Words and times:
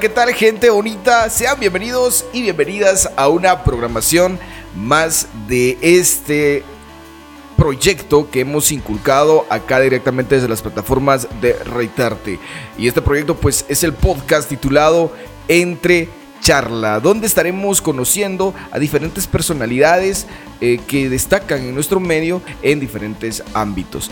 ¿qué 0.00 0.08
tal 0.08 0.32
gente 0.32 0.70
bonita? 0.70 1.28
Sean 1.28 1.58
bienvenidos 1.58 2.24
y 2.32 2.42
bienvenidas 2.42 3.10
a 3.16 3.28
una 3.28 3.64
programación 3.64 4.38
más 4.76 5.26
de 5.48 5.76
este 5.80 6.62
proyecto 7.56 8.30
que 8.30 8.40
hemos 8.40 8.70
inculcado 8.70 9.44
acá 9.50 9.80
directamente 9.80 10.36
desde 10.36 10.48
las 10.48 10.62
plataformas 10.62 11.26
de 11.40 11.54
Reitarte. 11.54 12.38
Y 12.76 12.86
este 12.86 13.02
proyecto 13.02 13.34
pues 13.36 13.64
es 13.68 13.82
el 13.82 13.92
podcast 13.92 14.48
titulado 14.48 15.10
Entre 15.48 16.08
charla, 16.42 17.00
donde 17.00 17.26
estaremos 17.26 17.82
conociendo 17.82 18.54
a 18.70 18.78
diferentes 18.78 19.26
personalidades 19.26 20.28
eh, 20.60 20.78
que 20.86 21.08
destacan 21.08 21.62
en 21.62 21.74
nuestro 21.74 21.98
medio 21.98 22.40
en 22.62 22.78
diferentes 22.78 23.42
ámbitos. 23.52 24.10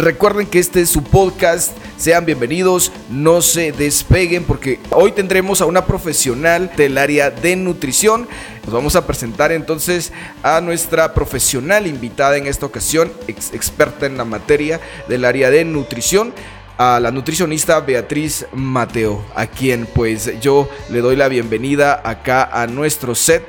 Recuerden 0.00 0.46
que 0.46 0.58
este 0.58 0.80
es 0.80 0.88
su 0.88 1.02
podcast. 1.02 1.76
Sean 1.98 2.24
bienvenidos, 2.24 2.90
no 3.10 3.42
se 3.42 3.70
despeguen 3.70 4.44
porque 4.44 4.80
hoy 4.92 5.12
tendremos 5.12 5.60
a 5.60 5.66
una 5.66 5.84
profesional 5.84 6.72
del 6.74 6.96
área 6.96 7.28
de 7.28 7.54
nutrición. 7.54 8.26
Nos 8.64 8.72
vamos 8.72 8.96
a 8.96 9.06
presentar 9.06 9.52
entonces 9.52 10.10
a 10.42 10.62
nuestra 10.62 11.12
profesional 11.12 11.86
invitada 11.86 12.38
en 12.38 12.46
esta 12.46 12.64
ocasión, 12.64 13.12
experta 13.26 14.06
en 14.06 14.16
la 14.16 14.24
materia 14.24 14.80
del 15.06 15.26
área 15.26 15.50
de 15.50 15.66
nutrición 15.66 16.32
a 16.78 16.98
la 16.98 17.10
nutricionista 17.10 17.78
Beatriz 17.80 18.46
Mateo, 18.54 19.22
a 19.34 19.48
quien 19.48 19.84
pues 19.84 20.40
yo 20.40 20.66
le 20.88 21.02
doy 21.02 21.14
la 21.14 21.28
bienvenida 21.28 22.00
acá 22.02 22.44
a 22.44 22.66
nuestro 22.66 23.14
set 23.14 23.44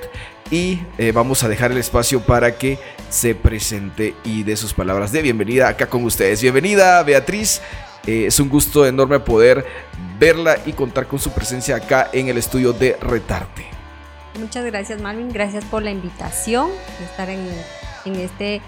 y 0.51 0.81
eh, 0.97 1.13
vamos 1.13 1.43
a 1.43 1.47
dejar 1.47 1.71
el 1.71 1.77
espacio 1.77 2.21
para 2.21 2.57
que 2.57 2.77
se 3.09 3.33
presente 3.33 4.13
y 4.23 4.43
dé 4.43 4.57
sus 4.57 4.73
palabras 4.73 5.11
de 5.11 5.21
bienvenida 5.21 5.69
acá 5.69 5.87
con 5.87 6.03
ustedes. 6.03 6.41
Bienvenida 6.41 7.01
Beatriz, 7.03 7.61
eh, 8.05 8.25
es 8.27 8.39
un 8.39 8.49
gusto 8.49 8.85
enorme 8.85 9.19
poder 9.21 9.65
verla 10.19 10.57
y 10.65 10.73
contar 10.73 11.07
con 11.07 11.19
su 11.19 11.31
presencia 11.31 11.77
acá 11.77 12.09
en 12.11 12.27
el 12.27 12.37
estudio 12.37 12.73
de 12.73 12.97
Retarte. 13.01 13.65
Muchas 14.39 14.65
gracias 14.65 15.01
Marvin, 15.01 15.29
gracias 15.29 15.63
por 15.65 15.83
la 15.83 15.91
invitación 15.91 16.69
de 16.99 17.05
estar 17.05 17.29
en, 17.29 17.47
en 18.05 18.15
este 18.17 18.61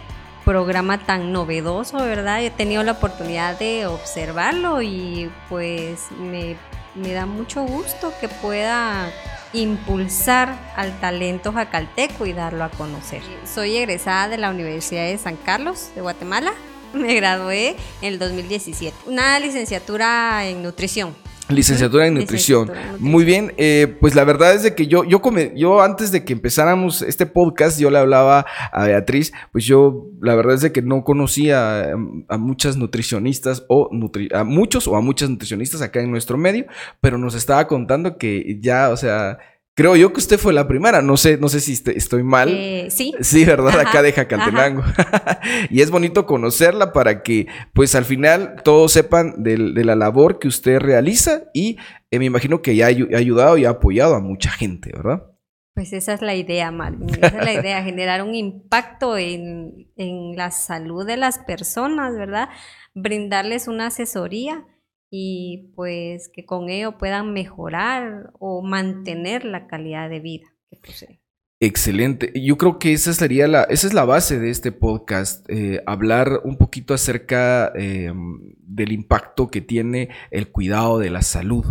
programa 0.45 1.05
tan 1.05 1.31
novedoso, 1.31 1.97
¿verdad? 1.97 2.43
He 2.43 2.51
tenido 2.51 2.83
la 2.83 2.93
oportunidad 2.93 3.59
de 3.59 3.87
observarlo 3.87 4.81
y 4.81 5.31
pues 5.49 6.07
me, 6.19 6.55
da 6.95 7.25
mucho 7.25 7.63
gusto 7.63 8.13
que 8.19 8.29
pueda 8.29 9.11
impulsar 9.53 10.73
al 10.75 10.99
talento 10.99 11.51
jacalteco 11.51 12.25
y 12.25 12.33
darlo 12.33 12.63
a 12.63 12.69
conocer. 12.69 13.21
Soy 13.45 13.77
egresada 13.77 14.27
de 14.27 14.37
la 14.37 14.49
Universidad 14.49 15.05
de 15.05 15.17
San 15.17 15.35
Carlos 15.37 15.89
de 15.95 16.01
Guatemala. 16.01 16.53
Me 16.93 17.15
gradué 17.15 17.75
en 18.01 18.13
el 18.13 18.19
2017. 18.19 18.95
Una 19.07 19.39
licenciatura 19.39 20.45
en 20.45 20.61
nutrición. 20.63 21.15
Licenciatura 21.49 22.07
en 22.07 22.13
nutrición. 22.13 22.71
Muy 22.99 23.25
bien, 23.25 23.53
eh, 23.57 23.97
pues 23.99 24.15
la 24.15 24.23
verdad 24.23 24.53
es 24.53 24.63
de 24.63 24.75
que 24.75 24.87
yo, 24.87 25.03
yo, 25.03 25.21
yo 25.55 25.81
antes 25.81 26.11
de 26.11 26.23
que 26.23 26.33
empezáramos 26.33 27.01
este 27.01 27.25
podcast, 27.25 27.79
yo 27.79 27.89
le 27.89 27.97
hablaba 27.97 28.45
a 28.71 28.85
Beatriz, 28.85 29.33
pues 29.51 29.65
yo 29.65 30.07
la 30.21 30.35
verdad 30.35 30.55
es 30.55 30.61
de 30.61 30.71
que 30.71 30.81
no 30.81 31.03
conocía 31.03 31.91
a, 32.29 32.37
muchas 32.37 32.77
nutricionistas 32.77 33.65
o 33.67 33.89
a 34.33 34.43
muchos 34.43 34.87
o 34.87 34.95
a 34.95 35.01
muchas 35.01 35.29
nutricionistas 35.29 35.81
acá 35.81 36.01
en 36.01 36.11
nuestro 36.11 36.37
medio, 36.37 36.65
pero 37.01 37.17
nos 37.17 37.35
estaba 37.35 37.67
contando 37.67 38.17
que 38.17 38.57
ya, 38.61 38.89
o 38.89 38.97
sea, 38.97 39.37
Creo 39.75 39.95
yo 39.95 40.13
que 40.13 40.19
usted 40.19 40.37
fue 40.37 40.53
la 40.53 40.67
primera, 40.67 41.01
no 41.01 41.17
sé, 41.17 41.37
no 41.37 41.49
sé 41.49 41.59
si 41.59 41.73
estoy 41.73 42.21
mal. 42.21 42.49
Eh, 42.51 42.89
sí. 42.91 43.11
Sí, 43.21 43.43
¿verdad? 43.43 43.79
Acá 43.79 44.03
de 44.03 44.11
Jacantenango. 44.11 44.83
y 45.71 45.81
es 45.81 45.89
bonito 45.89 46.27
conocerla 46.27 46.93
para 46.93 47.23
que, 47.23 47.47
pues 47.73 47.95
al 47.95 48.05
final, 48.05 48.57
todos 48.63 48.91
sepan 48.91 49.41
de, 49.41 49.57
la 49.57 49.95
labor 49.95 50.37
que 50.37 50.47
usted 50.47 50.79
realiza 50.79 51.45
y 51.55 51.77
eh, 52.11 52.19
me 52.19 52.25
imagino 52.25 52.61
que 52.61 52.75
ya 52.75 52.85
ha 52.85 52.89
ayudado 52.89 53.57
y 53.57 53.65
ha 53.65 53.71
apoyado 53.71 54.13
a 54.13 54.19
mucha 54.19 54.51
gente, 54.51 54.91
¿verdad? 54.95 55.23
Pues 55.73 55.91
esa 55.91 56.13
es 56.13 56.21
la 56.21 56.35
idea, 56.35 56.69
Malvin. 56.69 57.09
Esa 57.09 57.39
es 57.39 57.45
la 57.45 57.53
idea, 57.59 57.83
generar 57.83 58.21
un 58.21 58.35
impacto 58.35 59.17
en, 59.17 59.89
en 59.95 60.35
la 60.35 60.51
salud 60.51 61.03
de 61.03 61.17
las 61.17 61.39
personas, 61.39 62.15
¿verdad? 62.15 62.49
Brindarles 62.93 63.67
una 63.67 63.87
asesoría 63.87 64.67
y 65.15 65.69
pues 65.75 66.27
que 66.27 66.43
con 66.43 66.71
ello 66.71 66.97
puedan 66.97 67.33
mejorar 67.33 68.33
o 68.39 68.63
mantener 68.63 69.45
la 69.45 69.67
calidad 69.67 70.09
de 70.09 70.19
vida 70.19 70.47
que 70.71 70.77
poseen. 70.77 71.19
Excelente. 71.59 72.31
Yo 72.33 72.57
creo 72.57 72.79
que 72.79 72.93
esa 72.93 73.13
sería 73.13 73.47
la, 73.47 73.61
esa 73.65 73.85
es 73.85 73.93
la 73.93 74.05
base 74.05 74.39
de 74.39 74.49
este 74.49 74.71
podcast, 74.71 75.47
eh, 75.51 75.83
hablar 75.85 76.41
un 76.45 76.57
poquito 76.57 76.95
acerca 76.95 77.71
em, 77.75 78.55
del 78.57 78.91
impacto 78.91 79.51
que 79.51 79.61
tiene 79.61 80.09
el 80.31 80.49
cuidado 80.49 80.97
de 80.97 81.11
la 81.11 81.21
salud. 81.21 81.63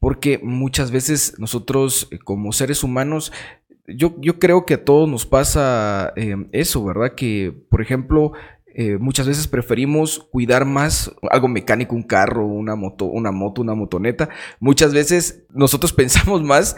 Porque 0.00 0.40
muchas 0.42 0.90
veces 0.90 1.34
nosotros 1.38 2.08
eh, 2.10 2.18
como 2.20 2.52
seres 2.52 2.82
humanos, 2.82 3.34
yo, 3.86 4.14
yo 4.18 4.38
creo 4.38 4.64
que 4.64 4.74
a 4.74 4.84
todos 4.84 5.10
nos 5.10 5.26
pasa 5.26 6.14
eso, 6.52 6.82
¿verdad? 6.86 7.14
Que, 7.14 7.52
por 7.68 7.82
ejemplo, 7.82 8.32
eh, 8.74 8.96
muchas 8.98 9.26
veces 9.26 9.48
preferimos 9.48 10.18
cuidar 10.30 10.64
más 10.64 11.14
algo 11.30 11.48
mecánico, 11.48 11.94
un 11.94 12.02
carro, 12.02 12.46
una 12.46 12.74
moto, 12.74 13.04
una 13.04 13.30
moto, 13.30 13.60
una 13.60 13.74
motoneta. 13.74 14.30
Muchas 14.60 14.94
veces 14.94 15.44
nosotros 15.50 15.92
pensamos 15.92 16.42
más, 16.42 16.76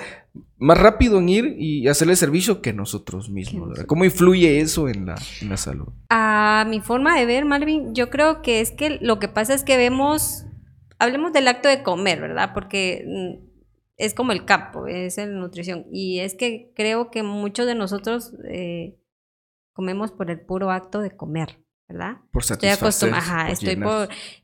más 0.58 0.78
rápido 0.78 1.18
en 1.18 1.28
ir 1.28 1.56
y 1.58 1.86
hacerle 1.86 2.16
servicio 2.16 2.62
que 2.62 2.72
nosotros 2.72 3.30
mismos. 3.30 3.78
¿Cómo 3.86 4.04
influye 4.04 4.60
eso 4.60 4.88
en 4.88 5.06
la, 5.06 5.14
en 5.40 5.48
la 5.48 5.56
salud? 5.56 5.88
A 6.10 6.66
mi 6.68 6.80
forma 6.80 7.18
de 7.18 7.26
ver, 7.26 7.44
Marvin, 7.44 7.94
yo 7.94 8.10
creo 8.10 8.42
que 8.42 8.60
es 8.60 8.72
que 8.72 8.98
lo 9.00 9.18
que 9.18 9.28
pasa 9.28 9.54
es 9.54 9.62
que 9.62 9.76
vemos, 9.76 10.46
hablemos 10.98 11.32
del 11.32 11.48
acto 11.48 11.68
de 11.68 11.82
comer, 11.82 12.20
¿verdad? 12.20 12.50
Porque 12.54 13.04
mm, 13.06 13.54
es 13.96 14.14
como 14.14 14.32
el 14.32 14.44
campo, 14.44 14.86
es 14.86 15.16
la 15.16 15.26
nutrición. 15.26 15.86
Y 15.92 16.20
es 16.20 16.34
que 16.34 16.72
creo 16.74 17.10
que 17.10 17.22
muchos 17.22 17.66
de 17.66 17.74
nosotros 17.74 18.32
eh, 18.48 18.98
comemos 19.72 20.10
por 20.10 20.30
el 20.30 20.40
puro 20.40 20.70
acto 20.70 21.00
de 21.00 21.16
comer. 21.16 21.63
¿Verdad? 21.88 22.16
Por 22.32 22.42
estoy, 22.42 22.68
acostumbrada, 22.68 23.50
estoy 23.50 23.78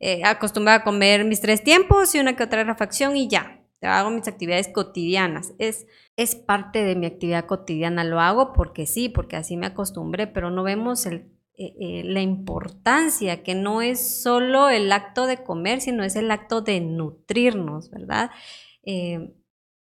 eh, 0.00 0.22
acostumbrada 0.24 0.78
a 0.78 0.84
comer 0.84 1.24
mis 1.24 1.40
tres 1.40 1.64
tiempos 1.64 2.14
y 2.14 2.20
una 2.20 2.36
que 2.36 2.44
otra 2.44 2.64
refacción 2.64 3.16
y 3.16 3.28
ya. 3.28 3.56
Hago 3.82 4.10
mis 4.10 4.28
actividades 4.28 4.68
cotidianas. 4.68 5.54
Es, 5.58 5.86
es 6.16 6.34
parte 6.34 6.84
de 6.84 6.96
mi 6.96 7.06
actividad 7.06 7.46
cotidiana. 7.46 8.04
Lo 8.04 8.20
hago 8.20 8.52
porque 8.52 8.86
sí, 8.86 9.08
porque 9.08 9.36
así 9.36 9.56
me 9.56 9.66
acostumbré, 9.66 10.26
pero 10.26 10.50
no 10.50 10.62
vemos 10.62 11.06
el, 11.06 11.32
eh, 11.56 11.74
eh, 11.80 12.02
la 12.04 12.20
importancia, 12.20 13.42
que 13.42 13.54
no 13.54 13.80
es 13.80 14.22
solo 14.22 14.68
el 14.68 14.92
acto 14.92 15.26
de 15.26 15.42
comer, 15.42 15.80
sino 15.80 16.04
es 16.04 16.14
el 16.16 16.30
acto 16.30 16.60
de 16.60 16.80
nutrirnos, 16.80 17.90
¿verdad? 17.90 18.30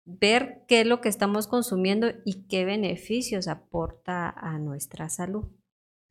ver 0.09 0.63
qué 0.69 0.81
es 0.81 0.87
lo 0.87 1.01
que 1.01 1.09
estamos 1.09 1.47
consumiendo 1.47 2.07
y 2.23 2.47
qué 2.47 2.63
beneficios 2.63 3.49
aporta 3.49 4.29
a 4.29 4.57
nuestra 4.57 5.09
salud. 5.09 5.45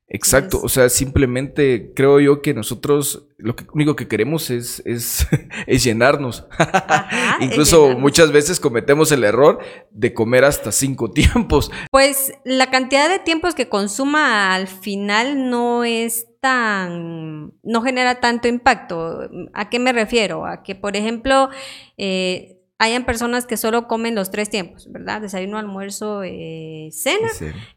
Exacto, 0.08 0.60
o 0.62 0.68
sea, 0.68 0.88
simplemente 0.88 1.92
creo 1.94 2.20
yo 2.20 2.40
que 2.40 2.54
nosotros 2.54 3.26
lo 3.38 3.56
único 3.74 3.96
que 3.96 4.06
queremos 4.06 4.50
es, 4.50 4.80
es, 4.86 5.26
llenarnos. 5.84 6.46
Incluso 7.40 7.98
muchas 7.98 8.30
veces 8.30 8.60
cometemos 8.60 9.10
el 9.10 9.24
error 9.24 9.58
de 9.90 10.14
comer 10.14 10.44
hasta 10.44 10.70
cinco 10.70 11.10
tiempos. 11.12 11.72
Pues 11.90 12.32
la 12.44 12.70
cantidad 12.70 13.08
de 13.08 13.18
tiempos 13.18 13.54
que 13.54 13.68
consuma 13.68 14.54
al 14.54 14.68
final 14.68 15.50
no 15.50 15.82
es 15.82 16.26
tan, 16.40 17.52
no 17.64 17.82
genera 17.82 18.20
tanto 18.20 18.46
impacto. 18.46 19.28
¿A 19.52 19.68
qué 19.68 19.80
me 19.80 19.92
refiero? 19.92 20.46
A 20.46 20.62
que, 20.62 20.76
por 20.76 20.96
ejemplo, 20.96 21.50
eh, 21.98 22.55
hayan 22.78 23.06
personas 23.06 23.46
que 23.46 23.56
solo 23.56 23.88
comen 23.88 24.14
los 24.14 24.30
tres 24.30 24.50
tiempos, 24.50 24.90
¿verdad? 24.92 25.22
Desayuno, 25.22 25.58
almuerzo, 25.58 26.22
eh, 26.22 26.90
cena. 26.92 27.28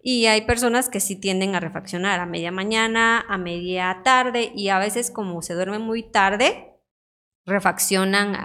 Y 0.04 0.26
hay 0.26 0.42
personas 0.42 0.90
que 0.90 1.00
sí 1.00 1.16
tienden 1.16 1.56
a 1.56 1.60
refaccionar 1.60 2.20
a 2.20 2.26
media 2.26 2.52
mañana, 2.52 3.26
a 3.28 3.38
media 3.38 4.02
tarde 4.04 4.52
y 4.56 4.70
a 4.70 4.80
veces 4.80 5.10
como 5.12 5.42
se 5.42 5.54
duerme 5.54 5.80
muy 5.80 6.04
tarde, 6.04 6.76
refaccionan 7.46 8.36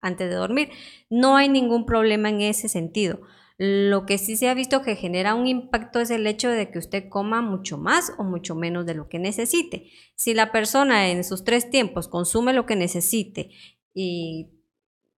antes 0.00 0.30
de 0.30 0.36
dormir. 0.36 0.70
No 1.10 1.36
hay 1.36 1.48
ningún 1.48 1.86
problema 1.86 2.28
en 2.28 2.40
ese 2.40 2.68
sentido. 2.68 3.20
Lo 3.58 4.06
que 4.06 4.18
sí 4.18 4.36
se 4.36 4.48
ha 4.48 4.54
visto 4.54 4.82
que 4.82 4.96
genera 4.96 5.34
un 5.34 5.46
impacto 5.46 6.00
es 6.00 6.10
el 6.10 6.26
hecho 6.26 6.48
de 6.48 6.70
que 6.70 6.78
usted 6.78 7.08
coma 7.08 7.42
mucho 7.42 7.78
más 7.78 8.12
o 8.18 8.24
mucho 8.24 8.54
menos 8.54 8.86
de 8.86 8.94
lo 8.94 9.08
que 9.08 9.18
necesite. 9.18 9.90
Si 10.14 10.34
la 10.34 10.50
persona 10.52 11.10
en 11.10 11.22
sus 11.22 11.44
tres 11.44 11.68
tiempos 11.68 12.08
consume 12.08 12.54
lo 12.54 12.64
que 12.64 12.76
necesite 12.76 13.50
y 13.94 14.61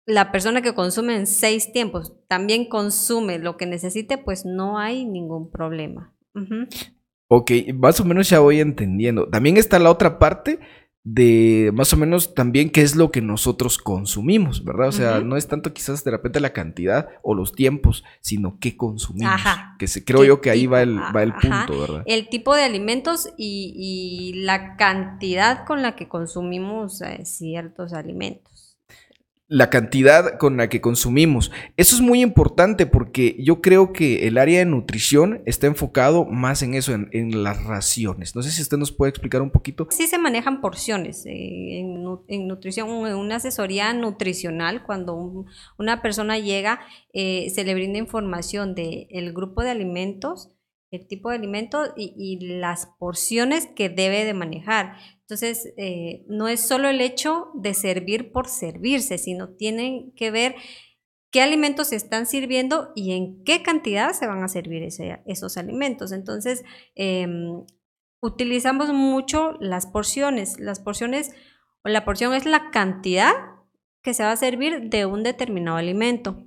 la 0.07 0.33
persona 0.33 0.63
que 0.63 0.75
consume 0.75 1.17
en 1.17 1.27
seis 1.27 1.73
tiempos 1.73 2.15
también 2.29 2.69
consume 2.69 3.39
lo 3.39 3.57
que 3.57 3.67
necesite, 3.67 4.19
pues 4.19 4.45
no 4.45 4.79
hay 4.79 5.05
ningún 5.05 5.51
problema. 5.51 6.13
Ok, 7.29 7.51
más 7.75 8.01
o 8.01 8.05
menos 8.05 8.29
ya 8.29 8.41
voy 8.41 8.61
entendiendo. 8.61 9.29
También 9.29 9.57
está 9.57 9.79
la 9.79 9.91
otra 9.91 10.19
parte 10.19 10.61
de 11.05 11.73
más 11.75 11.93
o 11.93 11.97
menos 11.97 12.33
también 12.35 12.71
qué 12.71 12.83
es 12.83 12.95
lo 12.95 13.11
que 13.11 13.21
nosotros 13.21 13.79
consumimos, 13.79 14.65
¿verdad? 14.65 14.89
O 14.89 14.93
sea, 14.93 15.21
no 15.21 15.37
es 15.37 15.49
tanto 15.49 15.73
quizás 15.73 16.05
de 16.05 16.13
repente 16.13 16.39
la 16.39 16.53
cantidad 16.53 17.09
o 17.23 17.35
los 17.35 17.53
tiempos, 17.53 18.05
sino 18.21 18.59
qué 18.61 18.77
consumimos. 18.77 19.35
Ajá. 19.35 19.75
Que 19.79 19.89
se, 19.89 20.05
creo 20.05 20.25
yo 20.25 20.41
que 20.41 20.51
ahí 20.51 20.67
va 20.67 20.83
el, 20.83 20.99
va 20.99 21.25
el 21.25 21.35
punto, 21.35 21.81
¿verdad? 21.81 22.03
El 22.07 22.29
tipo 22.29 22.55
de 22.55 22.63
alimentos 22.63 23.29
y, 23.37 24.33
la 24.45 24.77
cantidad 24.77 25.65
con 25.67 25.83
la 25.83 25.97
que 25.97 26.09
consumimos 26.09 27.03
eh, 27.03 27.25
ciertos 27.25 27.93
alimentos. 27.93 28.52
La 29.53 29.69
cantidad 29.69 30.39
con 30.39 30.57
la 30.57 30.71
que 30.71 30.81
consumimos. 30.81 31.53
Eso 31.77 31.95
es 31.95 32.01
muy 32.01 32.23
importante 32.23 32.87
porque 32.87 33.37
yo 33.39 33.61
creo 33.61 33.93
que 33.93 34.27
el 34.27 34.39
área 34.39 34.61
de 34.61 34.65
nutrición 34.65 35.43
está 35.45 35.67
enfocado 35.67 36.25
más 36.25 36.63
en 36.63 36.73
eso, 36.73 36.95
en, 36.95 37.43
las 37.45 37.63
raciones. 37.65 38.35
No 38.35 38.43
sé 38.43 38.51
si 38.51 38.63
usted 38.63 38.79
nos 38.79 38.93
puede 38.93 39.11
explicar 39.11 39.43
un 39.43 39.51
poquito. 39.51 39.87
Sí 39.91 40.07
se 40.07 40.17
manejan 40.17 40.63
porciones 40.63 41.27
eh, 41.27 41.81
en, 41.81 42.49
nutrición, 42.49 42.89
en 43.07 43.15
una 43.15 43.37
asesoría 43.37 43.93
nutricional, 43.93 44.85
cuando 44.85 45.45
una 45.79 46.01
persona 46.01 46.39
llega, 46.39 46.81
eh, 47.13 47.51
se 47.55 47.65
le 47.65 47.75
brinda 47.75 47.99
información 47.99 48.75
del 48.75 49.35
grupo 49.35 49.63
de 49.63 49.71
alimentos, 49.71 50.49
el 50.93 51.09
tipo 51.09 51.31
de 51.31 51.37
alimento 51.37 51.95
y, 51.97 52.39
las 52.59 52.87
porciones 52.99 53.67
que 53.67 53.89
debe 53.89 54.25
de 54.25 54.35
manejar. 54.35 54.97
Entonces, 55.23 55.73
eh, 55.79 56.25
no 56.29 56.49
es 56.49 56.61
solo 56.61 56.89
el 56.89 57.01
hecho 57.01 57.49
de 57.55 57.73
servir 57.73 58.31
por 58.31 58.47
servirse, 58.47 59.17
sino 59.17 59.49
tienen 59.49 60.13
que 60.13 60.31
ver 60.31 60.55
qué 61.31 61.41
alimentos 61.41 61.89
se 61.89 61.97
están 61.97 62.27
sirviendo 62.27 62.93
y 62.95 63.13
en 63.13 63.43
qué 63.43 63.63
cantidad 63.63 64.13
se 64.13 64.27
van 64.27 64.43
a 64.43 64.49
servir 64.49 64.87
esos 65.25 65.57
alimentos. 65.57 66.13
Entonces, 66.13 66.63
em, 66.95 67.65
utilizamos 68.21 68.93
mucho 68.93 69.57
las 69.61 69.87
porciones. 69.87 70.61
Las 70.61 70.79
porciones, 70.79 71.33
o 71.85 71.89
la 71.89 72.05
porción 72.05 72.35
es 72.35 72.45
la 72.45 72.71
cantidad 72.71 73.33
que 74.03 74.13
se 74.13 74.25
va 74.25 74.33
a 74.33 74.37
servir 74.37 74.91
de 74.91 75.07
un 75.07 75.23
determinado 75.23 75.79
alimento. 75.79 76.45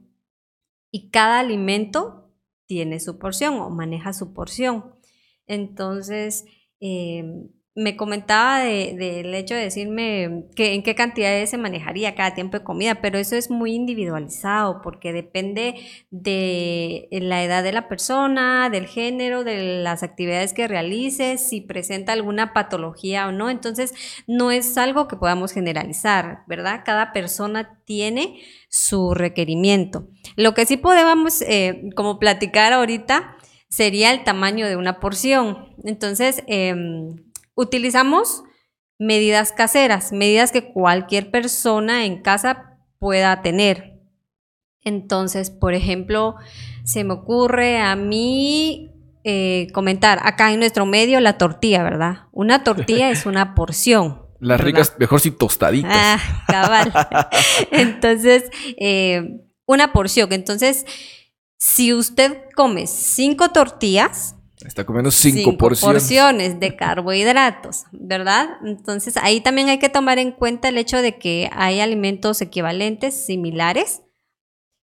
Y 0.92 1.10
cada 1.10 1.40
alimento 1.40 2.25
tiene 2.66 3.00
su 3.00 3.18
porción 3.20 3.56
o 3.56 3.70
maneja 3.70 4.14
su 4.14 4.34
porción. 4.34 4.96
Entonces, 5.48 6.46
em, 6.80 7.50
me 7.78 7.98
comentaba 7.98 8.60
del 8.60 9.36
hecho 9.36 9.54
de 9.54 9.62
decirme 9.62 10.46
que 10.56 10.74
en 10.74 10.82
qué 10.82 10.96
cantidades 10.96 11.50
se 11.50 11.58
manejaría 11.58 12.16
cada 12.16 12.34
tiempo 12.34 12.58
de 12.58 12.64
comida, 12.64 13.02
pero 13.02 13.20
eso 13.20 13.36
es 13.36 13.50
muy 13.50 13.74
individualizado 13.74 14.82
porque 14.82 15.12
depende 15.12 15.76
de 16.10 17.10
la 17.12 17.44
edad 17.44 17.64
de 17.64 17.74
la 17.74 17.90
persona, 17.90 18.70
del 18.70 18.88
género, 18.88 19.44
de 19.44 19.84
las 19.84 20.04
actividades 20.04 20.54
que 20.54 20.70
realice, 20.70 21.38
si 21.38 21.60
presenta 21.60 22.14
alguna 22.14 22.54
patología 22.54 23.28
o 23.28 23.34
no. 23.34 23.50
Entonces, 23.50 23.94
no 24.26 24.52
es 24.52 24.78
algo 24.78 25.10
que 25.10 25.18
podamos 25.18 25.52
generalizar, 25.52 26.44
¿verdad? 26.48 26.84
Cada 26.86 27.12
persona 27.12 27.82
tiene 27.84 28.40
su 28.70 29.14
requerimiento. 29.14 30.08
Lo 30.38 30.54
que 30.54 30.66
sí 30.66 30.78
podemos, 30.78 31.42
eh, 31.42 31.90
como 31.98 32.20
platicar 32.20 32.72
ahorita, 32.72 33.36
sería 33.68 34.14
el 34.14 34.24
tamaño 34.24 34.66
de 34.66 34.78
una 34.78 35.02
porción. 35.02 35.76
Entonces, 35.84 36.42
em, 36.48 37.18
Utilizamos 37.56 38.44
medidas 39.00 39.52
caseras, 39.52 40.12
medidas 40.12 40.52
que 40.52 40.72
cualquier 40.72 41.32
persona 41.32 42.06
en 42.06 42.22
casa 42.22 42.78
pueda 43.00 43.42
tener. 43.42 44.00
Entonces, 44.84 45.50
por 45.50 45.74
ejemplo, 45.74 46.36
se 46.84 47.04
me 47.04 47.14
ocurre 47.14 47.80
a 47.80 47.96
mí 47.96 48.92
eh, 49.24 49.68
comentar 49.74 50.20
acá 50.22 50.54
en 50.54 50.60
nuestro 50.60 50.86
medio 50.86 51.20
la 51.20 51.38
tortilla, 51.38 51.84
¿verdad? 51.84 52.28
Una 52.32 52.64
tortilla 52.64 53.10
es 53.10 53.26
una 53.26 53.56
porción. 53.56 54.22
Las 54.40 54.62
ricas, 54.62 54.96
mejor 55.00 55.20
si 55.20 55.32
tostaditas. 55.32 55.92
Ah, 55.92 56.44
cabal. 56.48 56.94
Entonces, 57.72 58.44
eh, 58.78 59.42
una 59.66 59.92
porción. 59.94 60.32
Entonces, 60.34 60.86
si 61.58 61.94
usted 61.94 62.44
come 62.56 62.86
cinco 62.86 63.50
tortillas, 63.50 64.35
Está 64.66 64.84
comiendo 64.84 65.12
cinco, 65.12 65.58
porciones. 65.58 66.04
porciones. 66.04 66.60
de 66.60 66.76
carbohidratos, 66.76 67.86
¿verdad? 67.92 68.50
Entonces 68.64 69.18
ahí 69.18 69.42
también 69.42 69.70
hay 69.70 69.78
que 69.78 69.90
tomar 69.90 70.18
en 70.18 70.32
cuenta 70.32 70.70
el 70.70 70.78
hecho 70.78 71.02
de 71.02 71.18
que 71.18 71.50
hay 71.54 71.80
alimentos 71.80 72.42
equivalentes, 72.42 73.26
similares, 73.26 74.02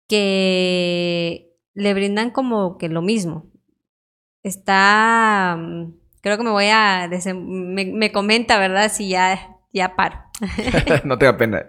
que 0.09 1.53
le 1.75 1.95
brindan 1.95 2.31
como 2.31 2.79
que 2.79 2.89
lo 2.89 3.03
mismo. 3.03 3.51
Está, 4.43 5.57
mm, 5.59 5.93
creo 6.23 6.39
que 6.39 6.45
me 6.45 6.51
voy 6.51 6.69
a, 6.69 7.09
me, 7.35 8.13
comenta, 8.13 8.59
¿verdad? 8.59 8.91
Si 8.91 9.09
ya, 9.09 9.57
ya 9.73 9.95
paro. 9.97 10.25
no 11.05 11.19
tenga 11.19 11.37
pena. 11.37 11.67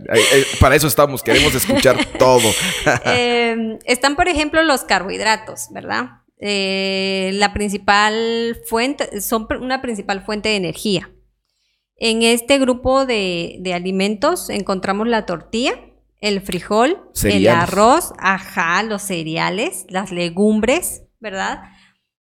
Para 0.60 0.76
eso 0.76 0.88
estamos, 0.88 1.22
queremos 1.22 1.54
escuchar 1.54 1.98
todo. 2.18 2.50
Em, 3.06 3.80
están, 3.86 4.16
por 4.16 4.30
ejemplo, 4.30 4.64
los 4.64 4.84
carbohidratos, 4.84 5.68
¿verdad? 5.72 6.22
Eh, 6.40 7.32
la 7.34 7.54
principal 7.54 8.58
fuente, 8.66 9.20
son 9.20 9.48
una 9.62 9.82
principal 9.82 10.24
fuente 10.24 10.50
de 10.50 10.56
energía. 10.56 11.12
En 11.98 12.24
este 12.24 12.60
grupo 12.60 13.06
de, 13.06 13.62
alimentos 13.76 14.50
encontramos 14.50 15.08
la 15.08 15.26
tortilla, 15.26 15.74
el 16.22 16.42
frijol, 16.42 16.98
el 17.24 17.48
arroz, 17.50 18.14
ajá, 18.20 18.84
los 18.84 19.02
cereales, 19.02 19.86
las 19.90 20.12
legumbres, 20.12 21.04
¿verdad? 21.20 21.64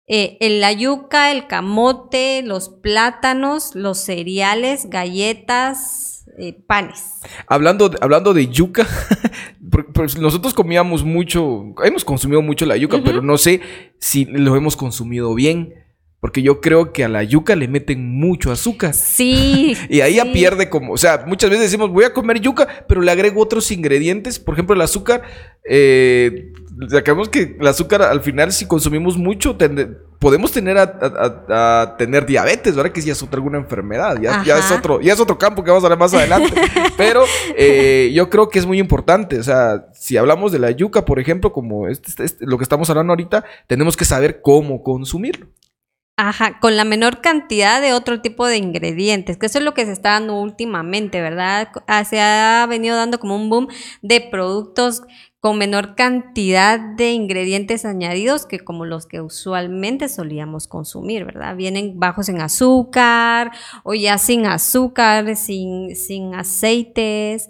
Eh, 0.09 0.39
la 0.59 0.73
yuca, 0.73 1.31
el 1.31 1.47
camote, 1.47 2.43
los 2.43 2.71
plátanos, 2.71 3.75
los 3.75 3.99
cereales, 3.99 4.89
galletas, 4.91 6.25
eh, 6.39 6.55
panes. 6.67 7.21
Hablando, 7.47 7.91
hablando 8.01 8.33
de 8.33 8.49
yuca, 8.49 8.87
nosotros 10.19 10.55
comíamos 10.55 11.05
mucho, 11.05 11.75
hemos 11.85 12.05
consumido 12.05 12.43
mucho 12.43 12.67
la 12.67 12.77
yuca, 12.77 13.01
pero 13.05 13.23
no 13.23 13.39
sé 13.39 13.61
si 13.99 14.25
lo 14.27 14.57
hemos 14.57 14.77
consumido 14.77 15.35
bien. 15.35 15.75
Porque 16.21 16.43
yo 16.43 16.61
creo 16.61 16.93
que 16.93 17.05
a 17.05 17.09
la 17.09 17.23
yuca 17.23 17.55
le 17.55 17.69
meten 17.69 18.19
mucho 18.19 18.51
azúcar. 18.51 18.93
Sí. 18.95 19.77
y 19.89 20.01
ahí 20.01 20.17
ya 20.17 20.33
pierde 20.33 20.69
como, 20.69 20.93
o 20.93 20.99
sea, 20.99 21.25
muchas 21.27 21.51
veces 21.51 21.67
decimos, 21.67 21.91
voy 21.91 22.05
a 22.05 22.13
comer 22.13 22.41
yuca, 22.41 22.67
pero 22.89 23.01
le 23.01 23.11
agrego 23.11 23.41
otros 23.41 23.71
ingredientes. 23.71 24.39
Por 24.39 24.55
ejemplo, 24.55 24.75
el 24.75 24.81
azúcar, 24.81 25.23
eh, 25.69 26.53
sacamos 26.89 27.29
que 27.29 27.57
el 27.61 27.67
azúcar 27.67 28.03
al 28.03 28.21
final 28.21 28.53
si 28.53 28.67
consumimos 28.67 29.17
mucho 29.17 29.57
podemos 30.19 30.51
tener 30.51 30.77
a, 30.79 31.97
tener 31.97 32.27
diabetes, 32.27 32.75
¿verdad? 32.75 32.93
Que 32.93 33.03
si 33.03 33.11
es 33.11 33.23
otra 33.23 33.39
alguna 33.39 33.59
enfermedad, 33.59 34.21
ya, 34.21 34.43
ya, 34.45 34.59
es 34.59 34.71
otro, 34.73 35.01
ya 35.01 35.13
es 35.13 35.21
otro 35.21 35.39
campo 35.39 35.63
que 35.63 35.71
vamos 35.71 35.85
a 35.85 35.87
hablar 35.87 35.99
más 35.99 36.15
adelante. 36.15 36.53
Pero 36.97 37.25
eh, 37.57 38.11
yo 38.13 38.29
creo 38.29 38.49
que 38.49 38.59
es 38.59 38.67
muy 38.67 38.81
importante, 38.81 39.39
o 39.39 39.43
sea, 39.43 39.87
si 39.93 40.17
hablamos 40.17 40.51
de 40.51 40.59
la 40.59 40.71
yuca, 40.73 41.05
por 41.05 41.21
ejemplo, 41.21 41.53
como 41.53 41.89
este, 41.89 42.09
este, 42.09 42.25
este, 42.25 42.47
lo 42.47 42.59
que 42.59 42.65
estamos 42.65 42.91
hablando 42.91 43.13
ahorita, 43.13 43.45
tenemos 43.67 43.97
que 43.97 44.05
saber 44.05 44.41
cómo 44.43 44.83
consumirlo. 44.83 45.47
Ajá, 46.21 46.59
con 46.59 46.77
la 46.77 46.83
menor 46.85 47.21
cantidad 47.21 47.81
de 47.81 47.93
otro 47.93 48.21
tipo 48.21 48.45
de 48.49 48.57
ingredientes, 48.57 49.37
que 49.37 49.47
eso 49.47 49.59
es 49.59 49.65
lo 49.65 49.73
que 49.73 49.87
se 49.87 49.93
está 49.93 50.15
dando 50.15 50.35
últimamente, 50.41 51.21
¿verdad? 51.21 51.69
Ah, 51.87 52.05
se 52.05 52.21
ha 52.21 52.67
venido 52.69 52.97
dando 52.97 53.21
como 53.21 53.37
un 53.37 53.49
boom 53.49 53.69
de 54.03 54.21
productos 54.21 55.03
con 55.39 55.59
menor 55.59 55.95
cantidad 55.95 56.81
de 56.81 57.13
ingredientes 57.13 57.85
añadidos 57.85 58.47
que 58.47 58.59
como 58.59 58.85
los 58.85 59.07
que 59.07 59.21
usualmente 59.21 60.09
solíamos 60.09 60.67
consumir, 60.67 61.25
¿verdad? 61.25 61.55
Vienen 61.55 62.01
bajos 62.01 62.29
en 62.29 62.41
azúcar 62.41 63.53
o 63.85 63.95
ya 63.95 64.19
sin 64.19 64.47
azúcar, 64.47 65.37
sin, 65.37 65.95
sin 65.95 66.35
aceites, 66.35 67.49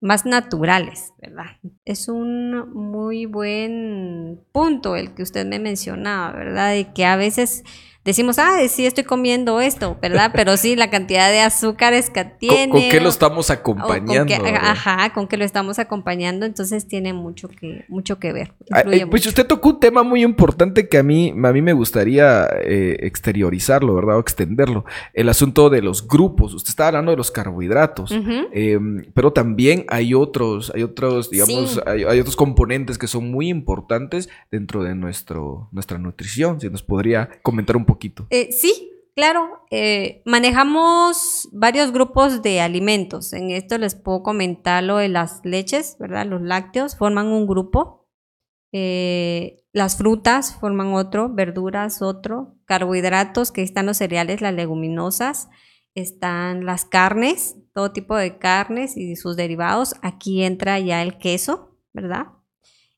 más 0.00 0.26
naturales, 0.26 1.12
¿verdad? 1.18 1.58
Es 1.84 2.08
un 2.08 2.72
muy 2.72 3.26
buen 3.26 4.40
punto 4.50 4.96
el 4.96 5.14
que 5.14 5.22
usted 5.22 5.46
me 5.46 5.60
mencionaba, 5.60 6.32
¿verdad? 6.32 6.72
De 6.72 6.92
que 6.92 7.04
a 7.04 7.14
veces 7.14 7.62
decimos, 8.04 8.38
ah, 8.38 8.56
sí 8.68 8.86
estoy 8.86 9.04
comiendo 9.04 9.60
esto, 9.60 9.98
¿verdad? 10.00 10.32
Pero 10.34 10.56
sí, 10.56 10.74
la 10.74 10.90
cantidad 10.90 11.30
de 11.30 11.40
azúcares 11.40 12.10
que 12.10 12.24
tiene. 12.24 12.70
¿Con, 12.70 12.88
qué 12.88 13.00
lo 13.00 13.08
estamos 13.08 13.50
acompañando? 13.50 14.34
ajá, 14.60 15.12
con 15.12 15.28
qué 15.28 15.36
lo 15.36 15.44
estamos 15.44 15.78
acompañando, 15.78 16.46
entonces 16.46 16.86
tiene 16.86 17.12
mucho 17.12 17.48
que, 17.48 17.84
mucho 17.88 18.18
que 18.18 18.32
ver. 18.32 18.54
Ah, 18.70 18.82
eh, 18.90 19.06
pues 19.06 19.26
usted 19.26 19.46
tocó 19.46 19.70
un 19.70 19.80
tema 19.80 20.02
muy 20.02 20.22
importante 20.22 20.88
que 20.88 20.98
a 20.98 21.02
mí, 21.02 21.30
a 21.30 21.52
mí 21.52 21.62
me 21.62 21.72
gustaría 21.72 22.48
eh, 22.62 22.96
exteriorizarlo, 23.00 23.94
¿verdad? 23.94 24.16
O 24.16 24.20
extenderlo. 24.20 24.84
El 25.12 25.28
asunto 25.28 25.68
de 25.68 25.82
los 25.82 26.06
grupos. 26.06 26.54
Usted 26.54 26.70
estaba 26.70 26.88
hablando 26.88 27.10
de 27.10 27.16
los 27.16 27.30
carbohidratos, 27.30 28.12
em, 28.52 29.04
pero 29.12 29.32
también 29.32 29.84
hay 29.88 30.14
otros, 30.14 30.72
hay 30.74 30.82
otros, 30.82 31.30
digamos, 31.30 31.80
hay, 31.86 32.04
hay, 32.04 32.20
otros 32.20 32.36
componentes 32.36 32.96
que 32.96 33.06
son 33.06 33.30
muy 33.30 33.48
importantes 33.48 34.28
dentro 34.50 34.82
de 34.82 34.94
nuestro, 34.94 35.68
nuestra 35.72 35.98
nutrición. 35.98 36.60
Si 36.60 36.68
nos 36.70 36.82
podría 36.82 37.28
comentar 37.42 37.76
un 37.76 37.84
poquito. 37.90 38.26
Eh, 38.30 38.52
sí, 38.52 38.90
claro. 39.14 39.64
Eh, 39.70 40.22
manejamos 40.24 41.48
varios 41.52 41.92
grupos 41.92 42.42
de 42.42 42.60
alimentos. 42.60 43.32
En 43.32 43.50
esto 43.50 43.78
les 43.78 43.94
puedo 43.94 44.22
comentar 44.22 44.82
lo 44.82 44.96
de 44.98 45.08
las 45.08 45.40
leches, 45.44 45.96
¿verdad? 45.98 46.26
Los 46.26 46.42
lácteos 46.42 46.96
forman 46.96 47.28
un 47.28 47.46
grupo. 47.46 48.08
Eh, 48.72 49.64
las 49.72 49.96
frutas 49.96 50.54
forman 50.54 50.94
otro, 50.94 51.28
verduras 51.28 52.02
otro, 52.02 52.56
carbohidratos, 52.66 53.52
que 53.52 53.62
están 53.62 53.86
los 53.86 53.96
cereales, 53.96 54.40
las 54.40 54.54
leguminosas, 54.54 55.48
están 55.94 56.64
las 56.64 56.84
carnes, 56.84 57.56
todo 57.74 57.92
tipo 57.92 58.16
de 58.16 58.38
carnes 58.38 58.96
y 58.96 59.16
sus 59.16 59.36
derivados. 59.36 59.94
Aquí 60.02 60.42
entra 60.42 60.78
ya 60.78 61.02
el 61.02 61.18
queso, 61.18 61.78
¿verdad? 61.92 62.26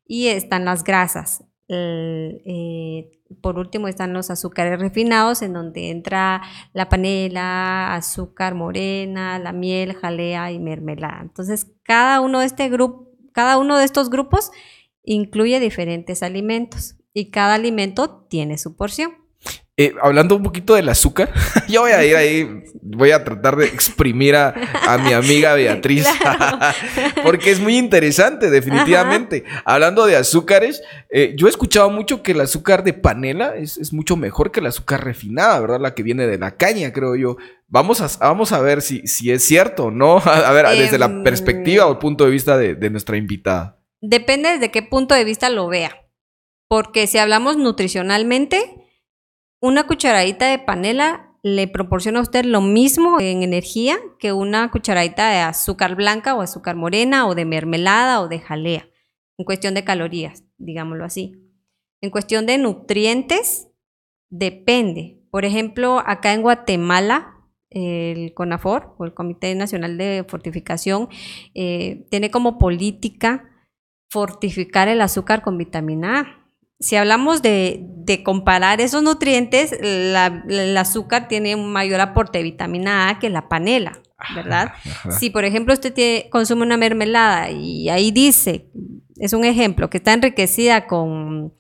Y 0.07 0.29
están 0.29 0.65
las 0.65 0.85
grasas. 0.85 1.45
Eh, 1.75 3.21
por 3.41 3.59
último 3.59 3.89
están 3.89 4.13
los 4.13 4.31
azúcares 4.31 4.79
refinados, 4.79 5.43
en 5.43 5.53
donde 5.53 5.91
entra 5.91 6.43
la 6.73 6.89
panela, 6.89 7.95
azúcar 7.95 8.55
morena, 8.55 9.39
la 9.39 9.53
miel, 9.53 9.95
jalea 9.95 10.53
y 10.53 10.59
mermelada. 10.59 11.21
Entonces, 11.23 11.73
cada 11.83 12.21
uno 12.21 12.41
de 12.41 12.47
este 12.47 12.69
grupo, 12.69 13.09
cada 13.33 13.59
uno 13.59 13.79
de 13.79 13.85
estos 13.85 14.11
grupos 14.11 14.51
incluye 15.03 15.61
diferentes 15.61 16.23
alimentos 16.23 16.97
y 17.15 17.31
cada 17.31 17.55
alimento 17.55 18.27
tiene 18.29 18.59
su 18.59 18.77
porción. 18.77 19.22
Eh, 19.79 19.95
hablando 20.03 20.37
un 20.37 20.43
poquito 20.43 20.75
del 20.75 20.91
azúcar, 20.91 21.33
yo 21.69 21.81
voy 21.81 21.93
a 21.93 22.05
ir 22.05 22.15
ahí, 22.15 22.63
voy 22.83 23.11
a 23.11 23.25
tratar 23.25 23.57
de 23.57 23.65
exprimir 23.65 24.37
a, 24.37 24.55
mi 25.03 25.15
amiga 25.15 25.55
Beatriz, 25.55 26.07
porque 27.25 27.51
es 27.51 27.59
muy 27.59 27.79
interesante, 27.79 28.51
definitivamente. 28.51 29.45
Hablando 29.65 30.05
de 30.05 30.17
azúcares, 30.17 30.83
eh, 31.09 31.33
yo 31.39 31.47
he 31.47 31.51
escuchado 31.51 31.89
mucho 31.89 32.23
que 32.23 32.33
el 32.33 32.43
azúcar 32.43 32.85
de 32.85 32.93
panela 32.93 33.57
es, 33.57 33.95
mucho 33.95 34.15
mejor 34.15 34.53
que 34.53 34.61
el 34.61 34.67
azúcar 34.67 35.05
refinada, 35.05 35.59
¿verdad? 35.61 35.81
La 35.81 35.95
que 35.95 36.03
viene 36.03 36.27
de 36.27 36.37
la 36.37 36.55
caña, 36.57 36.93
creo 36.93 37.17
yo. 37.17 37.39
Vamos 37.67 38.03
a, 38.03 38.09
vamos 38.19 38.53
a 38.53 38.61
ver 38.61 38.83
si, 38.83 39.07
si 39.07 39.31
es 39.31 39.43
cierto, 39.43 39.91
¿no? 39.91 40.19
A 40.19 40.53
ver, 40.53 40.67
desde 40.77 40.99
la 40.99 41.07
em, 41.07 41.23
perspectiva 41.23 41.87
o 41.87 41.99
punto 41.99 42.27
de 42.27 42.31
vista 42.31 42.59
de, 42.59 42.75
de 42.75 42.91
nuestra 42.91 43.17
invitada. 43.17 43.79
Depende 44.03 44.51
desde 44.51 44.71
qué 44.71 44.83
punto 44.83 45.15
de 45.15 45.25
vista 45.25 45.49
lo 45.49 45.69
vea, 45.69 46.07
porque 46.69 47.07
si 47.07 47.17
hablamos 47.17 47.57
nutricionalmente, 47.57 48.82
una 49.63 49.87
cucharadita 49.87 50.49
de 50.49 50.59
panela 50.59 51.37
le 51.45 51.69
proporciona 51.69 52.19
a 52.19 52.23
usted 52.23 52.45
lo 52.45 52.61
mismo 52.61 53.21
en 53.21 53.43
energía 53.45 53.97
que 54.19 54.33
una 54.33 54.71
cucharadita 54.71 55.31
de 55.31 55.39
azúcar 55.39 55.95
blanca 55.95 56.35
o 56.35 56.41
azúcar 56.41 56.75
morena 56.75 57.29
o 57.29 57.35
de 57.35 57.45
mermelada 57.45 58.21
o 58.21 58.29
de 58.29 58.41
jalea, 58.41 58.89
en 59.39 59.45
cuestión 59.45 59.75
de 59.75 59.85
calorías, 59.85 60.45
digámoslo 60.59 61.05
así. 61.05 61.33
En 62.01 62.11
cuestión 62.11 62.45
de 62.45 62.59
nutrientes, 62.59 63.69
depende. 64.31 65.23
Por 65.31 65.45
ejemplo, 65.45 66.03
acá 66.05 66.35
en 66.35 66.43
Guatemala, 66.43 67.37
el 67.71 68.35
CONAFOR, 68.35 68.97
o 68.99 69.05
el 69.05 69.15
Comité 69.15 69.55
Nacional 69.55 69.97
de 69.97 70.25
Fortificación, 70.29 71.09
eh, 71.55 72.05
tiene 72.11 72.33
como 72.33 72.59
política 72.59 73.49
fortificar 74.11 74.89
el 74.89 75.01
azúcar 75.01 75.43
con 75.43 75.57
vitamina 75.57 76.21
A 76.21 76.42
si 76.83 76.97
hablamos 76.97 77.43
de, 77.43 77.89
comparar 78.25 78.81
esos 78.81 79.03
nutrientes, 79.03 79.73
el 79.73 80.77
azúcar 80.77 81.29
tiene 81.29 81.55
un 81.55 81.73
mayor 81.73 82.01
aporte 82.01 82.39
de 82.39 82.45
vitamina 82.45 83.09
A 83.09 83.19
que 83.19 83.31
la 83.31 83.49
panela, 83.49 84.03
¿verdad? 84.35 84.73
Si, 85.09 85.31
por 85.31 85.45
ejemplo, 85.45 85.73
usted 85.73 86.29
consume 86.29 86.63
una 86.63 86.77
mermelada 86.77 87.51
y 87.51 87.89
ahí 87.89 88.11
dice, 88.11 88.69
es 89.17 89.33
un 89.33 89.45
ejemplo, 89.45 89.89
que 89.89 89.99
está 89.99 90.13
enriquecida 90.13 90.87
con, 90.87 91.55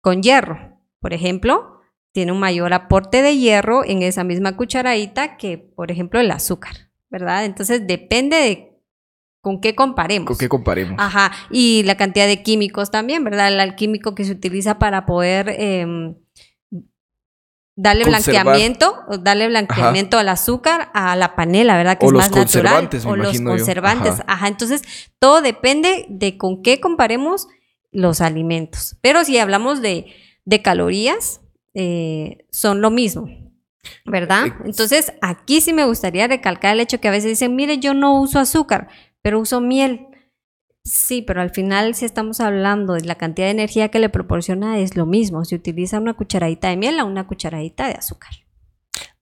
con 0.00 0.22
hierro, 0.22 0.78
por 1.00 1.12
ejemplo, 1.12 1.80
tiene 2.12 2.32
un 2.32 2.40
mayor 2.40 2.72
aporte 2.72 3.20
de 3.22 3.36
hierro 3.36 3.84
en 3.84 4.02
esa 4.02 4.24
misma 4.24 4.56
cucharadita 4.56 5.36
que, 5.36 5.58
por 5.58 5.90
ejemplo, 5.90 6.20
el 6.20 6.30
azúcar, 6.30 6.90
¿verdad? 7.10 7.44
Entonces, 7.44 7.86
depende 7.86 8.36
de 8.36 8.69
¿Con 9.40 9.60
qué 9.60 9.74
comparemos? 9.74 10.26
¿Con 10.26 10.36
qué 10.36 10.48
comparemos? 10.48 10.96
Ajá. 10.98 11.32
Y 11.50 11.82
la 11.84 11.96
cantidad 11.96 12.26
de 12.26 12.42
químicos 12.42 12.90
también, 12.90 13.24
¿verdad? 13.24 13.48
El 13.48 13.74
químico 13.74 14.14
que 14.14 14.24
se 14.24 14.32
utiliza 14.32 14.78
para 14.78 15.06
poder 15.06 15.48
em, 15.58 16.14
darle 17.74 18.04
blanqueamiento, 18.04 18.96
darle 19.20 19.48
blanqueamiento 19.48 20.18
al 20.18 20.28
azúcar, 20.28 20.90
a 20.92 21.16
la 21.16 21.36
panela, 21.36 21.78
¿verdad? 21.78 21.96
Que 21.96 22.04
es 22.04 22.12
más 22.12 22.30
natural. 22.30 22.90
o 23.06 23.16
los 23.16 23.40
conservantes. 23.40 24.16
Ajá. 24.26 24.48
Entonces, 24.48 24.82
todo 25.18 25.40
depende 25.40 26.04
de 26.10 26.36
con 26.36 26.62
qué 26.62 26.78
comparemos 26.78 27.48
los 27.92 28.20
alimentos. 28.20 28.96
Pero 29.00 29.24
si 29.24 29.38
hablamos 29.38 29.80
de, 29.80 30.14
calorías, 30.62 31.40
eh, 31.72 32.44
son 32.50 32.82
lo 32.82 32.90
mismo. 32.90 33.28
¿Verdad? 34.04 34.48
Entonces, 34.66 35.14
aquí 35.22 35.62
sí 35.62 35.72
me 35.72 35.86
gustaría 35.86 36.26
recalcar 36.26 36.74
el 36.74 36.80
hecho 36.80 37.00
que 37.00 37.08
a 37.08 37.12
veces 37.12 37.30
dicen, 37.30 37.56
mire, 37.56 37.78
yo 37.78 37.94
no 37.94 38.20
uso 38.20 38.38
azúcar 38.38 38.88
pero 39.22 39.40
uso 39.40 39.60
miel. 39.60 40.06
Sí, 40.84 41.22
pero 41.22 41.42
al 41.42 41.50
final 41.50 41.94
si 41.94 42.04
estamos 42.04 42.40
hablando 42.40 42.94
de 42.94 43.02
la 43.02 43.16
cantidad 43.16 43.46
de 43.46 43.52
energía 43.52 43.90
que 43.90 43.98
le 43.98 44.08
proporciona 44.08 44.78
es 44.78 44.96
lo 44.96 45.04
mismo, 45.06 45.44
si 45.44 45.54
utiliza 45.54 46.00
una 46.00 46.14
cucharadita 46.14 46.68
de 46.68 46.76
miel 46.76 47.00
o 47.00 47.06
una 47.06 47.26
cucharadita 47.26 47.86
de 47.86 47.94
azúcar. 47.94 48.30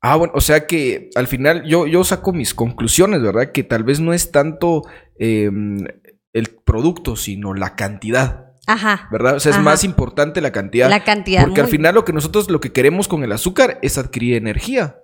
Ah, 0.01 0.15
bueno, 0.17 0.33
o 0.37 0.41
sea 0.41 0.67
que 0.67 1.11
al 1.17 1.27
final 1.27 1.65
yo, 1.65 1.87
yo 1.89 2.05
saco 2.05 2.33
mis 2.33 2.55
conclusiones, 2.55 3.21
¿verdad? 3.21 3.51
Que 3.53 3.65
tal 3.65 3.83
vez 3.83 3.99
no 3.99 4.13
es 4.13 4.31
tanto 4.31 4.85
em, 5.19 5.85
el 6.33 6.49
producto, 6.65 7.17
sino 7.17 7.55
la 7.55 7.75
cantidad. 7.75 8.53
Ajá. 8.69 9.09
¿Verdad? 9.11 9.37
O 9.37 9.41
sea, 9.41 9.53
es 9.53 9.59
más 9.59 9.83
importante 9.83 10.41
la 10.41 10.53
cantidad. 10.53 10.89
La 10.89 11.03
cantidad. 11.03 11.43
Porque 11.45 11.63
al 11.63 11.69
final 11.69 11.95
lo 11.95 12.05
que 12.05 12.13
nosotros 12.13 12.51
lo 12.51 12.61
que 12.61 12.71
queremos 12.71 13.09
con 13.09 13.25
el 13.25 13.33
azúcar 13.33 13.79
es 13.83 13.99
adquirir 13.99 14.37
energía. 14.37 14.98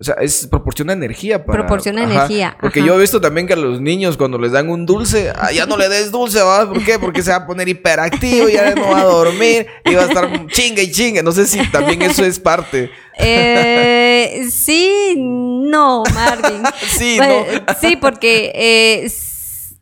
O 0.00 0.04
sea, 0.04 0.14
es 0.14 0.46
proporciona 0.46 0.94
energía 0.94 1.44
para. 1.44 1.58
Proporciona 1.58 2.04
energía. 2.04 2.56
Porque 2.58 2.82
yo 2.82 2.94
he 2.96 3.00
visto 3.00 3.20
también 3.20 3.46
que 3.46 3.52
a 3.52 3.56
los 3.56 3.82
niños, 3.82 4.16
cuando 4.16 4.38
les 4.38 4.52
dan 4.52 4.70
un 4.70 4.86
dulce, 4.86 5.30
ah, 5.36 5.52
ya 5.52 5.66
no 5.66 5.76
le 5.76 5.90
des 5.90 6.10
dulce, 6.10 6.40
¿va? 6.40 6.66
¿Por 6.66 6.82
qué? 6.82 6.98
Porque 6.98 7.22
se 7.22 7.30
va 7.30 7.36
a 7.36 7.46
poner 7.46 7.68
hiperactivo, 7.68 8.48
ya 8.48 8.74
no 8.74 8.88
va 8.92 9.00
a 9.00 9.04
dormir, 9.04 9.66
y 9.84 9.94
va 9.94 10.04
a 10.04 10.06
estar 10.06 10.46
chingue 10.46 10.84
y 10.84 10.90
chingue. 10.90 11.22
No 11.22 11.32
sé 11.32 11.46
si 11.46 11.70
también 11.70 12.00
eso 12.00 12.24
es 12.24 12.40
parte. 12.40 12.90
Eh, 13.18 14.46
sí, 14.50 15.16
no, 15.18 16.02
Marvin. 16.14 16.62
sí, 16.88 17.18
pues, 17.18 17.62
no. 17.66 17.74
sí, 17.78 17.96
porque 17.96 18.52
eh, 18.54 19.12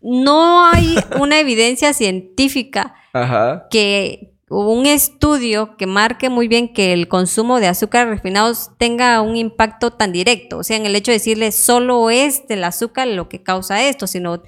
no 0.03 0.67
hay 0.67 0.97
una 1.21 1.39
evidencia 1.39 1.93
científica 1.93 2.95
que 3.71 4.33
un 4.49 4.87
estudio 4.87 5.77
que 5.77 5.87
marque 5.87 6.29
muy 6.29 6.49
bien 6.49 6.73
que 6.73 6.93
el 6.93 7.09
consumo 7.09 7.61
de 7.61 7.69
azúcar 7.69 8.09
refinados 8.09 8.71
tenga 8.79 9.21
un 9.21 9.37
impacto 9.37 9.93
tan 9.93 10.13
directo, 10.13 10.59
o 10.59 10.63
sea, 10.65 10.77
en 10.77 10.87
el 10.87 10.97
hecho 10.97 11.11
de 11.11 11.19
decirle 11.19 11.53
solo 11.53 12.11
es 12.11 12.47
del 12.49 12.65
azúcar 12.65 13.09
lo 13.09 13.29
que 13.29 13.43
causa 13.43 13.83
esto, 13.83 14.07
sino 14.07 14.43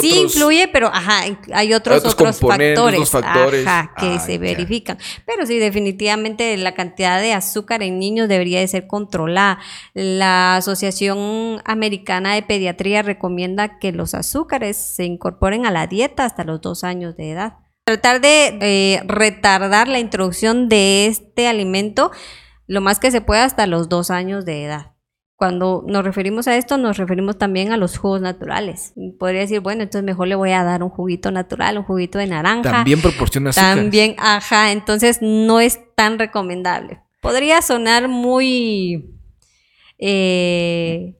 sí 0.00 0.20
influye, 0.20 0.68
pero 0.68 0.88
ajá, 0.88 1.22
hay 1.54 1.72
otros, 1.72 2.04
otros, 2.04 2.38
factores, 2.38 3.08
factores. 3.08 3.66
que 3.98 4.18
se 4.18 4.38
verifican. 4.38 4.98
Pero 5.24 5.46
sí, 5.46 5.58
definitivamente 5.58 6.56
la 6.58 6.74
cantidad 6.74 7.20
de 7.20 7.32
azúcar 7.32 7.82
en 7.82 7.98
niños 7.98 8.28
debería 8.28 8.60
de 8.60 8.68
ser 8.68 8.86
controlada. 8.86 9.58
La 9.94 10.56
Asociación 10.56 11.62
Americana 11.64 12.34
de 12.34 12.42
Pediatría 12.42 13.02
recomienda 13.02 13.78
que 13.78 13.92
los 13.92 14.14
azúcares 14.14 14.76
se 14.76 15.04
incorporen 15.04 15.64
a 15.64 15.70
la 15.70 15.86
dieta 15.86 16.24
hasta 16.24 16.44
los 16.44 16.60
dos 16.60 16.84
años 16.84 17.16
de 17.16 17.30
edad 17.30 17.54
tratar 17.84 18.20
de 18.20 18.58
eh, 18.60 19.02
retardar 19.06 19.88
la 19.88 19.98
introducción 19.98 20.68
de 20.68 21.06
este 21.06 21.48
alimento 21.48 22.10
lo 22.70 22.80
más 22.80 23.00
que 23.00 23.10
se 23.10 23.20
pueda 23.20 23.44
hasta 23.44 23.66
los 23.66 23.88
dos 23.88 24.12
años 24.12 24.44
de 24.44 24.64
edad. 24.64 24.92
Cuando 25.34 25.82
nos 25.88 26.04
referimos 26.04 26.46
a 26.46 26.56
esto, 26.56 26.78
nos 26.78 26.98
referimos 26.98 27.36
también 27.36 27.72
a 27.72 27.76
los 27.76 27.98
jugos 27.98 28.20
naturales. 28.20 28.92
Podría 29.18 29.40
decir, 29.40 29.58
bueno, 29.60 29.82
entonces 29.82 30.04
mejor 30.04 30.28
le 30.28 30.36
voy 30.36 30.52
a 30.52 30.62
dar 30.62 30.84
un 30.84 30.90
juguito 30.90 31.32
natural, 31.32 31.78
un 31.78 31.84
juguito 31.84 32.18
de 32.18 32.28
naranja. 32.28 32.70
También 32.70 33.00
proporciona 33.00 33.50
azúcar. 33.50 33.76
También, 33.76 34.14
ajá, 34.18 34.70
entonces 34.70 35.18
no 35.20 35.58
es 35.58 35.80
tan 35.96 36.18
recomendable. 36.18 37.00
Podría 37.20 37.60
sonar 37.60 38.06
muy... 38.06 39.16
Eh, 39.98 41.19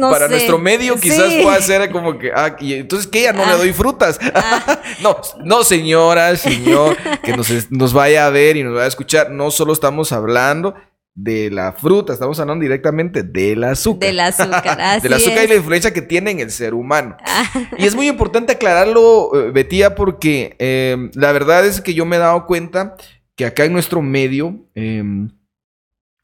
para 0.00 0.28
nuestro 0.28 0.58
medio 0.58 0.96
quizás 0.96 1.32
pueda 1.42 1.60
ser 1.60 1.90
como 1.90 2.18
que, 2.18 2.30
ah, 2.34 2.56
y 2.60 2.74
entonces 2.74 3.06
que 3.06 3.22
ya 3.22 3.32
no 3.32 3.44
le 3.44 3.52
ah. 3.52 3.56
doy 3.56 3.72
frutas. 3.72 4.18
Ah. 4.34 4.80
no, 5.02 5.16
no, 5.44 5.64
señora, 5.64 6.36
señor, 6.36 6.96
que 7.22 7.36
nos, 7.36 7.50
nos, 7.70 7.92
vaya 7.92 8.26
a 8.26 8.30
ver 8.30 8.56
y 8.56 8.62
nos 8.62 8.74
vaya 8.74 8.84
a 8.84 8.88
escuchar. 8.88 9.30
No 9.30 9.50
solo 9.50 9.72
estamos 9.72 10.12
hablando 10.12 10.74
de 11.16 11.50
la 11.50 11.72
fruta, 11.72 12.12
estamos 12.12 12.38
hablando 12.38 12.62
directamente 12.62 13.22
del 13.22 13.64
azúcar. 13.64 14.08
Del 14.08 14.20
azúcar, 14.20 14.80
así 14.80 15.02
Del 15.02 15.14
azúcar 15.14 15.44
y 15.44 15.48
la 15.48 15.54
influencia 15.54 15.92
que 15.92 16.02
tiene 16.02 16.30
en 16.30 16.40
el 16.40 16.50
ser 16.50 16.74
humano. 16.74 17.16
Ah. 17.24 17.50
y 17.78 17.86
es 17.86 17.94
muy 17.94 18.06
importante 18.06 18.52
aclararlo, 18.52 19.30
eh, 19.34 19.50
Betía, 19.50 19.94
porque 19.94 20.54
em, 20.58 21.10
la 21.14 21.32
verdad 21.32 21.64
es 21.64 21.80
que 21.80 21.94
yo 21.94 22.04
me 22.04 22.16
he 22.16 22.18
dado 22.18 22.46
cuenta 22.46 22.96
que 23.34 23.46
acá 23.46 23.64
en 23.64 23.72
nuestro 23.72 24.02
medio, 24.02 24.66
em, 24.74 25.30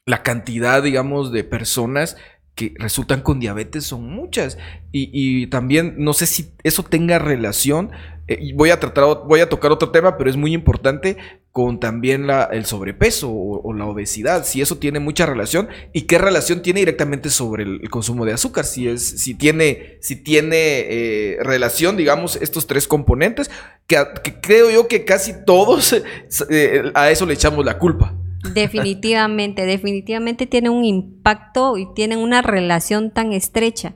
la 0.05 0.21
cantidad, 0.21 0.83
digamos, 0.83 1.31
de 1.31 1.43
personas 1.43 2.15
que 2.55 2.73
resultan 2.77 3.21
con 3.21 3.39
diabetes 3.39 3.85
son 3.85 4.07
muchas. 4.07 4.57
Y, 4.91 5.47
también 5.47 5.95
no 5.97 6.13
sé 6.13 6.27
si 6.27 6.51
eso 6.63 6.83
tenga 6.83 7.17
relación. 7.17 7.91
Eh, 8.27 8.53
voy 8.55 8.69
a 8.69 8.79
tratar, 8.79 9.05
voy 9.25 9.39
a 9.39 9.49
tocar 9.49 9.71
otro 9.71 9.89
tema, 9.89 10.17
pero 10.17 10.29
es 10.29 10.37
muy 10.37 10.53
importante 10.53 11.17
con 11.51 11.79
también 11.79 12.25
la, 12.25 12.43
el 12.45 12.65
sobrepeso 12.65 13.31
o, 13.31 13.73
la 13.73 13.85
obesidad. 13.85 14.45
Si 14.45 14.61
eso 14.61 14.77
tiene 14.77 14.99
mucha 14.99 15.25
relación 15.25 15.67
y 15.93 16.03
qué 16.03 16.17
relación 16.17 16.61
tiene 16.61 16.81
directamente 16.81 17.29
sobre 17.29 17.63
el, 17.63 17.89
consumo 17.89 18.25
de 18.25 18.33
azúcar. 18.33 18.65
Si 18.65 18.87
es, 18.87 19.03
si 19.03 19.33
tiene, 19.33 19.97
si 20.01 20.15
tiene 20.15 20.55
eh, 20.57 21.37
relación, 21.41 21.97
digamos, 21.97 22.35
estos 22.35 22.67
tres 22.67 22.87
componentes, 22.87 23.49
que, 23.87 23.97
creo 24.41 24.69
yo 24.69 24.87
que 24.87 25.05
casi 25.05 25.33
todos 25.45 25.93
eh, 26.49 26.91
a 26.93 27.09
eso 27.09 27.25
le 27.25 27.33
echamos 27.33 27.65
la 27.65 27.79
culpa. 27.79 28.15
Definitivamente, 28.53 29.65
definitivamente 29.65 30.45
tiene 30.47 30.69
un 30.69 30.83
impacto 30.83 31.77
y 31.77 31.93
tienen 31.93 32.19
una 32.19 32.41
relación 32.41 33.11
tan 33.11 33.31
estrecha. 33.31 33.95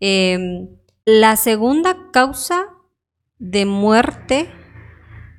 Em, 0.00 0.68
la 1.04 1.36
segunda 1.36 2.10
causa 2.12 2.68
de 3.38 3.66
muerte 3.66 4.48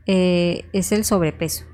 eh, 0.06 0.66
es 0.74 0.92
el 0.92 1.06
sobrepeso, 1.06 1.66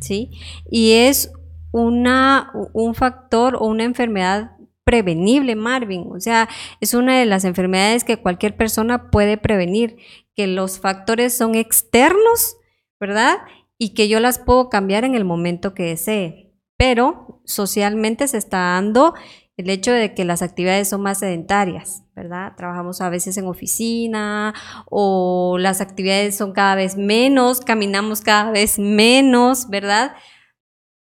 ¿sí? 0.00 0.30
Y 0.70 0.92
es 0.92 1.32
una, 1.72 2.52
un 2.72 2.94
factor 2.94 3.56
o 3.56 3.66
una 3.66 3.84
enfermedad 3.84 4.52
prevenible, 4.84 5.54
Marvin. 5.54 6.06
O 6.10 6.20
sea, 6.20 6.48
es 6.80 6.94
una 6.94 7.18
de 7.18 7.26
las 7.26 7.44
enfermedades 7.44 8.04
que 8.04 8.16
cualquier 8.16 8.56
persona 8.56 9.10
puede 9.10 9.36
prevenir, 9.36 9.96
que 10.34 10.46
los 10.46 10.80
factores 10.80 11.36
son 11.36 11.54
externos, 11.54 12.56
¿verdad? 12.98 13.36
Y 13.78 13.94
que 13.94 14.08
yo 14.08 14.20
las 14.20 14.38
puedo 14.38 14.68
cambiar 14.68 15.04
en 15.04 15.14
el 15.14 15.24
momento 15.24 15.72
que 15.72 15.84
desee. 15.84 16.52
Pero 16.76 17.40
socialmente 17.44 18.28
se 18.28 18.38
está 18.38 18.58
dando 18.58 19.14
el 19.58 19.70
hecho 19.70 19.90
de 19.90 20.14
que 20.14 20.24
las 20.24 20.40
actividades 20.40 20.88
son 20.88 21.02
más 21.02 21.18
sedentarias, 21.18 22.04
¿verdad? 22.14 22.52
Trabajamos 22.56 23.00
a 23.00 23.10
veces 23.10 23.36
en 23.38 23.46
oficina 23.46 24.54
o 24.88 25.56
las 25.58 25.80
actividades 25.80 26.36
son 26.36 26.52
cada 26.52 26.76
vez 26.76 26.96
menos, 26.96 27.60
caminamos 27.60 28.20
cada 28.20 28.52
vez 28.52 28.78
menos, 28.78 29.68
¿verdad? 29.68 30.14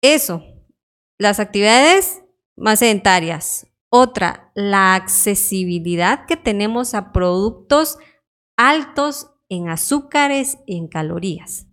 Eso, 0.02 0.42
las 1.16 1.38
actividades 1.38 2.24
más 2.56 2.80
sedentarias, 2.80 3.68
otra, 3.88 4.50
la 4.56 4.96
accesibilidad 4.96 6.26
que 6.26 6.36
tenemos 6.36 6.94
a 6.94 7.12
productos 7.12 7.98
altos 8.56 9.30
en 9.48 9.68
azúcares 9.68 10.58
y 10.66 10.76
en 10.76 10.88
calorías. 10.88 11.69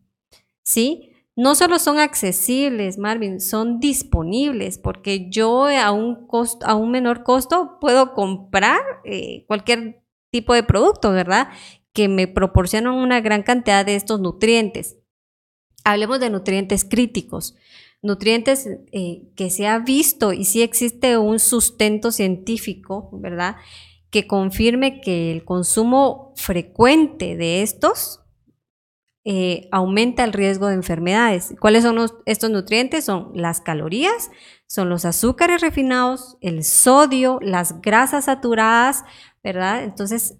¿Sí? 0.67 1.13
No 1.37 1.55
solo 1.55 1.79
son 1.79 1.97
accesibles, 1.97 2.97
Marvin, 2.97 3.39
son 3.39 3.79
disponibles, 3.79 4.77
porque 4.77 5.29
yo 5.29 5.67
a 5.67 5.93
un, 5.93 6.27
costo, 6.27 6.65
a 6.65 6.75
un 6.75 6.91
menor 6.91 7.23
costo 7.23 7.77
puedo 7.79 8.13
comprar 8.13 8.81
eh, 9.05 9.45
cualquier 9.47 10.03
tipo 10.29 10.53
de 10.53 10.63
producto, 10.63 11.13
¿verdad? 11.13 11.47
Que 11.93 12.09
me 12.09 12.27
proporcionan 12.27 12.95
una 12.95 13.21
gran 13.21 13.43
cantidad 13.43 13.85
de 13.85 13.95
estos 13.95 14.19
nutrientes. 14.19 14.97
Hablemos 15.85 16.19
de 16.19 16.31
nutrientes 16.31 16.83
críticos 16.83 17.55
nutrientes 18.01 18.67
eh, 18.91 19.23
que 19.35 19.49
se 19.49 19.67
ha 19.67 19.79
visto 19.79 20.33
y 20.33 20.43
sí 20.43 20.61
existe 20.61 21.17
un 21.17 21.39
sustento 21.39 22.11
científico, 22.11 23.09
¿verdad? 23.13 23.55
Que 24.09 24.27
confirme 24.27 24.99
que 24.99 25.31
el 25.31 25.45
consumo 25.45 26.33
frecuente 26.35 27.37
de 27.37 27.61
estos 27.61 28.19
eh, 29.29 29.67
aumenta 29.73 30.23
el 30.23 30.31
riesgo 30.31 30.67
de 30.67 30.75
enfermedades. 30.75 31.53
¿Cuáles 31.59 31.83
son 31.83 31.97
estos 32.25 32.49
nutrientes? 32.49 33.03
Son 33.03 33.31
las 33.33 33.59
calorías, 33.59 34.31
son 34.67 34.87
los 34.87 35.03
azúcares 35.03 35.59
refinados, 35.59 36.37
el 36.39 36.63
sodio, 36.63 37.37
las 37.41 37.81
grasas 37.81 38.23
saturadas, 38.23 39.03
¿verdad? 39.43 39.83
Entonces, 39.83 40.37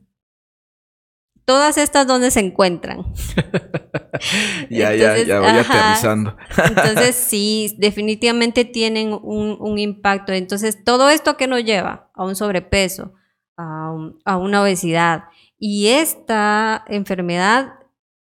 todas 1.44 1.78
estas 1.78 2.08
donde 2.08 2.32
se 2.32 2.40
encuentran. 2.40 3.14
ya, 4.70 4.96
ya, 4.96 5.18
ya 5.18 5.42
voy 5.42 5.50
aterrizando. 5.50 6.38
entonces, 6.58 7.14
sí, 7.30 7.76
definitivamente 7.80 8.64
tienen 8.64 9.12
un, 9.12 9.78
impacto. 9.78 10.32
Entonces, 10.32 10.82
todo 10.86 11.10
esto 11.10 11.36
que 11.36 11.48
nos 11.48 11.62
lleva 11.66 12.10
a 12.14 12.24
un 12.24 12.38
sobrepeso, 12.38 13.12
a, 13.58 14.38
una 14.38 14.62
obesidad, 14.62 15.26
y 15.60 15.88
esta 15.88 16.86
enfermedad 16.88 17.74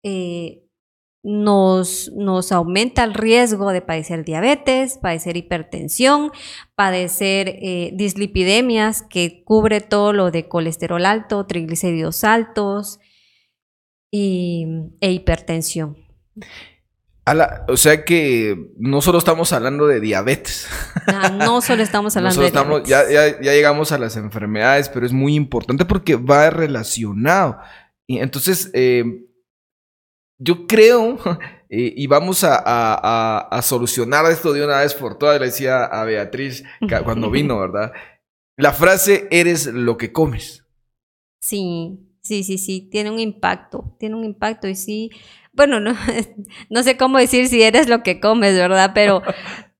eh, 0.02 0.62
nos, 1.22 2.10
nos, 2.16 2.50
aumenta 2.50 3.04
el 3.04 3.14
riesgo 3.14 3.70
de 3.70 3.80
padecer 3.80 4.24
diabetes, 4.24 4.98
padecer 4.98 5.36
hipertensión, 5.36 6.32
padecer 6.74 7.48
eh, 7.62 7.92
dislipidemias, 7.94 9.02
que 9.02 9.44
cubre 9.44 9.80
todo 9.80 10.12
lo 10.12 10.32
de 10.32 10.48
colesterol 10.48 11.06
alto, 11.06 11.46
triglicéridos 11.46 12.24
altos, 12.24 12.98
y, 14.10 14.66
e 15.00 15.12
hipertensión. 15.12 15.96
o 17.68 17.76
sea 17.76 18.04
que 18.04 18.72
no 18.78 19.00
solo 19.00 19.18
estamos 19.18 19.52
hablando 19.52 19.86
de 19.86 20.00
diabetes. 20.00 20.66
Ah, 21.06 21.30
no, 21.30 21.62
solo 21.62 21.82
estamos 21.84 22.16
hablando 22.16 22.42
de 22.42 22.50
diabetes. 22.50 22.88
Ya, 22.88 23.08
ya, 23.08 23.52
llegamos 23.52 23.92
a 23.92 23.98
las 23.98 24.16
enfermedades, 24.16 24.88
pero 24.88 25.06
es 25.06 25.12
muy 25.12 25.36
importante 25.36 25.84
porque 25.84 26.16
va 26.16 26.50
relacionado. 26.50 27.58
Y 28.08 28.18
entonces, 28.18 28.70
eh, 28.74 29.04
yo 30.42 30.66
creo, 30.66 31.18
y 31.68 32.06
vamos 32.06 32.44
a, 32.44 33.48
a, 33.48 33.62
solucionar 33.62 34.30
esto 34.30 34.52
de 34.52 34.64
una 34.64 34.80
vez 34.80 34.94
por 34.94 35.18
todas, 35.18 35.40
le 35.40 35.46
decía 35.46 35.84
a 35.84 36.04
Beatriz 36.04 36.64
cuando 37.04 37.30
vino, 37.30 37.58
¿verdad? 37.58 37.92
La 38.56 38.72
frase, 38.72 39.28
eres 39.30 39.66
lo 39.66 39.96
que 39.96 40.12
comes. 40.12 40.64
Sí. 41.40 42.08
Sí, 42.22 42.44
sí, 42.44 42.56
sí, 42.56 42.88
tiene 42.88 43.10
un 43.10 43.18
impacto, 43.18 43.96
tiene 43.98 44.14
un 44.14 44.24
impacto 44.24 44.68
y 44.68 44.76
sí, 44.76 45.10
bueno, 45.52 45.80
no, 45.80 45.94
no 46.70 46.82
sé 46.84 46.96
cómo 46.96 47.18
decir 47.18 47.48
si 47.48 47.62
eres 47.62 47.88
lo 47.88 48.04
que 48.04 48.20
comes, 48.20 48.54
¿verdad? 48.54 48.92
Pero, 48.94 49.22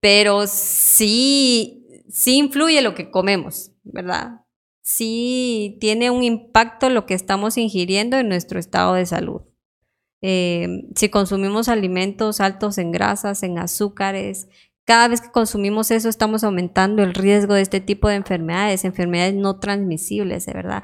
pero 0.01 0.49
sí, 0.49 1.87
sí 2.09 2.39
influye 2.39 2.83
lo 2.83 2.95
que 2.95 3.13
comemos, 3.13 3.71
¿verdad? 3.85 4.41
Sí 4.83 5.79
tiene 5.81 6.11
un 6.11 6.25
impacto 6.25 6.91
lo 6.91 7.07
que 7.07 7.15
estamos 7.15 7.57
ingiriendo 7.57 8.19
en 8.19 8.29
nuestro 8.29 8.59
estado 8.59 8.95
de 8.95 9.07
salud. 9.07 9.43
Eh, 10.23 10.85
si 10.95 11.09
consumimos 11.09 11.69
alimentos 11.69 12.41
altos 12.41 12.79
en 12.79 12.93
grasas, 12.93 13.43
en 13.43 13.59
azúcares, 13.59 14.49
cada 14.85 15.09
vez 15.09 15.21
que 15.21 15.31
consumimos 15.31 15.91
eso 15.91 16.09
estamos 16.09 16.43
aumentando 16.45 17.03
el 17.03 17.15
riesgo 17.15 17.55
de 17.55 17.63
este 17.63 17.81
tipo 17.81 18.09
de 18.09 18.17
enfermedades, 18.17 18.85
enfermedades 18.85 19.35
no 19.35 19.59
transmisibles, 19.61 20.47
de 20.47 20.53
verdad 20.53 20.83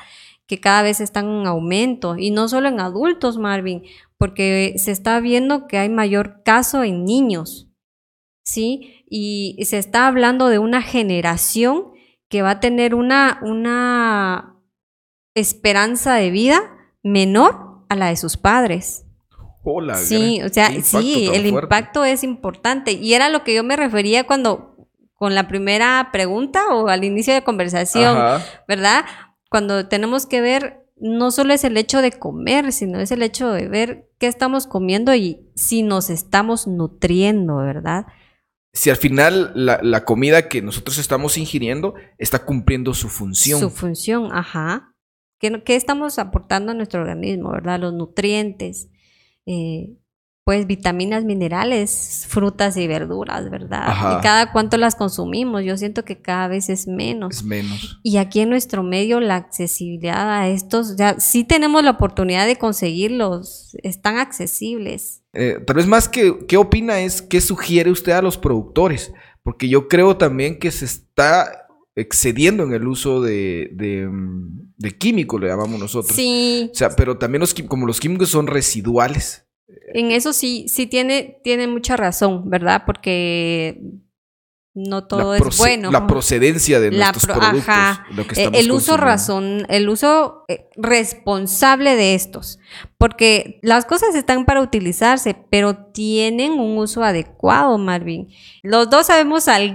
que 0.48 0.60
cada 0.60 0.82
vez 0.82 1.00
están 1.00 1.28
en 1.28 1.46
aumento, 1.46 2.16
y 2.16 2.30
no 2.30 2.48
solo 2.48 2.68
en 2.68 2.80
adultos, 2.80 3.36
Marvin, 3.36 3.84
porque 4.16 4.74
se 4.78 4.90
está 4.90 5.20
viendo 5.20 5.68
que 5.68 5.76
hay 5.76 5.90
mayor 5.90 6.42
caso 6.42 6.82
en 6.82 7.04
niños, 7.04 7.68
¿sí? 8.44 9.04
Y 9.08 9.62
se 9.66 9.76
está 9.76 10.06
hablando 10.06 10.48
de 10.48 10.58
una 10.58 10.80
generación 10.80 11.92
que 12.30 12.40
va 12.40 12.52
a 12.52 12.60
tener 12.60 12.94
una, 12.94 13.38
una 13.42 14.56
esperanza 15.34 16.14
de 16.14 16.30
vida 16.30 16.58
menor 17.02 17.84
a 17.90 17.94
la 17.94 18.08
de 18.08 18.16
sus 18.16 18.38
padres. 18.38 19.04
Hola, 19.62 19.96
sí, 19.96 20.40
o 20.42 20.48
sea, 20.48 20.70
sí, 20.82 21.30
el 21.32 21.46
impacto 21.46 22.04
es 22.04 22.24
importante. 22.24 22.92
Y 22.92 23.14
era 23.14 23.28
lo 23.28 23.44
que 23.44 23.54
yo 23.54 23.64
me 23.64 23.76
refería 23.76 24.24
cuando, 24.24 24.76
con 25.14 25.34
la 25.34 25.48
primera 25.48 26.10
pregunta 26.12 26.74
o 26.74 26.88
al 26.88 27.04
inicio 27.04 27.34
de 27.34 27.42
conversación, 27.42 28.16
¿verdad? 28.66 29.04
cuando 29.48 29.88
tenemos 29.88 30.26
que 30.26 30.40
ver, 30.40 30.84
no 30.96 31.30
solo 31.30 31.54
es 31.54 31.64
el 31.64 31.76
hecho 31.76 32.02
de 32.02 32.12
comer, 32.12 32.72
sino 32.72 33.00
es 33.00 33.10
el 33.10 33.22
hecho 33.22 33.50
de 33.50 33.68
ver 33.68 34.10
qué 34.18 34.26
estamos 34.26 34.66
comiendo 34.66 35.14
y 35.14 35.48
si 35.54 35.82
nos 35.82 36.10
estamos 36.10 36.66
nutriendo, 36.66 37.56
¿verdad? 37.56 38.06
Si 38.72 38.90
al 38.90 38.96
final 38.96 39.52
la, 39.54 40.04
comida 40.04 40.48
que 40.48 40.60
nosotros 40.60 40.98
estamos 40.98 41.38
ingiriendo 41.38 41.94
está 42.18 42.44
cumpliendo 42.44 42.94
su 42.94 43.08
función. 43.08 43.60
Su 43.60 43.70
función, 43.70 44.30
ajá. 44.32 44.94
¿Qué, 45.40 45.62
qué 45.64 45.76
estamos 45.76 46.18
aportando 46.18 46.72
a 46.72 46.74
nuestro 46.74 47.00
organismo, 47.00 47.50
verdad? 47.50 47.80
Los 47.80 47.94
nutrientes. 47.94 48.88
Eh, 49.50 49.96
pues 50.44 50.66
vitaminas, 50.66 51.24
minerales, 51.24 52.24
frutas 52.26 52.78
y 52.78 52.86
verduras, 52.86 53.50
¿verdad? 53.50 54.18
Y 54.18 54.22
cada 54.22 54.50
cuánto 54.50 54.78
las 54.78 54.94
consumimos, 54.94 55.62
yo 55.62 55.76
siento 55.76 56.06
que 56.06 56.22
cada 56.22 56.48
vez 56.48 56.70
es 56.70 56.86
menos. 56.86 57.36
Es 57.36 57.44
menos. 57.44 58.00
Y 58.02 58.16
aquí 58.16 58.40
en 58.40 58.48
nuestro 58.48 58.82
medio 58.82 59.20
la 59.20 59.36
accesibilidad 59.36 60.40
a 60.40 60.48
estos, 60.48 60.96
ya 60.96 61.20
sí 61.20 61.44
tenemos 61.44 61.84
la 61.84 61.90
oportunidad 61.90 62.46
de 62.46 62.56
conseguirlos, 62.56 63.76
están 63.82 64.16
accesibles. 64.16 65.22
Eh, 65.34 65.62
tal 65.66 65.76
vez 65.76 65.86
más 65.86 66.08
que, 66.08 66.46
¿qué 66.46 66.56
opina 66.56 67.00
es, 67.00 67.20
qué 67.20 67.42
sugiere 67.42 67.90
usted 67.90 68.12
a 68.12 68.22
los 68.22 68.38
productores? 68.38 69.12
Porque 69.42 69.68
yo 69.68 69.86
creo 69.86 70.16
también 70.16 70.58
que 70.58 70.70
se 70.70 70.86
está 70.86 71.66
excediendo 71.94 72.62
en 72.64 72.72
el 72.72 72.88
uso 72.88 73.20
de, 73.20 73.68
de, 73.74 74.08
mm, 74.08 74.67
de 74.78 74.96
químicos, 74.96 75.40
le 75.40 75.48
llamamos 75.48 75.78
nosotros. 75.78 76.16
Sí. 76.16 76.70
O 76.72 76.74
sea, 76.74 76.90
pero 76.96 77.18
también 77.18 77.40
los, 77.40 77.52
como 77.54 77.86
los 77.86 78.00
químicos 78.00 78.30
son 78.30 78.46
residuales, 78.46 79.44
en 79.92 80.10
eso 80.10 80.32
sí, 80.32 80.66
sí 80.68 80.86
tiene, 80.86 81.40
tiene 81.42 81.66
mucha 81.66 81.96
razón, 81.96 82.48
¿verdad? 82.48 82.82
Porque 82.86 83.80
no 84.78 85.04
todo 85.04 85.34
es 85.34 85.58
bueno. 85.58 85.90
La 85.90 86.06
procedencia 86.06 86.78
de 86.78 86.92
nuestros 86.92 87.26
productos. 87.26 87.64
Lo 88.14 88.26
que 88.26 88.40
eh, 88.40 88.50
el 88.54 88.70
uso 88.70 88.96
razón, 88.96 89.66
el 89.68 89.88
uso 89.88 90.44
eh, 90.46 90.68
responsable 90.76 91.96
de 91.96 92.14
estos. 92.14 92.60
Porque 92.96 93.58
las 93.62 93.84
cosas 93.86 94.14
están 94.14 94.44
para 94.44 94.60
utilizarse, 94.60 95.34
pero 95.50 95.76
tienen 95.76 96.52
un 96.52 96.78
uso 96.78 97.02
adecuado, 97.02 97.76
Marvin. 97.76 98.28
Los 98.62 98.88
dos 98.88 99.06
sabemos 99.06 99.48
algo 99.48 99.74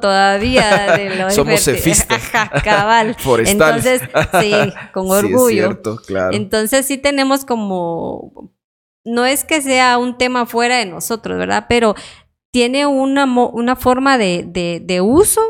todavía 0.00 0.96
de 0.96 1.16
lo 1.16 1.30
Somos 1.30 1.64
cefistas. 1.64 2.22
cabal. 2.62 3.16
Entonces, 3.46 4.02
sí, 4.40 4.52
con 4.92 5.10
orgullo. 5.10 5.34
Sí, 5.44 5.58
es 5.58 5.64
cierto, 5.66 5.96
claro. 5.96 6.34
Entonces 6.34 6.86
sí 6.86 6.96
tenemos 6.96 7.44
como 7.44 8.54
no 9.04 9.26
es 9.26 9.44
que 9.44 9.60
sea 9.60 9.98
un 9.98 10.16
tema 10.16 10.46
fuera 10.46 10.78
de 10.78 10.86
nosotros, 10.86 11.38
¿verdad? 11.38 11.66
Pero 11.68 11.94
tiene 12.54 12.86
una, 12.86 13.24
una 13.24 13.74
forma 13.74 14.16
de, 14.16 15.00
uso, 15.02 15.40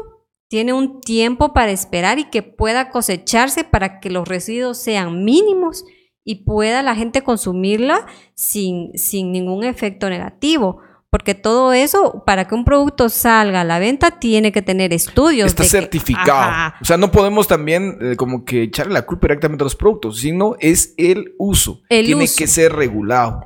tiene 0.49 0.73
un 0.73 1.03
tiempo 1.03 1.53
para 1.53 1.71
esperar 1.71 2.19
y 2.19 2.31
que 2.31 2.43
pueda 2.43 2.89
cosecharse 2.89 3.63
para 3.63 4.01
que 4.01 4.09
los 4.09 4.27
residuos 4.27 4.79
sean 4.79 5.23
mínimos 5.23 5.85
y 6.25 6.47
pueda 6.47 6.83
la 6.83 6.95
gente 6.95 7.21
consumirla 7.21 8.07
sin, 8.33 8.97
sin 8.97 9.33
ningún 9.33 9.65
efecto 9.65 10.09
negativo. 10.09 10.81
Porque 11.15 11.37
todo 11.37 11.73
eso, 11.73 12.25
para 12.27 12.49
que 12.49 12.57
un 12.57 12.65
producto 12.65 13.09
salga 13.09 13.61
a 13.61 13.65
la 13.65 13.79
venta, 13.79 14.19
tiene 14.19 14.51
que 14.51 14.63
tener 14.63 14.93
estudios. 14.93 15.47
Está 15.47 15.63
certificado. 15.63 16.75
o 16.81 16.85
sea, 16.85 16.97
no 16.97 17.13
podemos 17.13 17.47
también 17.47 17.99
eh, 18.01 18.17
como 18.17 18.45
que 18.45 18.65
echarle 18.65 18.95
la 18.95 19.07
culpa 19.07 19.29
directamente 19.29 19.63
a 19.63 19.67
los 19.67 19.77
productos, 19.77 20.19
sino 20.19 20.57
es 20.59 20.93
el 20.97 21.37
uso. 21.39 21.83
tiene 21.89 22.27
que 22.37 22.49
ser 22.49 22.73
regulado. 22.73 23.43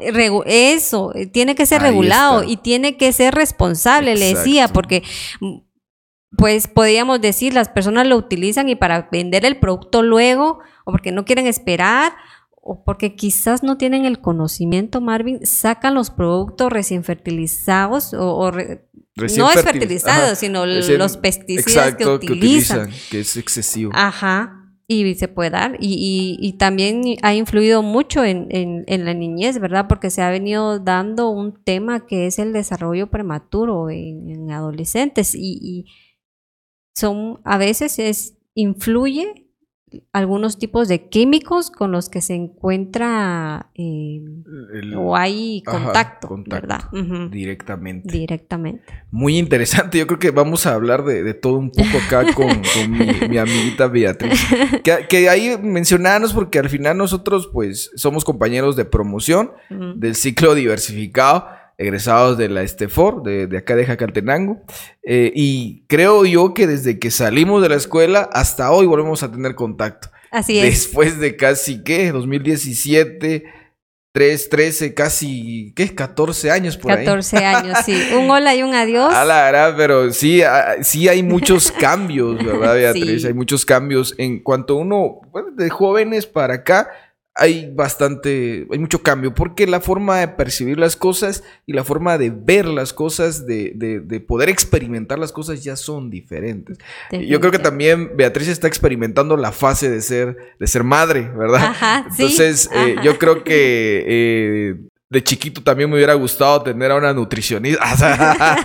eso, 0.47 1.15
eh, 1.15 1.27
tiene 1.27 1.55
que 1.55 1.67
ser 1.67 1.83
regulado 1.83 2.43
y 2.43 2.57
tiene 2.57 2.97
que 2.97 3.13
ser 3.13 3.35
responsable, 3.35 4.17
le 4.17 4.33
decía, 4.35 4.69
porque 4.69 5.03
mm, 5.43 5.59
pues 6.39 6.69
podríamos 6.69 7.21
decir, 7.21 7.53
las 7.53 7.69
personas 7.69 8.07
lo 8.07 8.17
utilizan 8.17 8.71
y 8.71 8.77
para 8.77 9.11
vender 9.13 9.45
el 9.45 9.59
producto 9.59 10.03
luego, 10.03 10.61
o 10.87 10.91
porque 10.91 11.13
no 11.13 11.27
quieren 11.27 11.47
esperar, 11.47 12.15
o 12.69 12.85
porque 12.85 13.17
quizás 13.17 13.63
no 13.63 13.79
tienen 13.79 14.05
el 14.05 14.21
conocimiento, 14.21 15.01
Marvin, 15.01 15.41
sacan 15.47 15.95
los 15.95 16.11
productos 16.11 16.71
recién 16.71 17.03
fertilizados 17.03 18.13
o, 18.13 18.53
no 18.53 19.51
es 19.51 19.63
fertilizado, 19.63 20.35
sino 20.35 20.67
los 20.67 21.17
pesticidas 21.17 21.95
que, 21.97 22.07
utilizan. 22.07 22.91
que 23.11 23.21
es 23.21 23.39
excesivo. 23.39 23.91
Ajá. 23.95 24.55
Y 24.87 25.15
se 25.15 25.29
puede 25.29 25.51
dar. 25.51 25.79
Y, 25.81 26.57
también 26.59 27.03
ha 27.23 27.35
influido 27.35 27.83
mucho 27.83 28.23
en, 28.23 28.85
la 28.87 29.15
niñez, 29.15 29.59
¿verdad? 29.59 29.87
Porque 29.89 30.11
se 30.11 30.21
ha 30.21 30.29
venido 30.29 30.79
dando 30.79 31.31
un 31.31 31.65
tema 31.65 32.07
que 32.07 32.27
es 32.27 32.39
el 32.39 32.53
desarrollo 32.53 33.07
prematuro 33.07 33.89
en, 33.89 34.51
adolescentes. 34.51 35.35
Y, 35.35 35.87
son, 36.95 37.41
a 37.45 37.57
veces 37.57 37.99
es, 37.99 38.37
influye 38.55 39.48
algunos 40.13 40.59
tipos 40.59 40.89
de 40.89 41.09
químicos 41.09 41.71
con 41.71 41.93
los 41.93 42.09
que 42.09 42.21
se 42.21 42.35
encuentra 42.35 43.71
eh, 43.75 44.23
o 44.97 45.17
hay 45.17 45.63
contacto, 45.63 46.43
¿verdad? 46.47 46.83
Directamente. 47.31 48.13
Directamente. 48.13 48.85
Muy 49.11 49.39
interesante. 49.39 49.99
Yo 49.99 50.07
creo 50.07 50.19
que 50.19 50.31
vamos 50.31 50.67
a 50.67 50.75
hablar 50.75 51.05
de, 51.05 51.35
todo 51.35 51.59
un 51.59 51.71
poco 51.71 51.99
acá 52.07 52.33
con, 52.35 52.49
mi, 52.91 53.39
amiguita 53.39 53.87
Beatriz. 53.89 54.41
Que, 54.83 55.29
ahí 55.29 55.57
mencionanos 55.61 56.33
porque 56.33 56.59
al 56.59 56.69
final 56.69 56.97
nosotros 56.97 57.49
pues 57.53 57.91
somos 57.97 58.25
compañeros 58.25 58.77
de 58.77 58.85
promoción 58.85 59.53
del 59.71 60.15
ciclo 60.15 60.55
diversificado 60.55 61.47
egresados 61.79 62.37
de 62.37 62.49
la 62.49 62.63
Estefor, 62.63 63.23
de, 63.23 63.47
de 63.47 63.57
acá 63.57 63.77
de 63.77 63.87
Jacaltenango. 63.87 64.61
Eh, 65.05 65.33
y 65.35 65.85
creo 65.87 66.27
yo 66.27 66.53
que 66.53 66.67
desde 66.67 66.99
que 66.99 67.13
salimos 67.13 67.63
de 67.63 67.69
la 67.69 67.77
escuela 67.77 68.29
hasta 68.33 68.73
hoy 68.73 68.87
volvemos 68.87 69.23
a 69.23 69.31
tener 69.31 69.55
contacto. 69.55 70.11
Así 70.33 70.59
es. 70.59 70.65
Después 70.65 71.19
de 71.21 71.37
casi, 71.37 71.83
¿qué? 71.85 72.11
2017, 72.11 73.45
3, 74.13 74.49
13, 74.49 74.95
casi, 74.95 75.73
¿qué? 75.77 75.95
14 75.95 76.51
años 76.51 76.77
por 76.77 76.91
14 76.91 77.37
ahí. 77.37 77.45
14 77.45 77.69
años, 77.69 77.79
sí. 77.87 78.15
Un 78.19 78.29
hola 78.29 78.57
y 78.57 78.63
un 78.65 78.75
adiós. 78.75 79.15
A 79.15 79.25
la 79.25 79.45
verdad, 79.45 79.75
pero 79.77 80.13
sí, 80.13 80.43
sí 80.83 81.09
hay 81.09 81.23
muchos 81.23 81.71
cambios, 81.81 82.45
¿verdad, 82.45 82.75
Beatriz? 82.75 83.25
Hay 83.25 83.35
muchos 83.35 83.65
cambios 83.65 84.17
en 84.19 84.41
cuanto 84.41 84.75
uno, 84.75 85.21
bueno, 85.31 85.53
de 85.53 85.71
jóvenes 85.71 86.27
para 86.27 86.55
acá 86.55 86.91
hay 87.39 87.71
bastante, 87.73 88.67
hay 88.71 88.79
mucho 88.79 89.03
cambio, 89.03 89.33
porque 89.33 89.67
la 89.67 89.81
forma 89.81 90.19
de 90.19 90.29
percibir 90.29 90.77
las 90.77 90.97
cosas 90.97 91.45
y 91.67 91.73
la 91.73 91.85
forma 91.85 92.19
de 92.19 92.31
ver 92.31 92.67
las 92.67 92.93
cosas, 92.93 93.47
de, 93.47 93.73
de, 93.75 94.21
poder 94.21 94.49
experimentar 94.49 95.19
las 95.19 95.31
cosas 95.31 95.63
ya 95.63 95.77
son 95.77 96.11
diferentes. 96.11 96.79
Yo 97.13 97.39
creo 97.39 97.53
que 97.53 97.61
también 97.61 98.17
Beatriz 98.17 98.49
está 98.49 98.67
experimentando 98.67 99.37
la 99.37 99.53
fase 99.53 99.89
de 99.89 100.03
ser, 100.03 100.37
de 100.59 100.67
ser 100.67 100.83
madre, 100.83 101.31
¿verdad? 101.37 101.67
Ajá, 101.67 102.07
Entonces, 102.11 102.69
eh, 102.75 102.97
yo 103.05 103.19
creo 103.19 103.45
que 103.45 104.05
eh, 104.07 104.75
de 105.11 105.25
chiquito 105.25 105.63
también 105.63 105.89
me 105.89 105.97
hubiera 105.97 106.13
gustado 106.13 106.63
tener 106.63 106.91
a 106.91 106.97
una 106.97 107.15
nutricionista. 107.15 107.83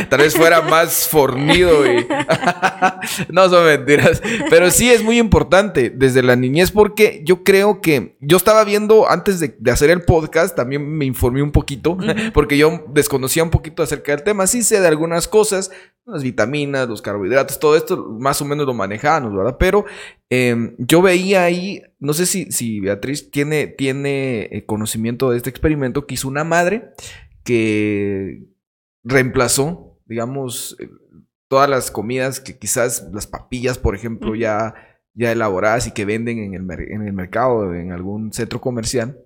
Tal 0.08 0.20
vez 0.20 0.36
fuera 0.36 0.62
más 0.62 1.08
fornido 1.08 1.84
y... 1.86 2.06
no 3.30 3.48
son 3.48 3.66
mentiras. 3.66 4.22
Pero 4.48 4.70
sí 4.70 4.90
es 4.90 5.02
muy 5.02 5.18
importante 5.18 5.90
desde 5.90 6.22
la 6.22 6.36
niñez 6.36 6.70
porque 6.70 7.22
yo 7.24 7.42
creo 7.42 7.80
que 7.80 8.16
yo 8.20 8.36
estaba 8.36 8.62
viendo 8.64 9.10
antes 9.10 9.40
de, 9.40 9.56
hacer 9.70 9.90
el 9.90 10.02
podcast, 10.02 10.54
también 10.54 10.88
me 10.88 11.04
informé 11.04 11.42
un 11.42 11.52
poquito 11.52 11.96
porque 12.32 12.56
yo 12.56 12.84
desconocía 12.88 13.42
un 13.42 13.50
poquito 13.50 13.82
acerca 13.82 14.12
del 14.12 14.22
tema. 14.22 14.46
Sí 14.46 14.62
sé 14.62 14.80
de 14.80 14.86
algunas 14.86 15.26
cosas, 15.26 15.72
las 16.06 16.22
vitaminas, 16.22 16.88
los 16.88 17.02
carbohidratos, 17.02 17.58
todo 17.58 17.76
esto 17.76 17.96
más 18.18 18.40
o 18.40 18.44
menos 18.44 18.66
lo 18.66 18.74
manejamos, 18.74 19.34
¿verdad? 19.34 19.56
Pero 19.58 19.84
em, 20.30 20.74
yo 20.78 21.02
veía 21.02 21.44
ahí, 21.44 21.82
no 21.98 22.12
sé 22.14 22.24
si, 22.26 22.50
si 22.52 22.80
Beatriz 22.80 23.30
tiene, 23.30 23.66
tiene 23.66 24.48
eh, 24.50 24.64
conocimiento 24.64 25.30
de 25.30 25.36
este 25.36 25.50
experimento 25.50 26.06
que 26.06 26.14
hizo 26.14 26.28
una 26.28 26.44
madre 26.44 26.90
que 27.44 28.46
reemplazó, 29.04 29.98
digamos, 30.06 30.76
eh, 30.80 30.88
todas 31.48 31.68
las 31.68 31.90
comidas 31.90 32.40
que 32.40 32.58
quizás 32.58 33.08
las 33.12 33.26
papillas, 33.26 33.76
por 33.76 33.94
ejemplo, 33.96 34.34
ya, 34.34 34.74
ya 35.14 35.32
elaboradas 35.32 35.88
y 35.88 35.92
que 35.92 36.04
venden 36.04 36.38
en 36.38 36.54
el, 36.54 36.80
en 36.80 37.02
el 37.02 37.12
mercado, 37.12 37.74
en 37.74 37.92
algún 37.92 38.32
centro 38.32 38.60
comercial. 38.60 39.18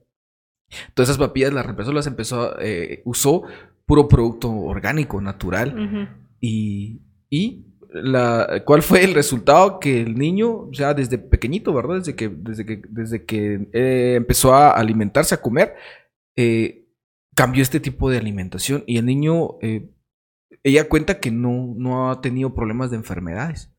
Todas 0.95 1.11
esas 1.11 1.19
papillas 1.19 1.53
las 1.53 1.67
reemplazó, 1.67 1.93
las 1.93 2.07
empezó, 2.07 2.59
eh, 2.61 3.03
usó 3.05 3.43
puro 3.87 4.09
producto 4.09 4.51
orgánico, 4.51 5.21
natural. 5.21 6.09
Y, 6.41 7.03
y 7.29 7.67
la, 7.95 8.63
¿cuál 8.65 8.83
fue 8.83 9.05
el 9.05 9.15
resultado? 9.15 9.79
Que 9.79 10.03
el 10.03 10.17
niño, 10.17 10.69
sea, 10.73 10.95
desde 10.95 11.17
pequeñito, 11.17 11.73
¿verdad? 11.73 11.99
Desde 11.99 12.17
que, 12.17 12.29
desde 12.29 12.67
que, 12.67 12.83
desde 12.89 13.25
que 13.25 13.69
eh, 13.73 14.15
empezó 14.17 14.53
a 14.53 14.71
alimentarse, 14.71 15.35
a 15.35 15.41
comer, 15.41 15.77
eh, 16.37 16.89
cambió 17.37 17.63
este 17.63 17.81
tipo 17.81 18.11
de 18.11 18.19
alimentación. 18.19 18.83
Y 18.87 18.99
el 18.99 19.07
niño, 19.07 19.59
eh, 19.63 19.91
ella 20.65 20.89
cuenta 20.89 21.21
que 21.21 21.31
no, 21.31 21.75
no 21.77 22.11
ha 22.11 22.21
tenido 22.21 22.55
problemas 22.55 22.91
de 22.91 22.97
enfermedades. 22.97 23.73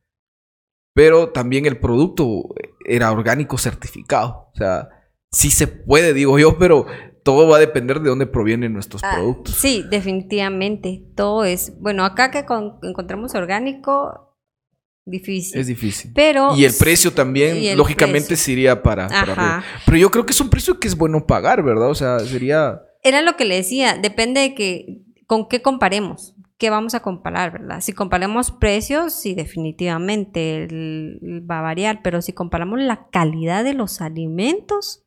Pero 0.94 1.32
también 1.32 1.66
el 1.66 1.78
producto 1.78 2.44
era 2.86 3.12
orgánico 3.12 3.58
certificado. 3.58 4.50
O 4.54 4.56
sea, 4.56 4.90
sí 5.30 5.52
se 5.52 5.68
puede, 5.68 6.14
digo 6.14 6.40
yo, 6.40 6.58
pero 6.58 6.86
todo 7.26 7.48
va 7.48 7.58
a 7.58 7.60
depender 7.60 8.02
de 8.02 8.10
dónde 8.10 8.28
provienen 8.28 8.72
nuestros 8.72 9.04
ah, 9.04 9.16
productos. 9.16 9.56
Sí, 9.56 9.84
definitivamente. 9.90 11.04
Todo 11.16 11.44
es. 11.44 11.74
Bueno, 11.80 12.06
acá 12.06 12.30
que 12.30 12.46
encontramos 12.84 13.34
orgánico, 13.34 14.38
difícil. 15.06 15.60
Es 15.60 15.66
difícil. 15.66 16.12
Pero. 16.14 16.56
Y 16.56 16.66
el 16.66 16.74
precio 16.78 17.12
también, 17.14 17.76
lógicamente, 17.76 18.36
sería 18.36 18.84
para, 18.84 19.08
para. 19.08 19.64
Pero 19.86 19.98
yo 19.98 20.12
creo 20.12 20.28
que 20.28 20.34
es 20.34 20.40
un 20.40 20.52
precio 20.52 20.80
que 20.80 20.88
es 20.88 20.96
bueno 20.96 21.26
pagar, 21.26 21.64
¿verdad? 21.64 21.90
O 21.90 21.96
sea, 21.96 22.20
sería. 22.20 22.84
Era 23.02 23.24
lo 23.24 23.36
que 23.36 23.46
le 23.46 23.56
decía, 23.56 23.98
depende 23.98 24.42
de 24.42 24.54
que. 24.54 25.02
¿Con 25.26 25.48
qué 25.48 25.64
comparemos? 25.64 26.36
¿Qué 26.60 26.70
vamos 26.70 26.94
a 26.94 27.00
comparar, 27.00 27.52
verdad? 27.52 27.82
Si 27.82 27.92
comparamos 27.92 28.52
precios, 28.52 29.14
sí, 29.14 29.34
definitivamente 29.34 30.68
va 31.50 31.58
a 31.58 31.64
variar, 31.64 32.02
pero 32.04 32.22
si 32.22 32.34
comparamos 32.34 32.80
la 32.80 33.10
calidad 33.10 33.64
de 33.64 33.74
los 33.74 34.00
alimentos, 34.00 35.04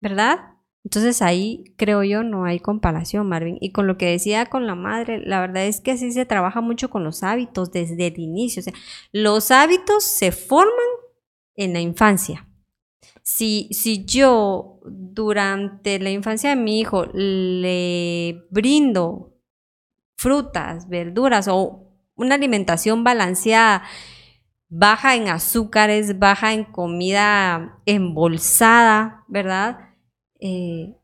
¿verdad? 0.00 0.52
Entonces 0.84 1.22
ahí 1.22 1.64
creo 1.76 2.02
yo 2.02 2.22
no 2.24 2.44
hay 2.44 2.58
comparación, 2.58 3.28
Marvin. 3.28 3.56
Y 3.60 3.70
con 3.70 3.86
lo 3.86 3.96
que 3.96 4.06
decía 4.06 4.46
con 4.46 4.66
la 4.66 4.74
madre, 4.74 5.20
la 5.24 5.40
verdad 5.40 5.64
es 5.64 5.80
que 5.80 5.92
así 5.92 6.12
se 6.12 6.26
trabaja 6.26 6.60
mucho 6.60 6.90
con 6.90 7.04
los 7.04 7.22
hábitos 7.22 7.70
desde 7.70 8.08
el 8.08 8.18
inicio. 8.18 8.60
O 8.60 8.64
sea, 8.64 8.74
los 9.12 9.50
hábitos 9.50 10.04
se 10.04 10.32
forman 10.32 10.72
en 11.54 11.72
la 11.72 11.80
infancia. 11.80 12.48
Si, 13.22 13.68
si 13.70 14.04
yo 14.04 14.80
durante 14.84 16.00
la 16.00 16.10
infancia 16.10 16.50
de 16.50 16.56
mi 16.56 16.80
hijo 16.80 17.06
le 17.12 18.44
brindo 18.50 19.36
frutas, 20.16 20.88
verduras 20.88 21.46
o 21.48 21.92
una 22.16 22.34
alimentación 22.34 23.04
balanceada, 23.04 23.84
baja 24.68 25.14
en 25.14 25.28
azúcares, 25.28 26.18
baja 26.18 26.52
en 26.52 26.64
comida 26.64 27.78
embolsada, 27.86 29.24
¿verdad? 29.28 29.91
Eh, 30.44 30.96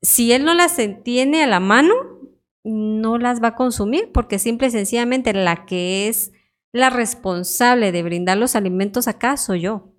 si 0.00 0.32
él 0.32 0.44
no 0.44 0.54
las 0.54 0.76
tiene 1.04 1.44
a 1.44 1.46
la 1.46 1.60
mano, 1.60 1.94
no 2.64 3.18
las 3.18 3.42
va 3.42 3.48
a 3.48 3.54
consumir 3.54 4.10
porque 4.12 4.38
simple 4.38 4.68
y 4.68 4.70
sencillamente 4.70 5.32
la 5.34 5.66
que 5.66 6.08
es 6.08 6.32
la 6.72 6.90
responsable 6.90 7.92
de 7.92 8.02
brindar 8.02 8.38
los 8.38 8.56
alimentos 8.56 9.06
acá 9.08 9.36
soy 9.36 9.62
yo. 9.62 9.92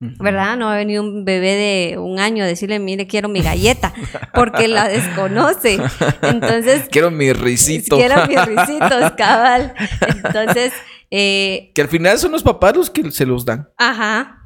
¿Verdad? 0.00 0.56
No 0.58 0.66
va 0.66 0.74
a 0.74 0.78
venir 0.78 1.00
un 1.00 1.24
bebé 1.24 1.54
de 1.54 1.98
un 1.98 2.18
año 2.18 2.44
a 2.44 2.46
decirle, 2.46 2.78
mire, 2.78 3.06
quiero 3.06 3.28
mi 3.28 3.40
galleta, 3.40 3.94
porque 4.34 4.68
la 4.68 4.88
desconoce. 4.88 5.78
Entonces. 6.20 6.88
Quiero 6.90 7.10
mi 7.10 7.32
risito. 7.32 7.96
Quiero 7.96 8.26
mis 8.26 8.44
risitos, 8.46 9.12
cabal. 9.16 9.72
Entonces. 10.06 10.72
Eh, 11.10 11.70
que 11.74 11.80
al 11.80 11.88
final 11.88 12.18
son 12.18 12.32
los 12.32 12.42
papás 12.42 12.76
los 12.76 12.90
que 12.90 13.10
se 13.12 13.24
los 13.24 13.46
dan. 13.46 13.68
Ajá. 13.78 14.43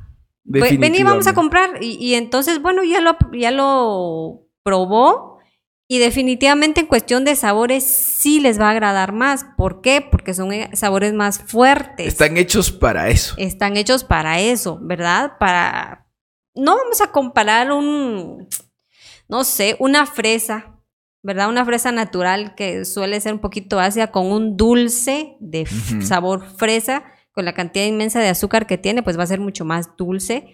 Vení, 0.48 1.02
vamos 1.02 1.26
a 1.26 1.34
comprar. 1.34 1.82
Y, 1.82 2.14
entonces, 2.14 2.60
bueno, 2.62 2.82
ya 2.82 3.00
lo, 3.00 3.16
ya 3.32 3.50
lo 3.50 4.46
probó. 4.62 5.38
Y 5.90 5.98
definitivamente 6.00 6.80
en 6.80 6.86
cuestión 6.86 7.24
de 7.24 7.34
sabores 7.34 7.82
sí 7.82 8.40
les 8.40 8.60
va 8.60 8.68
a 8.68 8.72
agradar 8.72 9.12
más. 9.12 9.46
¿Por 9.56 9.80
qué? 9.80 10.02
Porque 10.02 10.34
son 10.34 10.52
eh, 10.52 10.68
sabores 10.74 11.14
más 11.14 11.38
fuertes. 11.38 12.06
Están 12.06 12.36
hechos 12.36 12.70
para 12.70 13.08
eso. 13.08 13.34
Están 13.38 13.76
hechos 13.78 14.04
para 14.04 14.38
eso, 14.38 14.78
¿verdad? 14.82 15.38
Para 15.38 16.08
no 16.58 16.76
vamos 16.76 17.00
a 17.00 17.12
comparar 17.12 17.72
un, 17.72 18.48
no 19.28 19.44
sé, 19.44 19.76
una 19.78 20.06
fresa, 20.06 20.76
¿verdad? 21.22 21.48
Una 21.48 21.64
fresa 21.64 21.92
natural 21.92 22.54
que 22.54 22.84
suele 22.84 23.20
ser 23.20 23.34
un 23.34 23.38
poquito 23.38 23.78
ácida 23.80 24.10
con 24.10 24.26
un 24.26 24.56
dulce 24.56 25.36
de 25.40 25.66
sabor 26.02 26.44
fresa, 26.56 27.04
con 27.32 27.44
la 27.44 27.54
cantidad 27.54 27.86
inmensa 27.86 28.20
de 28.20 28.28
azúcar 28.28 28.66
que 28.66 28.78
tiene, 28.78 29.02
pues 29.02 29.18
va 29.18 29.22
a 29.22 29.28
ser 29.28 29.40
mucho 29.40 29.64
más 29.64 29.96
dulce. 29.96 30.48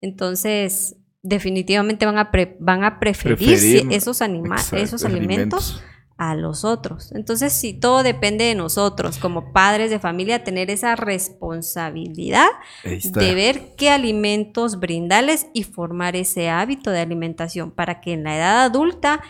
Entonces, 0.00 0.96
definitivamente 1.22 2.06
van 2.06 2.18
a, 2.18 2.30
van 2.60 2.84
a 2.84 3.00
preferir, 3.00 3.54
esos, 3.90 4.20
esos 4.72 5.04
alimentos 5.04 5.82
a 6.16 6.36
los 6.36 6.64
otros. 6.64 7.12
Entonces, 7.12 7.52
sí, 7.52 7.74
todo 7.74 8.02
depende 8.02 8.44
de 8.44 8.54
nosotros, 8.54 9.18
como 9.18 9.52
padres 9.52 9.90
de 9.90 9.98
familia, 9.98 10.44
tener 10.44 10.70
esa 10.70 10.96
responsabilidad 10.96 12.46
de 12.84 13.34
ver 13.34 13.74
qué 13.76 13.90
alimentos 13.90 14.78
brindarles 14.78 15.46
y 15.54 15.64
formar 15.64 16.14
ese 16.14 16.50
hábito 16.50 16.90
de 16.90 17.00
alimentación 17.00 17.72
para 17.72 18.00
que 18.00 18.12
en 18.12 18.24
la 18.24 18.36
edad 18.36 18.64
adulta 18.64 19.22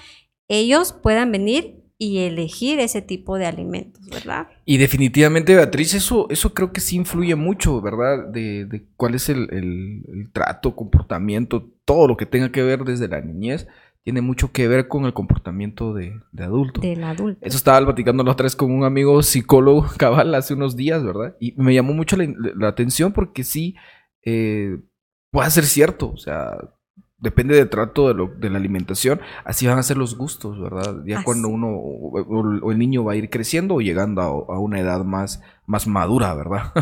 ellos 0.49 0.93
puedan 0.93 1.33
venir 1.33 1.84
y 1.97 2.19
elegir 2.19 2.81
ese 2.81 3.03
tipo 3.03 3.39
de 3.39 3.47
alimentos, 3.47 4.05
¿verdad? 4.09 4.49
Y 4.65 4.79
definitivamente, 4.79 5.55
Beatriz, 5.55 5.95
eso, 5.95 6.27
eso 6.29 6.53
creo 6.53 6.73
que 6.73 6.81
sí 6.81 6.97
influye 6.97 7.35
mucho, 7.37 7.81
¿verdad? 7.81 8.27
De, 8.29 8.87
cuál 8.97 9.15
es 9.15 9.29
el, 9.29 9.49
el, 9.53 10.31
trato, 10.33 10.75
comportamiento, 10.75 11.71
todo 11.85 12.09
lo 12.09 12.17
que 12.17 12.27
tenga 12.27 12.51
que 12.51 12.63
ver 12.63 12.85
desde 12.85 13.09
la 13.09 13.21
niñez 13.21 13.69
tiene 14.03 14.21
mucho 14.21 14.53
que 14.53 14.69
ver 14.69 14.87
con 14.87 15.07
el 15.07 15.15
comportamiento 15.15 15.95
de, 15.95 16.21
de 16.31 16.45
adulto. 16.45 16.81
Del 16.83 17.05
adulto. 17.05 17.39
Eso 17.47 17.57
estaba 17.57 17.83
platicando 17.87 18.23
los 18.23 18.37
tres 18.37 18.55
con 18.55 18.71
un 18.71 18.85
amigo 18.85 19.23
psicólogo 19.23 19.87
cabal 19.97 20.35
hace 20.35 20.53
unos 20.55 20.77
días, 20.77 21.03
¿verdad? 21.03 21.37
Y 21.41 21.55
me 21.57 21.73
llamó 21.73 21.95
mucho 21.95 22.17
la, 22.17 22.69
atención 22.69 23.13
porque 23.13 23.45
sí 23.45 23.77
eh, 24.23 24.79
puede 25.31 25.51
ser 25.51 25.65
cierto, 25.65 26.11
o 26.11 26.19
sea, 26.19 26.59
depende 27.25 27.57
del 27.57 27.71
trato 27.71 28.09
de, 28.09 28.15
lo, 28.15 28.27
de, 28.27 28.51
la 28.51 28.59
alimentación, 28.59 29.21
así 29.45 29.67
van 29.67 29.79
a 29.79 29.83
ser 29.83 29.97
los 29.97 30.17
gustos, 30.17 30.61
¿verdad? 30.61 31.03
Ya 31.07 31.25
cuando 31.25 31.49
uno 31.49 31.69
o, 31.69 32.71
el 32.71 32.79
niño 32.79 33.03
va 33.03 33.13
a 33.13 33.17
ir 33.17 33.31
creciendo 33.31 33.77
o 33.77 33.81
llegando 33.81 34.21
a, 34.21 34.59
una 34.59 34.79
edad 34.79 35.05
más, 35.05 35.41
más 35.67 35.87
madura, 35.87 36.35
¿verdad? 36.35 36.73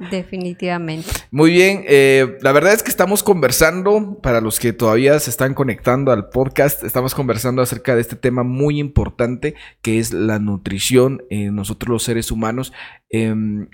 Definitivamente. 0.10 1.08
Muy 1.30 1.52
bien, 1.52 1.84
eh, 1.86 2.36
la 2.42 2.50
verdad 2.50 2.72
es 2.72 2.82
que 2.82 2.90
estamos 2.90 3.22
conversando, 3.22 4.18
para 4.20 4.40
los 4.40 4.58
que 4.58 4.72
todavía 4.72 5.18
se 5.20 5.30
están 5.30 5.54
conectando 5.54 6.10
al 6.10 6.28
podcast, 6.28 6.82
estamos 6.82 7.14
conversando 7.14 7.62
acerca 7.62 7.94
de 7.94 8.00
este 8.00 8.16
tema 8.16 8.42
muy 8.42 8.80
importante 8.80 9.54
que 9.82 10.00
es 10.00 10.12
la 10.12 10.40
nutrición 10.40 11.22
en 11.30 11.54
nosotros 11.54 11.88
los 11.88 12.02
seres 12.02 12.32
humanos. 12.32 12.72
Em, 13.08 13.68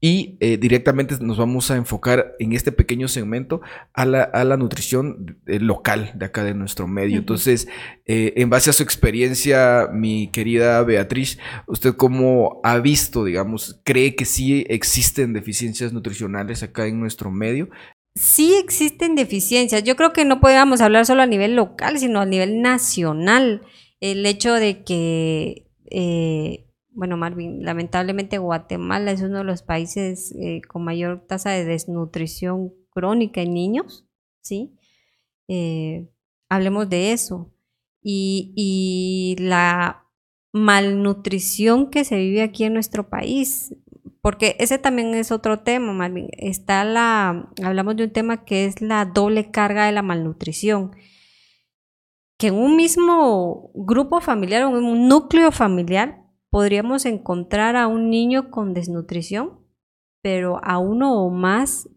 y 0.00 0.38
eh, 0.40 0.56
directamente 0.56 1.16
nos 1.20 1.36
vamos 1.36 1.70
a 1.70 1.76
enfocar 1.76 2.34
en 2.38 2.54
este 2.54 2.72
pequeño 2.72 3.06
segmento 3.06 3.60
a 3.92 4.06
la, 4.06 4.56
nutrición 4.56 5.38
eh, 5.46 5.60
local 5.60 6.12
de 6.14 6.24
acá 6.24 6.42
de 6.42 6.54
nuestro 6.54 6.88
medio. 6.88 7.18
Entonces, 7.18 7.68
eh, 8.06 8.32
en 8.36 8.48
base 8.48 8.70
a 8.70 8.72
su 8.72 8.82
experiencia, 8.82 9.88
mi 9.92 10.28
querida 10.28 10.82
Beatriz, 10.84 11.38
¿usted 11.66 11.94
cómo 11.96 12.60
ha 12.64 12.78
visto, 12.78 13.24
digamos, 13.24 13.80
cree 13.84 14.16
que 14.16 14.24
sí 14.24 14.64
existen 14.70 15.34
deficiencias 15.34 15.92
nutricionales 15.92 16.62
acá 16.62 16.86
en 16.86 16.98
nuestro 16.98 17.30
medio? 17.30 17.68
Sí 18.14 18.54
existen 18.54 19.14
deficiencias. 19.14 19.84
Yo 19.84 19.96
creo 19.96 20.14
que 20.14 20.24
no 20.24 20.40
podríamos 20.40 20.80
hablar 20.80 21.04
solo 21.04 21.22
a 21.22 21.26
nivel 21.26 21.56
local, 21.56 21.98
sino 21.98 22.20
a 22.20 22.26
nivel 22.26 22.62
nacional. 22.62 23.62
El 24.00 24.24
hecho 24.24 24.54
de 24.54 24.82
que 24.82 25.66
bueno, 27.00 27.16
Marvin, 27.16 27.64
lamentablemente 27.64 28.36
Guatemala 28.36 29.10
es 29.10 29.22
uno 29.22 29.38
de 29.38 29.44
los 29.44 29.62
países 29.62 30.34
eh, 30.38 30.60
con 30.68 30.84
mayor 30.84 31.24
tasa 31.26 31.48
de 31.48 31.64
desnutrición 31.64 32.74
crónica 32.90 33.40
en 33.40 33.54
niños, 33.54 34.06
¿sí? 34.42 34.76
Eh, 35.48 36.10
hablemos 36.50 36.90
de 36.90 37.12
eso. 37.12 37.54
Y, 38.02 39.34
la 39.38 40.04
malnutrición 40.52 41.88
que 41.88 42.04
se 42.04 42.18
vive 42.18 42.42
aquí 42.42 42.64
en 42.64 42.74
nuestro 42.74 43.08
país, 43.08 43.74
porque 44.20 44.56
ese 44.58 44.76
también 44.76 45.14
es 45.14 45.32
otro 45.32 45.60
tema, 45.60 45.94
Marvin. 45.94 46.28
Está 46.32 46.84
la, 46.84 47.50
hablamos 47.64 47.96
de 47.96 48.04
un 48.04 48.10
tema 48.10 48.44
que 48.44 48.66
es 48.66 48.82
la 48.82 49.06
doble 49.06 49.50
carga 49.50 49.86
de 49.86 49.92
la 49.92 50.02
malnutrición. 50.02 50.90
Que 52.36 52.48
en 52.48 52.56
un 52.56 52.76
mismo 52.76 53.70
grupo 53.72 54.20
familiar 54.20 54.60
en 54.60 54.84
un 54.84 55.08
núcleo 55.08 55.50
familiar 55.50 56.20
podríamos 56.50 57.06
encontrar 57.06 57.76
a 57.76 57.86
un 57.86 58.10
niño 58.10 58.50
con 58.50 58.74
desnutrición, 58.74 59.60
pero 60.22 60.60
a 60.62 60.78
uno 60.78 61.22
o 61.22 61.30
más 61.30 61.88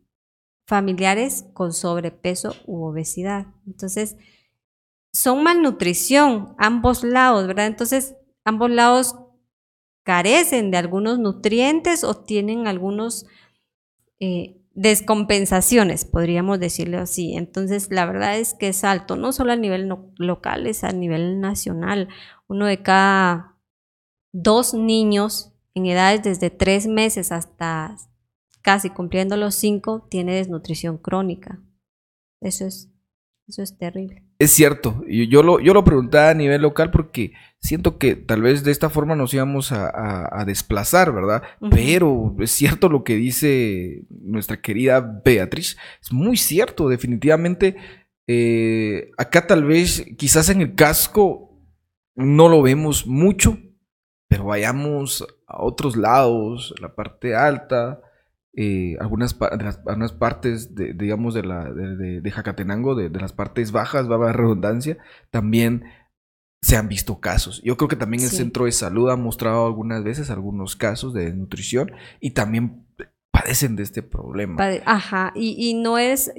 familiares 0.67 1.45
con 1.53 1.73
sobrepeso 1.73 2.55
u 2.65 2.83
obesidad. 2.85 3.47
Entonces, 3.67 4.15
son 5.11 5.43
malnutrición 5.43 6.55
ambos 6.57 7.03
lados, 7.03 7.47
¿verdad? 7.47 7.67
Entonces, 7.67 8.15
ambos 8.45 8.69
lados 8.71 9.15
carecen 10.03 10.71
de 10.71 10.77
algunos 10.77 11.19
nutrientes 11.19 12.03
o 12.03 12.15
tienen 12.15 12.67
algunos 12.67 13.25
eh, 14.19 14.57
descompensaciones, 14.73 16.05
podríamos 16.05 16.59
decirlo 16.59 16.99
así. 16.99 17.35
Entonces, 17.35 17.89
la 17.91 18.05
verdad 18.05 18.37
es 18.37 18.53
que 18.53 18.69
es 18.69 18.83
alto, 18.83 19.15
no 19.15 19.31
solo 19.31 19.51
a 19.51 19.55
nivel 19.55 19.89
local, 20.17 20.67
es 20.67 20.83
a 20.83 20.91
nivel 20.91 21.39
nacional. 21.39 22.09
Uno 22.47 22.65
de 22.65 22.81
cada 22.81 23.52
dos 24.33 24.73
niños 24.73 25.53
en 25.73 25.85
edades 25.85 26.23
desde 26.23 26.49
tres 26.49 26.87
meses 26.87 27.31
hasta 27.31 27.95
casi 28.61 28.89
cumpliendo 28.89 29.37
los 29.37 29.55
cinco 29.55 30.07
tiene 30.09 30.35
desnutrición 30.35 30.97
crónica. 30.97 31.61
Eso 32.41 32.65
es, 32.65 32.89
eso 33.47 33.61
es 33.61 33.77
terrible. 33.77 34.23
Es 34.39 34.51
cierto, 34.51 35.03
yo 35.07 35.43
lo, 35.43 35.59
yo 35.59 35.73
lo 35.73 35.85
preguntaba 35.85 36.31
a 36.31 36.33
nivel 36.33 36.63
local 36.63 36.91
porque 36.91 37.33
siento 37.59 37.97
que 37.97 38.15
tal 38.15 38.41
vez 38.41 38.63
de 38.63 38.71
esta 38.71 38.89
forma 38.89 39.15
nos 39.15 39.33
íbamos 39.33 39.71
a, 39.71 40.43
desplazar, 40.45 41.13
¿verdad? 41.13 41.43
Pero 41.69 42.35
es 42.39 42.51
cierto 42.51 42.89
lo 42.89 43.03
que 43.03 43.15
dice 43.15 44.05
nuestra 44.09 44.59
querida 44.59 45.21
Beatriz, 45.23 45.77
es 46.01 46.11
muy 46.11 46.35
cierto, 46.35 46.89
definitivamente. 46.89 47.77
Eh, 48.27 49.11
acá 49.17 49.47
tal 49.47 49.63
vez, 49.63 50.05
quizás 50.17 50.49
en 50.49 50.61
el 50.61 50.75
casco, 50.75 51.57
no 52.15 52.49
lo 52.49 52.61
vemos 52.61 53.07
mucho, 53.07 53.57
pero 54.33 54.45
vayamos 54.45 55.27
a 55.45 55.61
otros 55.61 55.95
lados, 55.95 56.73
la 56.81 56.95
parte 56.95 57.35
alta, 57.35 58.01
eh, 58.55 58.97
algunas, 58.99 59.37
algunas, 59.85 60.11
partes, 60.11 60.73
de, 60.73 60.93
digamos, 60.93 61.35
de, 61.35 61.43
la, 61.43 61.71
de, 61.71 62.31
Jacatenango, 62.31 62.95
de, 62.95 63.11
las 63.11 63.31
partes 63.31 63.71
bajas, 63.71 64.09
va 64.09 64.15
a 64.15 64.17
haber 64.17 64.37
redundancia, 64.37 64.97
también 65.29 65.83
se 66.63 66.77
han 66.77 66.87
visto 66.87 67.19
casos. 67.19 67.61
Yo 67.63 67.77
creo 67.77 67.87
que 67.87 67.95
también 67.95 68.23
el 68.23 68.29
centro 68.31 68.65
de 68.65 68.71
salud 68.71 69.11
ha 69.11 69.17
mostrado 69.17 69.67
algunas 69.67 70.03
veces 70.03 70.31
algunos 70.31 70.75
casos 70.75 71.13
de 71.13 71.25
desnutrición 71.25 71.91
y 72.19 72.31
también 72.31 72.87
padecen 73.29 73.75
de 73.75 73.83
este 73.83 74.01
problema. 74.01 74.57
Ajá, 74.85 75.31
y, 75.35 75.69
y 75.69 75.75
no 75.75 75.99
es, 75.99 76.31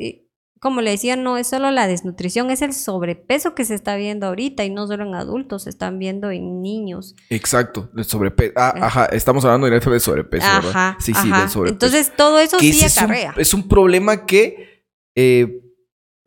como 0.65 0.81
le 0.81 0.93
decía, 0.93 1.15
no 1.15 1.37
es 1.37 1.49
solo 1.49 1.71
la 1.71 1.87
desnutrición, 1.87 2.51
es 2.51 2.63
el 2.63 2.73
sobrepeso 2.73 3.55
que 3.55 3.67
se 3.67 3.75
está 3.75 3.97
viendo 3.97 4.29
ahorita 4.29 4.65
y 4.65 4.71
no 4.71 4.87
solo 4.87 5.05
en 5.05 5.15
adultos, 5.15 5.65
se 5.65 5.69
están 5.69 5.99
viendo 5.99 6.31
en 6.31 6.63
niños. 6.63 7.15
Exacto, 7.29 7.91
el 7.95 8.07
sobrepeso. 8.07 8.55
Ah, 8.57 8.73
ajá, 8.81 9.05
estamos 9.13 9.45
hablando 9.45 9.67
directo 9.67 9.91
de 9.91 10.01
sobrepeso, 10.01 10.47
¿verdad? 10.47 10.95
Sí, 11.01 11.13
sí, 11.13 11.31
del 11.31 11.51
sobrepeso. 11.51 11.67
Entonces, 11.67 12.13
todo 12.17 12.39
eso 12.39 12.59
sí 12.59 12.83
acarrea. 12.83 13.35
Es 13.37 13.53
un, 13.53 13.69
problema 13.69 14.25
que 14.25 14.87
eh, 15.15 15.61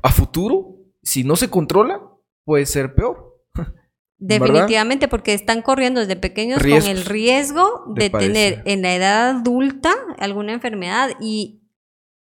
a 0.04 0.12
futuro, 0.12 0.76
si 1.02 1.24
no 1.24 1.36
se 1.36 1.50
controla, 1.50 2.00
puede 2.46 2.68
ser 2.68 2.94
peor. 2.94 3.42
Definitivamente, 4.20 5.08
porque 5.08 5.34
están 5.34 5.64
corriendo 5.64 6.00
desde 6.00 6.16
pequeños 6.16 6.62
con 6.62 6.72
el 6.72 7.06
riesgo 7.06 7.86
de 7.96 8.12
tener 8.12 8.62
en 8.66 8.84
la 8.84 8.94
edad 8.94 9.30
adulta 9.30 9.96
alguna 10.20 10.54
enfermedad 10.54 11.10
y 11.20 11.64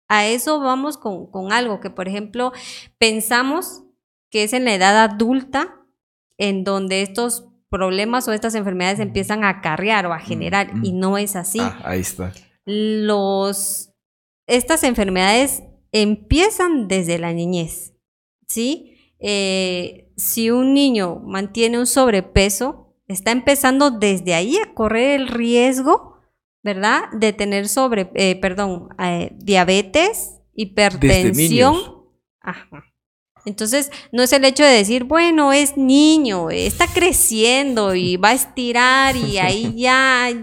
a 0.07 0.27
eso 0.27 0.59
vamos 0.59 0.97
con, 0.97 1.51
algo 1.51 1.79
que, 1.79 1.89
por 1.89 2.07
ejemplo, 2.07 2.51
pensamos 2.97 3.83
que 4.29 4.43
es 4.43 4.53
en 4.53 4.65
la 4.65 4.73
edad 4.73 5.03
adulta 5.03 5.81
en 6.37 6.63
donde 6.63 7.01
estos 7.01 7.47
problemas 7.69 8.27
o 8.27 8.33
estas 8.33 8.55
enfermedades 8.55 8.99
empiezan 8.99 9.43
a 9.43 9.49
acarrear 9.49 10.05
o 10.05 10.13
a 10.13 10.19
generar 10.19 10.71
y 10.83 10.93
no 10.93 11.17
es 11.17 11.35
así. 11.35 11.59
Ah, 11.59 11.79
ahí 11.83 12.01
está. 12.01 12.33
Los, 12.65 13.91
estas 14.47 14.83
enfermedades 14.83 15.63
empiezan 15.91 16.87
desde 16.87 17.17
la 17.17 17.33
niñez, 17.33 17.93
¿sí? 18.47 19.13
Eh, 19.19 20.11
si 20.17 20.51
un 20.51 20.73
niño 20.73 21.21
mantiene 21.25 21.79
un 21.79 21.87
sobrepeso, 21.87 22.95
está 23.07 23.31
empezando 23.31 23.91
desde 23.91 24.33
ahí 24.33 24.57
a 24.57 24.73
correr 24.73 25.19
el 25.19 25.27
riesgo 25.27 26.14
¿verdad? 26.65 27.04
De 27.12 27.32
tener 27.32 27.69
sobre, 27.69 28.10
eh, 28.15 28.39
perdón, 28.41 28.89
eh, 28.97 29.30
diabetes, 29.36 30.41
hipertensión. 30.56 31.75
Ajá. 32.41 32.86
Entonces, 33.45 33.91
no 34.12 34.23
es 34.23 34.34
el 34.34 34.43
hecho 34.45 34.63
de 34.63 34.71
decir, 34.71 35.04
bueno, 35.04 35.54
es 35.54 35.78
niño, 35.78 36.49
está 36.49 36.88
creciendo 36.88 37.93
y 37.93 38.17
va 38.17 38.30
a 38.30 38.34
estirar 38.34 39.15
y 39.15 39.38
ahí 39.38 39.75
ya 39.78 40.34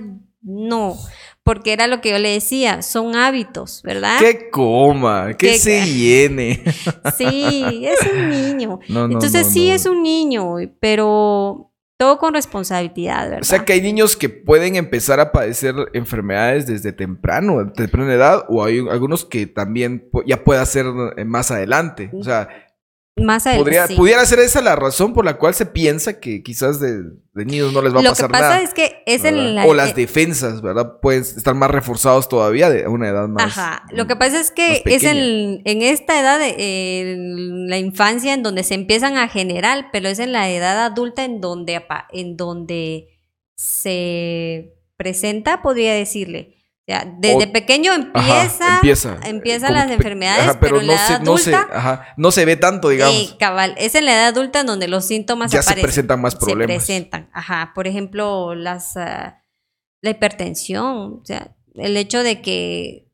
no. 0.42 0.96
porque 1.42 1.72
era 1.72 1.88
lo 1.88 2.00
que 2.00 2.10
yo 2.10 2.18
le 2.18 2.28
decía, 2.28 2.82
son 2.82 3.16
hábitos, 3.16 3.82
¿verdad? 3.82 4.20
Que 4.20 4.48
coma, 4.48 5.36
que, 5.36 5.58
se 5.58 5.84
llene. 5.84 6.62
Sí, 7.18 7.84
es 7.84 7.98
un 8.12 8.30
niño. 8.30 8.78
Entonces 8.88 9.48
sí 9.48 9.72
es 9.72 9.86
un 9.86 10.04
niño, 10.04 10.54
pero 10.78 11.71
todo 11.98 12.18
con 12.18 12.34
responsabilidad, 12.34 13.24
¿verdad? 13.24 13.40
O 13.42 13.44
sea 13.44 13.64
que 13.64 13.74
hay 13.74 13.80
niños 13.80 14.16
que 14.16 14.28
pueden 14.28 14.76
empezar 14.76 15.20
a 15.20 15.30
padecer 15.30 15.74
enfermedades 15.92 16.66
desde 16.66 16.92
temprano, 16.92 17.72
temprana 17.72 18.12
edad, 18.12 18.44
o 18.48 18.64
hay 18.64 18.78
algunos 18.90 19.24
que 19.24 19.46
también 19.46 20.08
ya 20.26 20.42
puede 20.42 20.64
ser 20.66 20.86
más 21.24 21.50
adelante. 21.50 22.10
O 22.12 22.24
sea, 22.24 22.48
más 23.16 23.44
Podría, 23.44 23.86
Pudiera 23.88 24.24
ser 24.24 24.38
esa 24.38 24.62
la 24.62 24.74
razón 24.74 25.12
por 25.12 25.24
la 25.24 25.36
cual 25.36 25.54
se 25.54 25.66
piensa 25.66 26.18
que 26.18 26.42
quizás 26.42 26.80
de, 26.80 27.02
niños 27.34 27.72
no 27.72 27.82
les 27.82 27.94
va 27.94 28.00
a 28.00 28.04
pasar 28.04 28.30
nada. 28.30 28.48
Lo 28.48 28.54
que 28.54 28.54
pasa 28.54 28.62
es 28.62 28.74
que 28.74 29.02
es 29.06 29.24
en 29.24 29.54
la, 29.54 29.66
O 29.66 29.74
las 29.74 29.94
defensas, 29.94 30.62
¿verdad? 30.62 30.98
Pueden 31.00 31.20
estar 31.20 31.54
más 31.54 31.70
reforzados 31.70 32.28
todavía 32.28 32.70
de 32.70 32.88
una 32.88 33.08
edad 33.08 33.28
más. 33.28 33.58
Ajá. 33.58 33.84
Lo 33.90 34.06
que 34.06 34.16
pasa 34.16 34.40
es 34.40 34.50
que 34.50 34.82
es 34.86 35.04
en, 35.04 35.60
en, 35.64 35.82
esta 35.82 36.18
edad, 36.18 36.38
de, 36.38 37.16
la 37.68 37.78
infancia, 37.78 38.32
en 38.32 38.42
donde 38.42 38.64
se 38.64 38.74
empiezan 38.74 39.18
a 39.18 39.28
generar, 39.28 39.88
pero 39.92 40.08
es 40.08 40.18
en 40.18 40.32
la 40.32 40.50
edad 40.50 40.82
adulta 40.84 41.24
en 41.24 41.40
donde, 41.40 41.84
en 42.12 42.36
donde 42.38 43.08
se 43.54 44.74
presenta, 44.96 45.60
podría 45.60 45.92
decirle 45.92 46.61
desde 47.18 47.46
pequeño 47.46 47.92
empieza, 47.92 48.80
empiezan 49.24 49.74
las 49.74 49.90
enfermedades, 49.90 50.56
pero, 50.60 50.80
en 50.80 50.86
la 50.86 50.94
edad 50.94 51.22
adulta, 51.22 52.14
no 52.16 52.30
se 52.30 52.44
ve 52.44 52.56
tanto, 52.56 52.88
digamos. 52.88 53.36
cabal, 53.38 53.74
es 53.78 53.94
en 53.94 54.04
la 54.04 54.12
edad 54.12 54.26
adulta 54.28 54.60
en 54.60 54.66
donde 54.66 54.88
los 54.88 55.04
síntomas 55.04 55.50
ya 55.52 55.62
se 55.62 55.74
presentan 55.74 56.20
más 56.20 56.36
problemas. 56.36 56.84
Se 56.84 56.92
presentan, 56.92 57.30
ajá, 57.32 57.72
por 57.74 57.86
ejemplo, 57.86 58.54
las 58.54 58.96
ah, 58.96 59.42
la 60.00 60.10
hipertensión, 60.10 61.20
o 61.22 61.24
sea, 61.24 61.54
el 61.74 61.96
hecho 61.96 62.22
de 62.22 62.42
que 62.42 63.08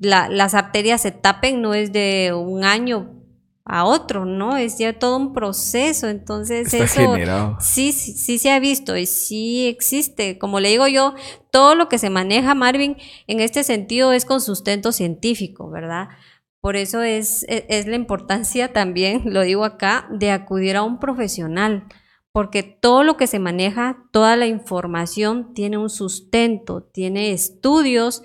las 0.00 0.54
arterias 0.54 1.02
se 1.02 1.12
tapen 1.12 1.62
no 1.62 1.74
es 1.74 1.92
de 1.92 2.32
un 2.34 2.64
año 2.64 3.21
a 3.64 3.84
otro, 3.84 4.24
¿no? 4.24 4.56
Es 4.56 4.78
ya 4.78 4.98
todo 4.98 5.16
un 5.16 5.32
proceso, 5.32 6.08
entonces 6.08 6.72
eso 6.74 7.14
sí, 7.60 7.92
sí, 7.92 8.12
sí 8.12 8.38
se 8.38 8.50
ha 8.50 8.58
visto 8.58 8.96
y 8.96 9.06
sí 9.06 9.66
existe. 9.68 10.38
Como 10.38 10.58
le 10.58 10.70
digo 10.70 10.88
yo, 10.88 11.14
todo 11.50 11.74
lo 11.74 11.88
que 11.88 11.98
se 11.98 12.10
maneja, 12.10 12.54
Marvin, 12.54 12.96
en 13.26 13.40
este 13.40 13.62
sentido 13.62 14.12
es 14.12 14.24
con 14.24 14.40
sustento 14.40 14.90
científico, 14.90 15.70
¿verdad? 15.70 16.08
Por 16.60 16.76
eso 16.76 17.02
es, 17.02 17.44
e, 17.48 17.66
es, 17.68 17.86
la 17.86 17.96
importancia 17.96 18.72
también, 18.72 19.22
lo 19.26 19.42
digo 19.42 19.64
acá, 19.64 20.08
de 20.10 20.30
acudir 20.30 20.76
a 20.76 20.82
un 20.82 20.98
profesional, 20.98 21.84
porque 22.32 22.62
todo 22.62 23.04
lo 23.04 23.16
que 23.16 23.26
se 23.26 23.38
maneja, 23.38 24.04
toda 24.10 24.36
la 24.36 24.46
información 24.46 25.54
tiene 25.54 25.76
un 25.76 25.90
sustento, 25.90 26.82
tiene 26.82 27.32
estudios 27.32 28.22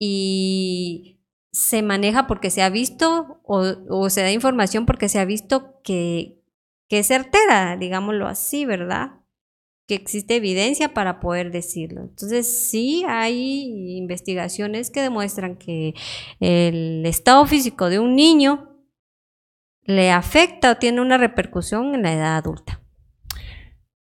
y 0.00 1.19
se 1.52 1.82
maneja 1.82 2.26
porque 2.26 2.50
se 2.50 2.62
ha 2.62 2.70
visto 2.70 3.40
o, 3.44 4.10
se 4.10 4.22
da 4.22 4.30
información 4.30 4.86
porque 4.86 5.08
se 5.08 5.18
ha 5.18 5.24
visto 5.24 5.80
que, 5.82 6.40
que, 6.88 7.00
es 7.00 7.08
certera, 7.08 7.76
digámoslo 7.76 8.26
así, 8.26 8.64
¿verdad? 8.64 9.20
Que 9.86 9.94
existe 9.96 10.36
evidencia 10.36 10.94
para 10.94 11.18
poder 11.18 11.50
decirlo. 11.50 12.02
Entonces, 12.02 12.46
sí 12.46 13.04
hay 13.08 13.96
investigaciones 13.96 14.90
que 14.90 15.02
demuestran 15.02 15.56
que 15.56 15.94
el 16.38 17.04
estado 17.04 17.44
físico 17.46 17.88
de 17.88 17.98
un 17.98 18.14
niño 18.14 18.70
le 19.82 20.12
afecta 20.12 20.72
o 20.72 20.76
tiene 20.76 21.00
una 21.00 21.18
repercusión 21.18 21.94
en 21.94 22.02
la 22.02 22.12
edad 22.12 22.36
adulta. 22.36 22.80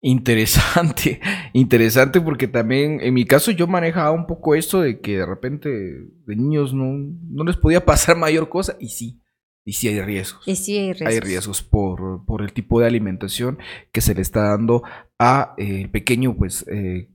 Interesante, 0.01 1.19
interesante 1.53 2.21
porque 2.21 2.47
también 2.47 2.99
en 3.01 3.13
mi 3.13 3.25
caso 3.25 3.51
yo 3.51 3.67
manejaba 3.67 4.11
un 4.11 4.27
poco 4.27 4.53
esto 4.53 4.81
de 4.81 4.99
que 5.01 5.17
de 5.17 5.25
repente 5.25 5.69
de 5.69 6.35
niños 6.35 6.73
no, 6.73 6.93
no 7.29 7.43
les 7.43 7.57
podía 7.57 7.85
pasar 7.85 8.15
mayor 8.15 8.49
cosa 8.49 8.75
y 8.79 8.89
sí, 8.89 9.21
y 9.65 9.73
sí 9.73 9.87
hay 9.87 10.01
riesgos. 10.01 10.47
Y 10.47 10.55
sí 10.55 10.77
hay 10.77 10.93
riesgos. 10.93 11.13
Hay 11.13 11.19
riesgos 11.19 11.61
por, 11.63 12.25
por 12.25 12.41
el 12.41 12.53
tipo 12.53 12.79
de 12.79 12.87
alimentación 12.87 13.57
que 13.91 14.01
se 14.01 14.13
le 14.13 14.21
está 14.21 14.43
dando 14.43 14.83
a 15.19 15.55
eh, 15.57 15.87
pequeño, 15.87 16.37
pues, 16.37 16.65
eh, 16.67 17.09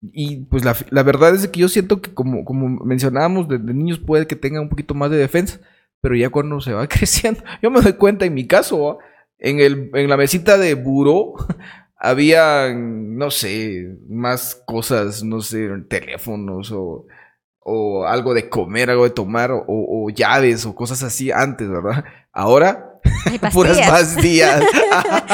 y 0.00 0.38
pues 0.46 0.64
la, 0.64 0.74
la, 0.90 1.04
verdad 1.04 1.34
es 1.34 1.46
que 1.46 1.60
yo 1.60 1.68
siento 1.68 2.00
que 2.02 2.12
como, 2.12 2.44
como 2.44 2.68
mencionábamos, 2.84 3.46
de, 3.46 3.60
niños 3.60 4.00
puede 4.00 4.26
que 4.26 4.34
tengan 4.34 4.64
un 4.64 4.68
poquito 4.68 4.94
más 4.94 5.12
de 5.12 5.16
defensa, 5.16 5.60
pero 6.00 6.16
ya 6.16 6.30
cuando 6.30 6.60
se 6.60 6.72
va 6.72 6.86
creciendo, 6.88 7.44
yo 7.62 7.70
me 7.70 7.80
doy 7.80 7.92
cuenta 7.92 8.24
en 8.24 8.34
mi 8.34 8.46
caso, 8.48 8.98
en, 9.38 9.60
el, 9.60 9.90
en 9.94 10.08
la 10.08 10.16
mesita 10.16 10.58
de 10.58 10.74
buró, 10.74 11.34
había, 12.04 12.74
no 12.74 13.30
sé, 13.30 13.96
más 14.08 14.60
cosas, 14.66 15.22
no 15.22 15.40
sé, 15.40 15.68
teléfonos 15.88 16.72
o, 16.72 17.06
o 17.60 18.04
algo 18.06 18.34
de 18.34 18.48
comer, 18.48 18.90
algo 18.90 19.04
de 19.04 19.10
tomar, 19.10 19.52
o, 19.52 20.10
llaves 20.10 20.66
o 20.66 20.74
cosas 20.74 21.04
así 21.04 21.30
antes, 21.30 21.70
¿verdad? 21.70 22.04
Ahora, 22.32 22.98
puras 23.52 23.78
pastillas. 23.88 24.64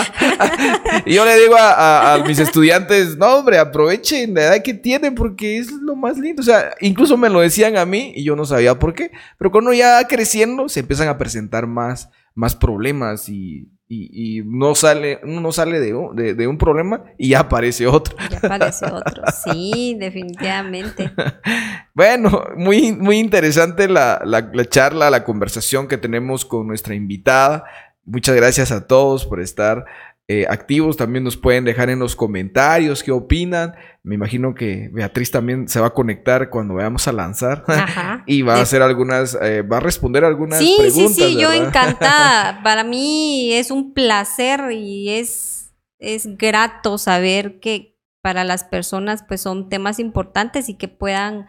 y 1.07 1.15
yo 1.15 1.25
le 1.25 1.39
digo 1.39 1.57
a, 1.59 2.23
mis 2.27 2.39
estudiantes, 2.39 3.17
no, 3.17 3.37
hombre, 3.39 3.57
aprovechen 3.57 4.35
la 4.35 4.43
edad 4.43 4.63
que 4.63 4.75
tienen 4.75 5.15
porque 5.15 5.57
es 5.57 5.73
lo 5.73 5.97
más 5.97 6.19
lindo. 6.19 6.43
O 6.43 6.45
sea, 6.45 6.75
incluso 6.83 7.17
me 7.17 7.31
lo 7.31 7.41
decían 7.41 7.79
a 7.79 7.87
mí 7.87 8.13
y 8.15 8.25
yo 8.25 8.37
no 8.37 8.45
sabía 8.45 8.79
por 8.79 8.93
qué. 8.93 9.11
Pero 9.39 9.51
cuando 9.51 9.73
ya 9.73 10.07
creciendo, 10.07 10.69
se 10.69 10.81
empiezan 10.81 11.09
a 11.09 11.17
presentar 11.17 11.67
más, 11.67 12.11
más 12.35 12.55
problemas 12.55 13.31
y 13.31 13.71
y, 13.91 14.43
no 14.45 14.75
sale, 14.75 15.19
no 15.25 15.51
sale 15.51 15.81
de, 15.81 16.47
un 16.47 16.59
problema 16.59 17.05
y 17.17 17.31
ya 17.31 17.41
aparece 17.41 17.87
otro. 17.87 18.17
Ya 18.31 18.39
aparece 18.39 18.85
otro, 18.87 19.23
sí, 19.45 19.97
definitivamente. 19.99 21.11
bueno, 21.95 22.45
muy, 22.57 22.93
muy 22.93 23.19
interesante 23.19 23.89
la, 23.89 24.21
la, 24.25 24.65
charla, 24.67 25.11
la 25.11 25.25
conversación 25.25 25.89
que 25.89 25.97
tenemos 25.97 26.45
con 26.45 26.67
nuestra 26.67 26.95
invitada. 26.95 27.65
Muchas 28.05 28.37
gracias 28.37 28.73
a 28.73 28.87
todos 28.87 29.25
por 29.25 29.41
estar 29.41 29.85
eh, 30.31 30.45
activos. 30.47 30.99
También 30.99 31.25
nos 31.25 31.39
pueden 31.39 31.65
dejar 31.65 31.89
en 31.89 31.99
los 31.99 32.15
comentarios 32.15 33.03
qué 33.03 33.11
opinan. 33.11 33.75
Me 34.03 34.15
imagino 34.15 34.55
que 34.55 34.91
Beatriz 34.93 35.31
también 35.31 35.69
se 35.69 35.81
va 35.81 35.87
a 35.87 35.95
conectar 35.95 36.51
cuando 36.51 36.75
vayamos 36.75 37.09
a 37.09 37.13
lanzar 37.13 37.65
y 38.27 38.43
va 38.43 38.57
a 38.57 38.61
hacer 38.61 38.83
algunas, 38.83 39.39
eh, 39.41 39.63
va 39.63 39.79
a 39.79 39.81
responder 39.81 40.27
algunas 40.27 40.59
preguntas. 40.59 40.93
Sí, 40.93 41.09
sí, 41.09 41.15
sí, 41.15 41.41
yo 41.41 41.51
encantada. 41.51 42.61
Para 42.65 42.85
mí 42.85 43.55
es 43.55 43.71
un 43.71 43.95
placer 43.95 44.71
y 44.73 45.09
es, 45.09 45.75
es 45.99 46.37
grato 46.37 46.99
saber 46.99 47.59
que 47.59 47.97
para 48.21 48.45
las 48.45 48.65
personas 48.65 49.25
pues 49.27 49.41
son 49.41 49.71
temas 49.71 49.99
importantes 49.99 50.69
y 50.69 50.75
que 50.75 50.89
puedan 50.89 51.47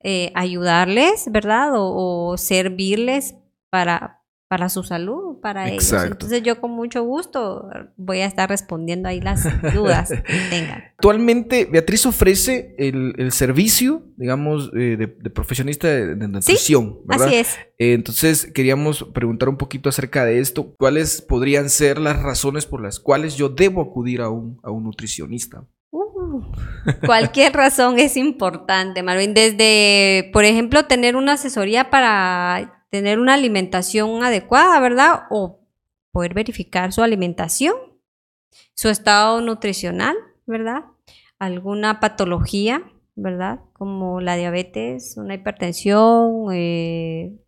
eh, 0.00 0.32
ayudarles, 0.34 1.32
¿verdad? 1.32 1.74
O, 1.74 2.32
o 2.32 2.36
servirles 2.36 3.36
para, 3.70 4.17
para 4.48 4.70
su 4.70 4.82
salud, 4.82 5.40
para 5.40 5.68
ellos. 5.68 5.92
Entonces 5.92 6.42
yo 6.42 6.58
con 6.58 6.70
mucho 6.70 7.02
gusto 7.02 7.68
voy 7.96 8.20
a 8.20 8.26
estar 8.26 8.48
respondiendo 8.48 9.08
ahí 9.08 9.20
las 9.20 9.44
dudas 9.74 10.08
que 10.08 10.40
tengan. 10.50 10.84
Actualmente 10.96 11.66
Beatriz 11.66 12.06
ofrece 12.06 12.74
el, 12.78 13.30
servicio, 13.30 14.02
digamos, 14.16 14.70
eh, 14.74 14.96
de, 14.96 15.30
profesionista 15.30 15.86
de, 15.88 16.16
nutrición, 16.16 16.98
¿verdad? 17.04 17.26
Así 17.26 17.36
es. 17.36 17.58
Eh, 17.78 17.92
entonces 17.92 18.50
queríamos 18.52 19.04
preguntar 19.12 19.50
un 19.50 19.58
poquito 19.58 19.90
acerca 19.90 20.24
de 20.24 20.40
esto. 20.40 20.74
¿Cuáles 20.78 21.20
podrían 21.20 21.68
ser 21.68 21.98
las 21.98 22.22
razones 22.22 22.64
por 22.64 22.82
las 22.82 22.98
cuales 22.98 23.36
yo 23.36 23.50
debo 23.50 23.82
acudir 23.82 24.22
a 24.22 24.30
un, 24.30 24.58
a 24.62 24.70
un 24.70 24.84
nutricionista? 24.84 25.64
Uh, 25.90 26.42
cualquier 27.04 27.52
razón 27.52 27.98
es 27.98 28.16
importante, 28.16 29.02
Marvin. 29.02 29.34
Desde, 29.34 30.30
por 30.32 30.46
ejemplo, 30.46 30.86
tener 30.86 31.16
una 31.16 31.34
asesoría 31.34 31.90
para 31.90 32.77
tener 32.90 33.18
una 33.18 33.34
alimentación 33.34 34.22
adecuada, 34.22 34.80
¿verdad? 34.80 35.22
O 35.30 35.60
poder 36.12 36.34
verificar 36.34 36.92
su 36.92 37.02
alimentación, 37.02 37.74
su 38.74 38.88
estado 38.88 39.40
nutricional, 39.40 40.16
¿verdad? 40.46 40.84
Alguna 41.38 42.00
patología, 42.00 42.82
¿verdad? 43.14 43.60
Como 43.72 44.20
la 44.20 44.36
diabetes, 44.36 45.16
una 45.16 45.34
hipertensión, 45.34 46.46
eh, 46.52 47.38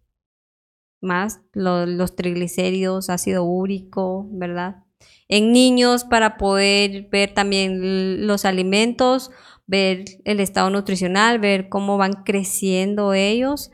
más 1.01 1.41
los 1.55 2.15
triglicéridos, 2.15 3.09
ácido 3.09 3.45
úrico, 3.45 4.29
¿verdad? 4.33 4.85
En 5.29 5.53
niños 5.53 6.05
para 6.05 6.37
poder 6.37 7.09
ver 7.11 7.33
también 7.33 8.27
los 8.27 8.45
alimentos, 8.45 9.31
ver 9.67 10.05
el 10.25 10.41
estado 10.41 10.69
nutricional, 10.69 11.39
ver 11.39 11.69
cómo 11.69 11.97
van 11.97 12.25
creciendo 12.25 13.15
ellos 13.15 13.71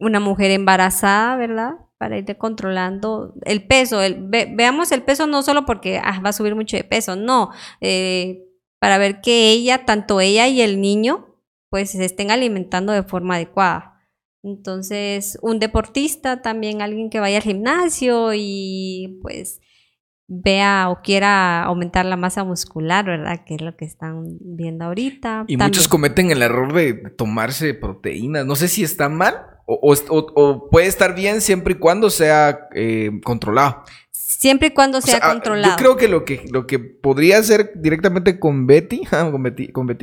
una 0.00 0.18
mujer 0.18 0.50
embarazada, 0.50 1.36
¿verdad? 1.36 1.72
Para 1.98 2.18
ir 2.18 2.36
controlando 2.38 3.34
el 3.44 3.66
peso. 3.66 4.00
veamos 4.28 4.90
el 4.90 5.02
peso 5.02 5.26
no 5.26 5.42
solo 5.42 5.66
porque 5.66 6.00
ah, 6.02 6.20
va 6.24 6.30
a 6.30 6.34
subir 6.34 6.54
mucho 6.54 6.76
de 6.76 6.84
peso, 6.84 7.14
no, 7.14 7.50
eh, 7.80 8.42
para 8.78 8.98
ver 8.98 9.20
que 9.20 9.50
ella, 9.50 9.84
tanto 9.84 10.20
ella 10.20 10.48
y 10.48 10.62
el 10.62 10.80
niño, 10.80 11.36
pues 11.68 11.90
se 11.90 12.04
estén 12.04 12.30
alimentando 12.30 12.92
de 12.92 13.02
forma 13.02 13.36
adecuada. 13.36 13.90
Entonces, 14.42 15.38
un 15.42 15.58
deportista 15.58 16.40
también, 16.40 16.80
alguien 16.80 17.10
que 17.10 17.20
vaya 17.20 17.36
al 17.36 17.42
gimnasio 17.42 18.32
y 18.34 19.18
pues 19.20 19.60
vea 20.26 20.88
o 20.88 21.02
quiera 21.02 21.64
aumentar 21.64 22.06
la 22.06 22.16
masa 22.16 22.42
muscular, 22.44 23.04
¿verdad? 23.04 23.44
Que 23.44 23.56
es 23.56 23.60
lo 23.60 23.76
que 23.76 23.84
están 23.84 24.38
viendo 24.40 24.86
ahorita. 24.86 25.44
Y 25.46 25.58
muchos 25.58 25.88
cometen 25.88 26.30
el 26.30 26.40
error 26.40 26.72
de 26.72 26.94
tomarse 26.94 27.74
proteínas. 27.74 28.46
No 28.46 28.56
sé 28.56 28.68
si 28.68 28.82
está 28.82 29.10
mal 29.10 29.49
o, 29.70 30.68
puede 30.70 30.86
estar 30.86 31.14
bien 31.14 31.40
siempre 31.40 31.74
y 31.74 31.76
cuando 31.76 32.10
sea 32.10 32.68
eh, 32.74 33.10
controlado. 33.24 33.84
Siempre 34.10 34.68
y 34.68 34.70
cuando 34.70 35.00
sea, 35.00 35.20
controlado. 35.20 35.74
Yo 35.74 35.76
creo 35.76 35.96
que 35.96 36.08
lo 36.08 36.24
que, 36.24 36.46
lo 36.50 36.66
que 36.66 36.78
podría 36.78 37.38
hacer 37.38 37.72
directamente 37.76 38.38
con 38.40 38.66
Betty, 38.66 39.02
con 39.10 39.42
Betty, 39.42 39.68
con 39.68 39.96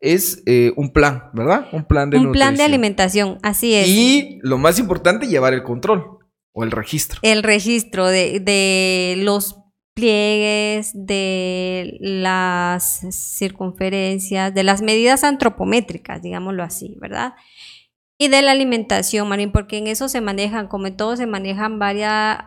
es 0.00 0.42
eh, 0.46 0.72
un 0.76 0.92
plan, 0.92 1.30
¿verdad? 1.34 1.66
Un 1.72 1.84
plan 1.84 2.10
de 2.10 2.18
Un 2.18 2.32
plan 2.32 2.56
de 2.56 2.62
alimentación, 2.62 3.38
así 3.42 3.74
es. 3.74 3.88
Y 3.88 4.38
lo 4.42 4.58
más 4.58 4.78
importante, 4.78 5.26
llevar 5.26 5.52
el 5.52 5.62
control 5.62 6.18
o 6.52 6.64
el 6.64 6.70
registro. 6.70 7.20
El 7.22 7.42
registro 7.42 8.06
de, 8.06 8.40
de 8.40 9.14
los 9.18 9.56
pliegues, 9.94 10.92
de 10.94 11.98
las 12.00 13.06
circunferencias, 13.10 14.54
de 14.54 14.64
las 14.64 14.80
medidas 14.80 15.22
antropométricas, 15.22 16.22
digámoslo 16.22 16.62
así, 16.62 16.96
¿verdad? 17.00 17.34
Y 18.22 18.28
de 18.28 18.40
la 18.40 18.52
alimentación, 18.52 19.28
Marín, 19.28 19.50
porque 19.50 19.78
en 19.78 19.88
eso 19.88 20.08
se 20.08 20.20
manejan, 20.20 20.68
como 20.68 20.86
en 20.86 20.96
todo, 20.96 21.16
se 21.16 21.26
manejan 21.26 21.80
varias, 21.80 22.38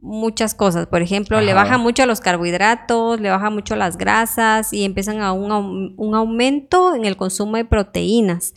muchas 0.00 0.52
cosas. 0.52 0.88
Por 0.88 1.00
ejemplo, 1.00 1.40
le 1.40 1.54
baja 1.54 1.78
mucho 1.78 2.06
los 2.06 2.20
carbohidratos, 2.20 3.20
le 3.20 3.30
baja 3.30 3.48
mucho 3.48 3.76
las 3.76 3.96
grasas 3.98 4.72
y 4.72 4.84
empiezan 4.84 5.20
a 5.20 5.32
un, 5.32 5.94
un 5.96 6.14
aumento 6.16 6.96
en 6.96 7.04
el 7.04 7.16
consumo 7.16 7.56
de 7.56 7.64
proteínas, 7.64 8.54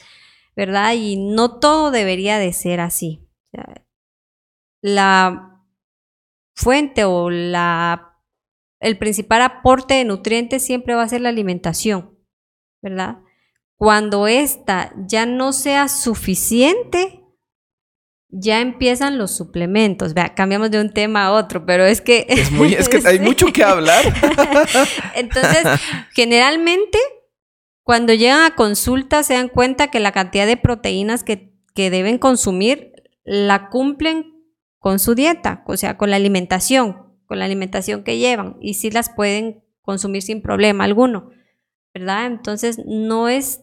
¿verdad? 0.55 0.95
Y 0.95 1.18
no 1.18 1.59
todo 1.59 1.91
debería 1.91 2.39
de 2.39 2.51
ser 2.51 2.80
así. 2.80 3.22
la 4.82 5.61
fuente 6.55 7.03
o 7.03 7.30
la 7.30 8.18
el 8.80 8.97
principal 8.97 9.43
aporte 9.43 9.93
de 9.93 10.05
nutrientes 10.05 10.66
siempre 10.66 10.95
va 10.95 11.03
a 11.03 11.09
ser 11.09 11.22
la 11.22 11.30
alimentación, 11.30 12.18
¿verdad? 12.82 13.20
Cuando 13.78 14.28
esta 14.28 14.93
ya 15.05 15.26
no 15.26 15.51
sea 15.51 15.88
suficiente, 15.89 17.21
ya 18.30 18.59
empiezan 18.61 19.17
los 19.17 19.32
suplementos. 19.32 20.13
Vea, 20.13 20.34
cambiamos 20.34 20.71
de 20.71 20.82
un 20.82 20.91
tema 20.91 21.26
a 21.26 21.32
otro, 21.32 21.65
pero 21.65 21.86
es 21.86 22.01
que... 22.01 22.26
Es, 22.28 22.51
muy, 22.51 22.73
es 22.73 22.89
que 22.89 23.01
hay 23.05 23.19
mucho 23.19 23.51
que 23.53 23.63
hablar. 23.63 24.03
Entonces, 25.15 25.63
generalmente, 26.11 26.97
cuando 27.84 28.13
llegan 28.13 28.41
a 28.41 28.55
consulta, 28.55 29.23
se 29.23 29.36
dan 29.36 29.49
cuenta 29.49 29.88
que 29.88 29.99
la 29.99 30.11
cantidad 30.11 30.45
de 30.45 30.57
proteínas 30.57 31.23
que, 31.23 31.53
que 31.73 31.89
deben 31.89 32.17
consumir 32.17 32.93
la 33.23 33.69
cumplen 33.69 34.34
con 34.80 34.99
su 34.99 35.15
dieta, 35.15 35.63
o 35.65 35.78
sea, 35.78 35.97
con 35.97 36.09
la 36.09 36.17
alimentación, 36.17 37.15
con 37.26 37.39
la 37.39 37.45
alimentación 37.45 38.03
que 38.03 38.17
llevan, 38.17 38.57
y 38.61 38.76
sí 38.76 38.91
las 38.91 39.09
pueden 39.09 39.63
consumir 39.82 40.21
sin 40.21 40.41
problema 40.41 40.84
alguno, 40.84 41.30
¿verdad? 41.93 42.28
Entonces, 42.28 42.80
no 42.86 43.30
es 43.30 43.61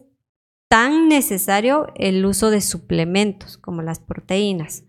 tan 0.73 1.07
necesario 1.07 1.93
el 1.93 2.25
uso 2.25 2.49
de 2.49 2.59
suplementos 2.59 3.59
como 3.59 3.83
las 3.83 3.99
proteínas. 3.99 4.85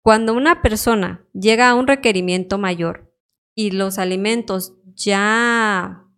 Cuando 0.00 0.32
una 0.32 0.62
persona 0.62 1.28
llega 1.34 1.68
a 1.68 1.74
un 1.74 1.86
requerimiento 1.86 2.56
mayor 2.56 3.14
y 3.54 3.72
los 3.72 3.98
alimentos 3.98 4.72
ya 4.94 6.08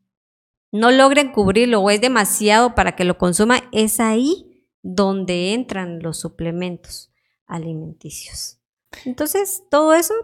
no 0.70 0.93
logren 0.93 1.32
cubrirlo 1.32 1.80
o 1.80 1.91
es 1.91 2.01
demasiado 2.01 2.76
para 2.76 2.95
que 2.95 3.03
lo 3.03 3.18
consuma, 3.18 3.64
es 3.72 3.99
ahí 3.99 4.68
donde 4.82 5.53
entran 5.53 6.01
los 6.01 6.20
suplementos 6.20 7.12
alimenticios. 7.49 8.61
Entonces, 9.05 9.64
todo 9.68 9.95
eso, 9.95 10.14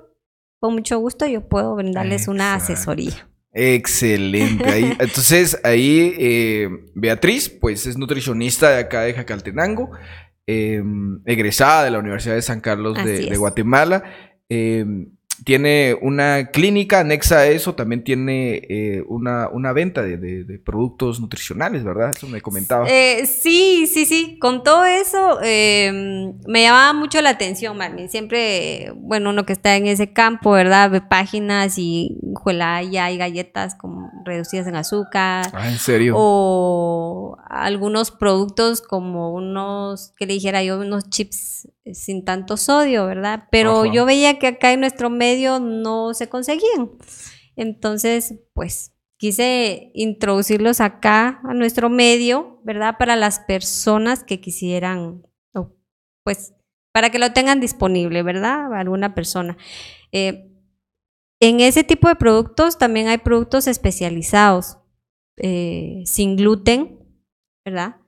con 0.60 0.74
mucho 0.74 1.00
gusto, 1.00 1.26
yo 1.26 1.48
puedo 1.48 1.74
brindarles 1.74 2.28
una 2.28 2.54
asesoría. 2.54 3.28
Excelente. 3.52 4.96
entonces, 4.98 5.60
ahí 5.62 6.14
eh, 6.18 6.68
Beatriz, 6.94 7.48
pues 7.48 7.86
es 7.86 7.96
nutricionista 7.98 8.70
de 8.70 8.78
acá 8.78 9.02
de 9.02 9.14
Jacaltenango, 9.14 9.90
em, 10.46 11.20
egresada 11.26 11.84
de 11.84 11.90
la 11.90 11.98
Universidad 11.98 12.34
de 12.34 12.42
San 12.42 12.60
Carlos 12.60 12.96
de, 13.04 13.26
de, 13.26 13.36
Guatemala. 13.36 14.04
Em, 14.48 15.10
tiene 15.44 15.96
una 16.00 16.50
clínica 16.50 17.00
anexa 17.00 17.38
a 17.38 17.46
eso, 17.46 17.74
también 17.74 18.04
tiene 18.04 18.62
eh, 18.68 19.02
una, 19.08 19.48
una, 19.48 19.72
venta 19.72 20.02
de, 20.02 20.16
de, 20.16 20.58
productos 20.58 21.20
nutricionales, 21.20 21.82
¿verdad? 21.84 22.10
Eso 22.14 22.28
me 22.28 22.40
comentaba. 22.40 22.86
Eh, 22.88 23.26
sí, 23.26 23.86
sí, 23.86 24.04
sí. 24.04 24.38
Con 24.38 24.62
todo 24.62 24.84
eso 24.84 25.40
em, 25.42 26.34
me 26.46 26.62
llamaba 26.62 26.92
mucho 26.92 27.20
la 27.20 27.30
atención, 27.30 27.76
Marmin. 27.76 28.08
Siempre, 28.08 28.92
bueno, 28.96 29.30
uno 29.30 29.46
que 29.46 29.52
está 29.52 29.76
en 29.76 29.86
ese 29.86 30.12
campo, 30.12 30.52
¿verdad? 30.52 30.90
Ve 30.90 31.00
páginas 31.00 31.78
y 31.78 32.18
ya 32.90 33.06
hay 33.06 33.16
galletas 33.16 33.74
como 33.74 34.10
reducidas 34.24 34.66
en 34.66 34.76
azúcar. 34.76 35.46
Ah, 35.52 35.70
¿en 35.70 35.78
serio? 35.78 36.14
O 36.16 37.36
algunos 37.48 38.10
productos 38.10 38.82
como 38.82 39.32
unos, 39.32 40.12
que 40.16 40.26
le 40.26 40.34
dijera 40.34 40.62
yo, 40.62 40.78
unos 40.78 41.08
chips 41.08 41.68
sin 41.92 42.24
tanto 42.24 42.56
sodio, 42.56 43.06
¿verdad? 43.06 43.48
Pero 43.50 43.84
yo 43.86 44.04
veía 44.04 44.38
que 44.38 44.46
acá 44.46 44.72
en 44.72 44.80
nuestro 44.80 45.10
medio 45.10 45.58
no 45.58 46.14
se 46.14 46.28
conseguían. 46.28 46.92
Entonces, 47.56 48.34
pues 48.54 48.92
quise 49.18 49.90
introducirlos 49.94 50.80
acá 50.80 51.40
a 51.44 51.54
nuestro 51.54 51.88
medio, 51.88 52.60
¿verdad? 52.64 52.96
Para 52.98 53.16
las 53.16 53.40
personas 53.40 54.24
que 54.24 54.40
quisieran, 54.40 55.22
pues, 56.24 56.54
para 56.92 57.10
que 57.10 57.18
lo 57.18 57.32
tengan 57.32 57.60
disponible, 57.60 58.22
¿verdad? 58.22 58.72
Alguna 58.74 59.14
persona. 59.14 59.56
Eh, 60.12 60.48
en 61.40 61.60
ese 61.60 61.82
tipo 61.82 62.08
de 62.08 62.16
productos 62.16 62.78
también 62.78 63.08
hay 63.08 63.18
productos 63.18 63.66
especializados, 63.66 64.78
eh, 65.36 66.02
sin 66.04 66.36
gluten, 66.36 67.00
¿verdad? 67.64 68.01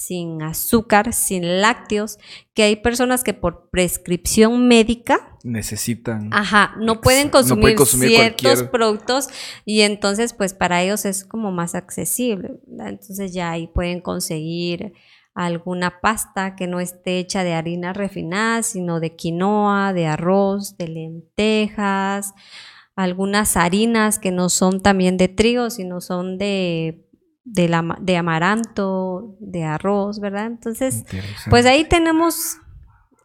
Sin 0.00 0.40
azúcar, 0.40 1.12
sin 1.12 1.60
lácteos, 1.60 2.18
que 2.54 2.62
hay 2.62 2.76
personas 2.76 3.22
que 3.22 3.34
por 3.34 3.68
prescripción 3.68 4.66
médica 4.66 5.36
necesitan. 5.44 6.30
Ajá, 6.32 6.74
no 6.78 7.02
pueden 7.02 7.28
consumir, 7.28 7.76
ciertos 7.78 8.62
productos 8.62 9.28
y 9.66 9.82
entonces 9.82 10.32
pues 10.32 10.54
para 10.54 10.82
ellos 10.82 11.04
es 11.04 11.22
como 11.26 11.52
más 11.52 11.74
accesible. 11.74 12.60
Entonces 12.66 13.34
ya 13.34 13.50
ahí 13.50 13.66
pueden 13.66 14.00
conseguir 14.00 14.94
alguna 15.34 16.00
pasta 16.00 16.56
que 16.56 16.66
no 16.66 16.80
esté 16.80 17.18
hecha 17.18 17.44
de 17.44 17.52
harina 17.52 17.92
refinada, 17.92 18.62
sino 18.62 19.00
de 19.00 19.14
quinoa, 19.16 19.92
de 19.92 20.06
arroz, 20.06 20.78
de 20.78 20.88
lentejas, 20.88 22.32
algunas 22.96 23.58
harinas 23.58 24.18
que 24.18 24.30
no 24.30 24.48
son 24.48 24.80
también 24.80 25.18
de 25.18 25.28
trigo, 25.28 25.68
sino 25.68 26.00
son 26.00 26.38
de 26.38 27.04
de, 27.44 27.68
la, 27.68 27.96
de 28.00 28.16
amaranto, 28.16 29.36
de 29.40 29.64
arroz, 29.64 30.20
¿verdad? 30.20 30.46
Entonces, 30.46 31.04
pues 31.48 31.66
ahí 31.66 31.84
tenemos 31.84 32.58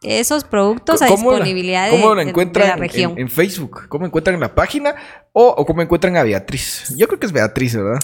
esos 0.02 0.44
productos 0.44 1.02
a 1.02 1.06
disponibilidad 1.06 1.90
¿cómo 1.90 2.14
de, 2.14 2.22
encuentran 2.22 2.68
la 2.68 2.76
región. 2.76 3.14
En, 3.16 3.28
Facebook? 3.28 3.88
¿Cómo 3.88 4.06
encuentran 4.06 4.38
la 4.38 4.54
página? 4.54 4.94
O, 5.32 5.64
cómo 5.66 5.82
encuentran 5.82 6.16
a 6.16 6.22
Beatriz? 6.22 6.94
Yo 6.96 7.06
creo 7.08 7.18
que 7.18 7.26
es 7.26 7.32
Beatriz, 7.32 7.76
¿verdad? 7.76 8.00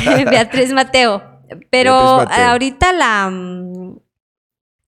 Sí, 0.00 0.24
Beatriz 0.30 0.72
Mateo. 0.72 1.22
Pero 1.70 1.94
ahorita 1.94 2.92
la, 2.92 3.30
mm, 3.30 3.98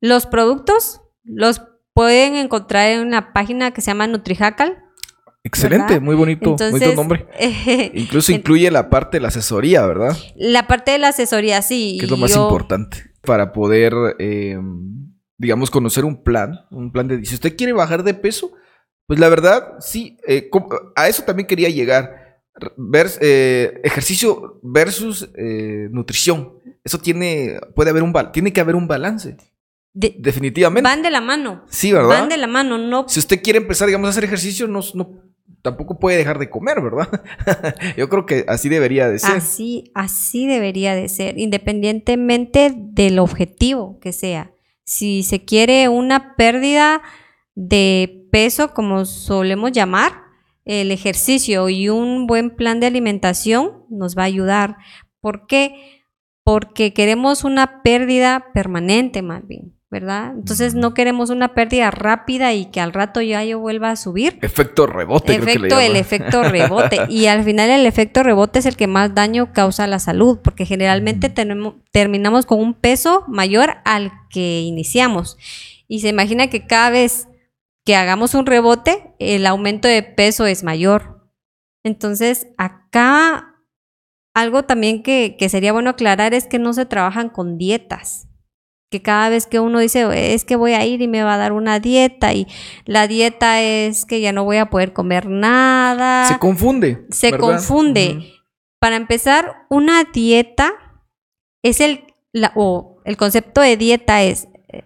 los 0.00 0.26
productos 0.26 1.00
los 1.24 1.62
pueden 1.94 2.34
encontrar 2.34 2.88
en 2.90 3.06
una 3.06 3.32
página 3.32 3.70
que 3.72 3.80
se 3.80 3.90
llama 3.90 4.06
NutriHackal. 4.06 4.84
Excelente, 5.42 6.00
muy 6.00 6.14
bonito, 6.14 6.56
bonito 6.56 6.94
nombre. 6.94 7.26
Incluso 7.94 8.32
incluye 8.32 8.70
la 8.70 8.90
parte 8.90 9.16
de 9.16 9.22
la 9.22 9.28
asesoría, 9.28 9.86
¿verdad? 9.86 10.16
La 10.36 10.66
parte 10.66 10.90
de 10.90 10.98
la 10.98 11.08
asesoría, 11.08 11.62
sí. 11.62 11.96
Que 11.98 12.04
es 12.04 12.10
lo 12.10 12.18
más 12.18 12.36
importante 12.36 13.10
para 13.22 13.52
poder, 13.52 13.94
em, 14.18 15.12
digamos, 15.38 15.70
conocer 15.70 16.04
un 16.04 16.22
plan, 16.22 16.66
un 16.70 16.92
plan 16.92 17.08
de... 17.08 17.24
Si 17.24 17.34
usted 17.34 17.56
quiere 17.56 17.72
bajar 17.72 18.02
de 18.02 18.14
peso, 18.14 18.52
pues 19.06 19.18
la 19.18 19.28
verdad, 19.28 19.76
sí, 19.80 20.18
eh, 20.26 20.50
a 20.94 21.08
eso 21.08 21.22
también 21.24 21.46
quería 21.46 21.68
llegar. 21.68 22.42
Ver, 22.76 23.10
eh, 23.20 23.80
ejercicio 23.82 24.60
versus 24.62 25.30
eh, 25.36 25.88
nutrición. 25.90 26.58
Eso 26.84 26.98
tiene, 26.98 27.58
puede 27.74 27.90
haber 27.90 28.02
un, 28.02 28.12
tiene 28.32 28.52
que 28.52 28.60
haber 28.60 28.74
un 28.74 28.88
balance. 28.88 29.36
Definitivamente. 29.92 30.88
Van 30.88 31.02
de 31.02 31.10
la 31.10 31.20
mano. 31.20 31.64
Sí, 31.68 31.92
¿verdad? 31.92 32.20
Van 32.20 32.28
de 32.28 32.36
la 32.36 32.46
mano, 32.46 32.78
no. 32.78 33.08
Si 33.08 33.18
usted 33.18 33.42
quiere 33.42 33.58
empezar, 33.58 33.86
digamos, 33.86 34.06
a 34.06 34.10
hacer 34.10 34.24
ejercicio, 34.24 34.68
no, 34.68 34.80
no 34.94 35.29
tampoco 35.62 35.98
puede 35.98 36.16
dejar 36.16 36.38
de 36.38 36.50
comer, 36.50 36.80
¿verdad? 36.80 37.08
Yo 37.96 38.08
creo 38.08 38.26
que 38.26 38.44
así 38.48 38.68
debería 38.68 39.08
de 39.08 39.18
ser. 39.18 39.36
Así, 39.36 39.90
así 39.94 40.46
debería 40.46 40.94
de 40.94 41.08
ser, 41.08 41.38
independientemente 41.38 42.72
del 42.74 43.18
objetivo 43.18 43.98
que 44.00 44.12
sea. 44.12 44.52
Si 44.84 45.22
se 45.22 45.44
quiere 45.44 45.88
una 45.88 46.34
pérdida 46.36 47.02
de 47.54 48.26
peso, 48.30 48.72
como 48.74 49.04
solemos 49.04 49.72
llamar, 49.72 50.12
el 50.64 50.92
ejercicio 50.92 51.68
y 51.68 51.88
un 51.88 52.26
buen 52.26 52.54
plan 52.54 52.80
de 52.80 52.86
alimentación 52.86 53.84
nos 53.88 54.16
va 54.16 54.22
a 54.22 54.26
ayudar. 54.26 54.76
¿Por 55.20 55.46
qué? 55.46 56.02
Porque 56.44 56.92
queremos 56.92 57.44
una 57.44 57.82
pérdida 57.82 58.46
permanente, 58.54 59.22
Malvin. 59.22 59.79
¿Verdad? 59.90 60.34
Entonces 60.36 60.76
no 60.76 60.94
queremos 60.94 61.30
una 61.30 61.52
pérdida 61.52 61.90
rápida 61.90 62.52
y 62.54 62.66
que 62.66 62.80
al 62.80 62.92
rato 62.92 63.20
ya 63.20 63.42
yo 63.44 63.58
vuelva 63.58 63.90
a 63.90 63.96
subir. 63.96 64.38
Efecto 64.40 64.86
rebote. 64.86 65.34
Efecto, 65.34 65.80
el 65.80 65.96
efecto 65.96 66.42
rebote. 66.48 67.00
y 67.08 67.26
al 67.26 67.42
final 67.42 67.70
el 67.70 67.86
efecto 67.86 68.22
rebote 68.22 68.60
es 68.60 68.66
el 68.66 68.76
que 68.76 68.86
más 68.86 69.14
daño 69.14 69.52
causa 69.52 69.84
a 69.84 69.88
la 69.88 69.98
salud, 69.98 70.38
porque 70.42 70.64
generalmente 70.64 71.28
tenemos, 71.28 71.74
terminamos 71.90 72.46
con 72.46 72.60
un 72.60 72.74
peso 72.74 73.24
mayor 73.26 73.78
al 73.84 74.12
que 74.30 74.60
iniciamos. 74.60 75.36
Y 75.88 76.00
se 76.00 76.08
imagina 76.08 76.48
que 76.48 76.68
cada 76.68 76.90
vez 76.90 77.26
que 77.84 77.96
hagamos 77.96 78.34
un 78.34 78.46
rebote, 78.46 79.14
el 79.18 79.44
aumento 79.44 79.88
de 79.88 80.04
peso 80.04 80.46
es 80.46 80.62
mayor. 80.62 81.28
Entonces, 81.82 82.46
acá 82.58 83.56
algo 84.34 84.62
también 84.62 85.02
que, 85.02 85.34
que 85.36 85.48
sería 85.48 85.72
bueno 85.72 85.90
aclarar 85.90 86.32
es 86.32 86.46
que 86.46 86.60
no 86.60 86.72
se 86.74 86.86
trabajan 86.86 87.28
con 87.28 87.58
dietas 87.58 88.29
que 88.90 89.00
cada 89.00 89.28
vez 89.28 89.46
que 89.46 89.60
uno 89.60 89.78
dice, 89.78 90.34
es 90.34 90.44
que 90.44 90.56
voy 90.56 90.72
a 90.72 90.84
ir 90.84 91.00
y 91.00 91.06
me 91.06 91.22
va 91.22 91.34
a 91.34 91.38
dar 91.38 91.52
una 91.52 91.78
dieta 91.78 92.34
y 92.34 92.48
la 92.84 93.06
dieta 93.06 93.62
es 93.62 94.04
que 94.04 94.20
ya 94.20 94.32
no 94.32 94.44
voy 94.44 94.56
a 94.56 94.68
poder 94.68 94.92
comer 94.92 95.28
nada. 95.28 96.26
Se 96.26 96.38
confunde. 96.40 97.06
Se 97.10 97.38
confunde. 97.38 98.34
Para 98.80 98.96
empezar, 98.96 99.66
una 99.70 100.02
dieta 100.04 100.72
es 101.62 101.80
el, 101.80 102.04
o 102.56 103.00
el 103.04 103.16
concepto 103.16 103.60
de 103.60 103.76
dieta 103.76 104.22
es 104.24 104.48
eh, 104.68 104.84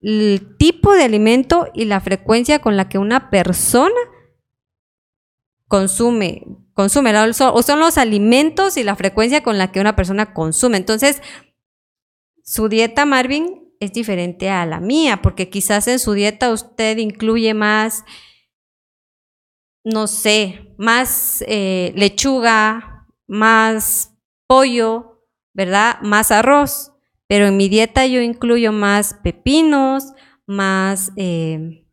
el 0.00 0.56
tipo 0.56 0.92
de 0.92 1.02
alimento 1.02 1.68
y 1.74 1.86
la 1.86 2.00
frecuencia 2.00 2.60
con 2.60 2.76
la 2.76 2.88
que 2.88 2.98
una 2.98 3.28
persona 3.28 3.98
consume, 5.66 6.46
consume, 6.74 7.12
o 7.18 7.62
son 7.62 7.80
los 7.80 7.98
alimentos 7.98 8.76
y 8.76 8.84
la 8.84 8.94
frecuencia 8.94 9.42
con 9.42 9.58
la 9.58 9.72
que 9.72 9.80
una 9.80 9.96
persona 9.96 10.32
consume. 10.32 10.76
Entonces, 10.76 11.22
su 12.42 12.68
dieta, 12.68 13.06
Marvin, 13.06 13.72
es 13.80 13.92
diferente 13.92 14.50
a 14.50 14.64
la 14.66 14.80
mía, 14.80 15.22
porque 15.22 15.50
quizás 15.50 15.88
en 15.88 15.98
su 15.98 16.12
dieta 16.12 16.52
usted 16.52 16.98
incluye 16.98 17.54
más, 17.54 18.04
no 19.84 20.06
sé, 20.06 20.74
más 20.78 21.44
eh, 21.48 21.92
lechuga, 21.96 23.08
más 23.26 24.16
pollo, 24.46 25.26
¿verdad? 25.52 26.00
Más 26.02 26.30
arroz. 26.30 26.92
Pero 27.26 27.46
en 27.46 27.56
mi 27.56 27.68
dieta 27.68 28.06
yo 28.06 28.20
incluyo 28.20 28.72
más 28.72 29.14
pepinos, 29.14 30.12
más, 30.46 31.12
eh, 31.16 31.86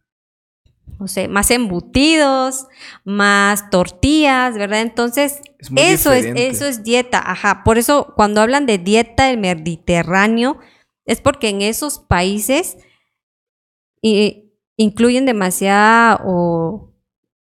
no 1.00 1.08
sé, 1.08 1.30
más 1.30 1.50
embutidos, 1.50 2.68
más 3.06 3.70
tortillas, 3.70 4.56
¿verdad? 4.58 4.82
Entonces, 4.82 5.41
eso 5.76 6.12
es, 6.12 6.26
eso 6.36 6.66
es 6.66 6.84
dieta, 6.84 7.24
ajá. 7.26 7.64
Por 7.64 7.78
eso 7.78 8.14
cuando 8.16 8.41
hablan 8.41 8.66
de 8.66 8.78
dieta 8.78 9.28
del 9.28 9.38
Mediterráneo, 9.38 10.60
es 11.06 11.22
porque 11.22 11.50
en 11.50 11.62
esos 11.62 12.00
países 12.00 12.78
incluyen 14.02 15.26
demasiada 15.26 16.22
o 16.26 16.93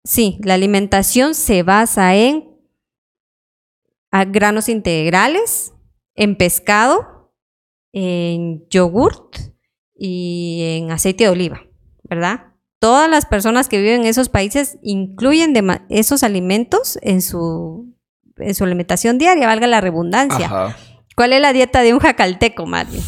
sí, 0.04 0.40
la 0.44 0.54
alimentación 0.54 1.36
se 1.36 1.64
basa 1.64 2.16
en 2.16 2.50
granos 4.12 4.70
integrales, 4.70 5.74
en 6.16 6.38
pescado, 6.38 7.34
en 7.94 8.68
yogurt 8.70 9.38
y 9.94 10.78
en 10.78 10.92
aceite 10.92 11.26
de 11.26 11.30
oliva, 11.30 11.62
¿verdad? 12.04 12.51
Todas 12.82 13.08
las 13.08 13.28
personas 13.28 13.70
que 13.70 13.78
viven 13.78 14.02
en 14.02 14.08
esos 14.08 14.28
países 14.28 14.80
incluyen 14.82 15.54
esos 15.90 16.24
alimentos 16.24 16.98
en 17.04 17.22
su 17.22 17.94
en 18.38 18.56
su 18.56 18.64
alimentación 18.64 19.20
diaria, 19.20 19.46
valga 19.46 19.68
la 19.68 19.82
redundancia. 19.82 20.76
¿Cuál 21.16 21.34
es 21.34 21.42
la 21.42 21.54
dieta 21.54 21.84
de 21.84 21.94
un 21.94 22.00
jacalteco, 22.00 22.66
Mario? 22.66 23.00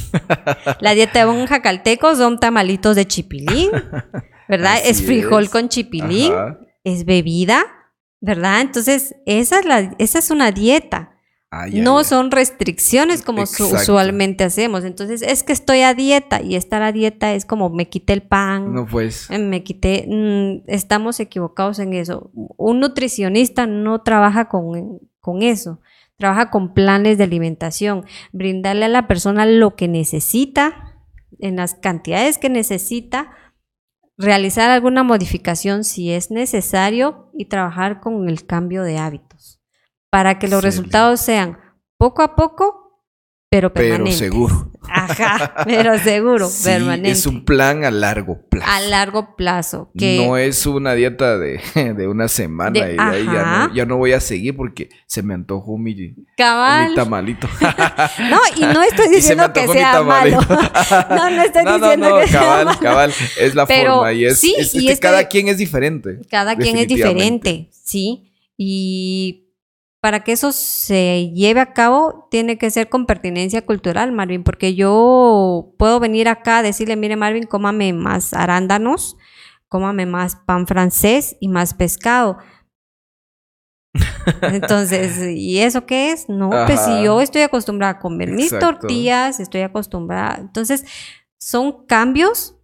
la 0.79 0.93
dieta 0.93 1.25
de 1.25 1.25
un 1.25 1.47
jacalteco 1.47 2.15
son 2.15 2.39
tamalitos 2.39 2.95
de 2.95 3.07
chipilín, 3.07 3.71
¿verdad? 4.47 4.77
es 4.85 5.01
frijol 5.01 5.49
con 5.49 5.69
chipilín, 5.69 6.33
es 6.83 7.03
bebida, 7.05 7.65
¿verdad? 8.21 8.61
Entonces, 8.61 9.15
esa 9.25 9.57
es, 9.57 9.65
la, 9.65 9.95
esa 9.97 10.19
es 10.19 10.29
una 10.29 10.51
dieta. 10.51 11.12
No 11.73 12.03
son 12.03 12.31
restricciones 12.31 13.21
como 13.21 13.43
usualmente 13.43 14.43
hacemos. 14.43 14.83
Entonces, 14.83 15.21
es 15.21 15.43
que 15.43 15.53
estoy 15.53 15.81
a 15.81 15.93
dieta 15.93 16.41
y 16.41 16.55
estar 16.55 16.81
a 16.81 16.91
dieta 16.91 17.33
es 17.33 17.45
como 17.45 17.69
me 17.69 17.89
quité 17.89 18.13
el 18.13 18.21
pan. 18.21 18.73
No 18.73 18.85
pues. 18.85 19.29
Me 19.29 19.63
quité. 19.63 20.05
Mm, 20.07 20.69
estamos 20.69 21.19
equivocados 21.19 21.79
en 21.79 21.93
eso. 21.93 22.31
Un 22.33 22.79
nutricionista 22.79 23.67
no 23.67 24.01
trabaja 24.01 24.49
con, 24.49 24.99
con 25.19 25.41
eso. 25.41 25.79
Trabaja 26.17 26.49
con 26.49 26.73
planes 26.73 27.17
de 27.17 27.25
alimentación, 27.25 28.05
brindarle 28.31 28.85
a 28.85 28.89
la 28.89 29.07
persona 29.07 29.45
lo 29.45 29.75
que 29.75 29.87
necesita, 29.87 30.95
en 31.39 31.55
las 31.55 31.73
cantidades 31.73 32.37
que 32.37 32.49
necesita, 32.49 33.31
realizar 34.17 34.69
alguna 34.69 35.03
modificación 35.03 35.83
si 35.83 36.11
es 36.11 36.29
necesario 36.29 37.31
y 37.33 37.45
trabajar 37.45 37.99
con 37.99 38.29
el 38.29 38.45
cambio 38.45 38.83
de 38.83 38.99
hábitos 38.99 39.32
para 40.13 40.37
que 40.37 40.47
los 40.47 40.63
resultados 40.63 41.21
sean 41.21 41.57
poco 41.97 42.21
a 42.21 42.35
poco 42.35 43.01
pero 43.49 43.73
permanente. 43.73 44.11
Pero 44.19 44.31
seguro. 44.31 44.71
Ajá, 44.89 45.53
pero 45.65 45.97
seguro, 45.97 46.49
permanente. 46.63 47.11
Es 47.11 47.25
un 47.25 47.45
plan 47.45 47.83
a 47.83 47.89
largo 47.89 48.47
plazo. 48.47 48.69
A 48.69 48.81
largo 48.81 49.35
plazo. 49.35 49.89
No 49.95 50.37
es 50.37 50.65
una 50.67 50.93
dieta 50.93 51.39
de, 51.39 51.61
una 52.07 52.27
semana 52.27 52.77
y 52.77 52.95
de 52.95 52.99
ahí 52.99 53.27
ya 53.73 53.85
no, 53.85 53.97
voy 53.97 54.11
a 54.11 54.19
seguir 54.19 54.55
porque 54.55 54.89
se 55.07 55.23
me 55.23 55.33
antojó 55.33 55.79
mi, 55.79 56.13
tamalito. 56.35 57.47
no, 58.29 58.39
y 58.55 58.61
no 58.61 58.83
estoy 58.83 59.09
diciendo 59.09 59.51
que 59.51 59.67
sea 59.67 60.03
malo. 60.03 60.39
no, 61.09 61.29
no 61.31 61.41
estoy 61.41 61.65
diciendo 61.65 62.19
que 62.19 62.27
sea 62.27 62.65
malo. 62.65 62.79
Cabal, 62.79 63.13
es 63.39 63.55
la 63.55 63.65
forma 63.65 64.13
y 64.13 64.25
es, 64.25 64.41
que 64.41 64.99
cada 64.99 65.27
quien 65.27 65.47
es 65.47 65.57
diferente. 65.57 66.19
Cada 66.29 66.55
quien 66.55 66.77
es 66.77 66.87
diferente, 66.87 67.69
sí. 67.71 68.29
Y 68.57 69.42
para 70.03 70.19
que 70.19 70.33
eso 70.33 70.51
se 70.51 71.31
lleve 71.33 71.61
a 71.61 71.71
cabo, 71.71 72.27
tiene 72.29 72.57
que 72.57 72.69
ser 72.69 72.89
con 72.89 73.05
pertinencia 73.05 73.65
cultural, 73.65 74.11
Marvin, 74.11 74.43
porque 74.43 74.75
yo 74.75 75.73
puedo 75.79 76.01
venir 76.01 76.27
acá 76.27 76.57
a 76.57 76.61
decirle, 76.61 76.97
mire, 76.97 77.15
Marvin, 77.15 77.45
cómame 77.45 77.93
más 77.93 78.33
arándanos, 78.33 79.15
cómame 79.69 80.05
más 80.05 80.35
pan 80.35 80.67
francés 80.67 81.37
y 81.39 81.47
más 81.47 81.73
pescado. 81.73 82.37
Entonces, 84.41 85.21
¿y 85.37 85.59
eso 85.59 85.85
qué 85.85 86.11
es? 86.11 86.27
No, 86.27 86.49
pues 86.49 86.81
si 86.81 87.03
yo 87.05 87.21
estoy 87.21 87.43
acostumbrada 87.43 87.93
a 87.93 87.99
comer 87.99 88.29
mis 88.31 88.49
tortillas, 88.59 89.39
estoy 89.39 89.61
acostumbrada. 89.61 90.35
Entonces, 90.37 90.83
son 91.37 91.85
cambios 91.85 92.57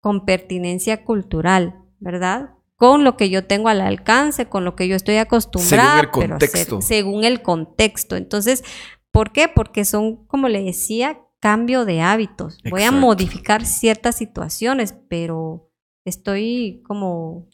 con 0.00 0.24
pertinencia 0.24 1.04
cultural, 1.04 1.80
¿verdad? 2.00 2.56
Con 2.82 3.04
lo 3.04 3.16
que 3.16 3.30
yo 3.30 3.44
tengo 3.44 3.68
al 3.68 3.80
alcance, 3.80 4.46
con 4.46 4.64
lo 4.64 4.74
que 4.74 4.88
yo 4.88 4.96
estoy 4.96 5.14
acostumbrada. 5.18 6.00
Según 6.00 6.24
el 6.24 6.30
contexto. 6.30 6.80
según 6.82 7.22
el 7.22 7.40
contexto. 7.40 8.16
Entonces, 8.16 8.64
¿por 9.12 9.30
qué? 9.30 9.46
Porque 9.46 9.84
son, 9.84 10.26
como 10.26 10.48
le 10.48 10.64
decía, 10.64 11.20
cambio 11.38 11.84
de 11.84 12.00
hábitos. 12.00 12.58
Voy 12.68 12.82
a 12.82 12.90
modificar 12.90 13.64
ciertas 13.66 14.16
situaciones, 14.16 14.96
pero 15.08 15.70
estoy 16.04 16.82
como 16.84 17.46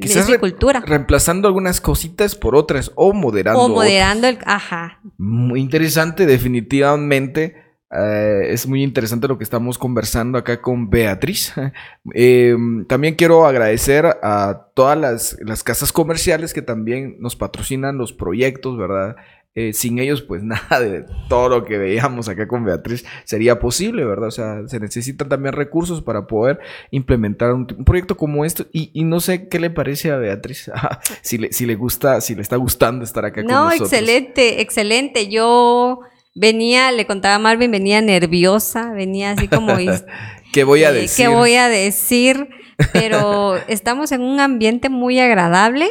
Quizás 0.00 0.30
mi 0.30 0.38
cultura. 0.38 0.84
reemplazando 0.86 1.48
algunas 1.48 1.80
cositas 1.80 2.36
por 2.36 2.54
otras 2.54 2.92
o 2.94 3.12
moderando. 3.12 3.62
O 3.62 3.68
moderando 3.68 4.28
el, 4.28 4.38
ajá. 4.44 5.00
Muy 5.18 5.62
interesante, 5.62 6.26
definitivamente. 6.26 7.56
Eh, 7.92 8.48
es 8.50 8.66
muy 8.66 8.82
interesante 8.82 9.28
lo 9.28 9.38
que 9.38 9.44
estamos 9.44 9.78
conversando 9.78 10.38
acá 10.38 10.60
con 10.60 10.90
Beatriz. 10.90 11.52
Em, 12.14 12.84
también 12.86 13.14
quiero 13.14 13.46
agradecer 13.46 14.06
a 14.22 14.68
todas 14.74 14.98
las, 14.98 15.62
casas 15.62 15.92
comerciales 15.92 16.52
que 16.52 16.62
también 16.62 17.16
nos 17.20 17.36
patrocinan 17.36 17.98
los 17.98 18.12
proyectos, 18.12 18.76
¿verdad? 18.76 19.16
Eh, 19.54 19.72
sin 19.72 19.98
ellos, 19.98 20.20
pues 20.20 20.42
nada 20.44 20.80
de 20.80 21.06
todo 21.28 21.48
lo 21.48 21.64
que 21.64 21.78
veíamos 21.78 22.28
acá 22.28 22.46
con 22.46 22.64
Beatriz 22.64 23.04
sería 23.24 23.58
posible, 23.58 24.04
¿verdad? 24.04 24.28
O 24.28 24.32
sea, 24.32 24.68
se 24.68 24.80
necesitan 24.80 25.28
también 25.28 25.54
recursos 25.54 26.02
para 26.02 26.26
poder 26.26 26.58
implementar 26.90 27.52
un, 27.52 27.66
proyecto 27.66 28.16
como 28.16 28.44
esto. 28.44 28.66
Y, 28.72 29.04
no 29.04 29.20
sé 29.20 29.48
qué 29.48 29.60
le 29.60 29.70
parece 29.70 30.10
a 30.10 30.16
Beatriz, 30.16 30.70
si, 31.22 31.38
le, 31.38 31.52
si 31.52 31.66
le 31.66 31.76
gusta, 31.76 32.20
si 32.20 32.34
le 32.34 32.42
está 32.42 32.56
gustando 32.56 33.04
estar 33.04 33.24
acá 33.24 33.42
con 33.42 33.52
nosotros. 33.52 33.78
No, 33.78 33.84
excelente, 33.84 34.60
excelente. 34.60 35.28
Yo 35.28 36.00
venía, 36.36 36.92
le 36.92 37.06
contaba 37.06 37.36
a 37.36 37.38
Marvin, 37.40 37.70
venía 37.70 38.00
nerviosa, 38.00 38.92
venía 38.92 39.32
así 39.32 39.48
como... 39.48 39.74
¿Qué 40.52 40.64
voy 40.64 40.84
a 40.84 40.92
decir? 40.92 41.24
¿Qué 41.26 41.28
voy 41.28 41.54
a 41.54 41.68
decir? 41.68 42.48
Pero 42.92 43.56
estamos 43.68 44.12
en 44.12 44.20
un 44.20 44.38
ambiente 44.38 44.88
muy 44.88 45.18
agradable, 45.18 45.88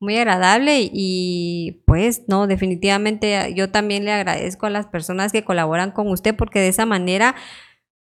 muy 0.00 0.16
agradable 0.18 0.90
y 0.92 1.82
pues 1.86 2.22
no, 2.28 2.46
definitivamente 2.46 3.52
yo 3.54 3.70
también 3.70 4.04
le 4.04 4.12
agradezco 4.12 4.66
a 4.66 4.70
las 4.70 4.86
personas 4.86 5.32
que 5.32 5.44
colaboran 5.44 5.90
con 5.90 6.08
usted 6.08 6.36
porque 6.36 6.60
de 6.60 6.68
esa 6.68 6.86
manera 6.86 7.34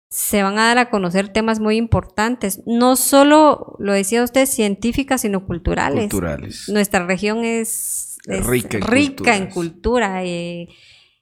se 0.09 0.41
van 0.41 0.57
a 0.57 0.67
dar 0.67 0.79
a 0.79 0.89
conocer 0.89 1.29
temas 1.29 1.59
muy 1.59 1.77
importantes, 1.77 2.61
no 2.65 2.95
solo, 2.95 3.75
lo 3.79 3.93
decía 3.93 4.23
usted, 4.23 4.47
científicas, 4.47 5.21
sino 5.21 5.45
culturales. 5.45 6.09
Culturales. 6.09 6.67
Nuestra 6.67 7.05
región 7.05 7.45
es, 7.45 8.17
rica, 8.25 9.35
en, 9.37 9.47
cultura. 9.47 10.23
Eh, 10.23 10.67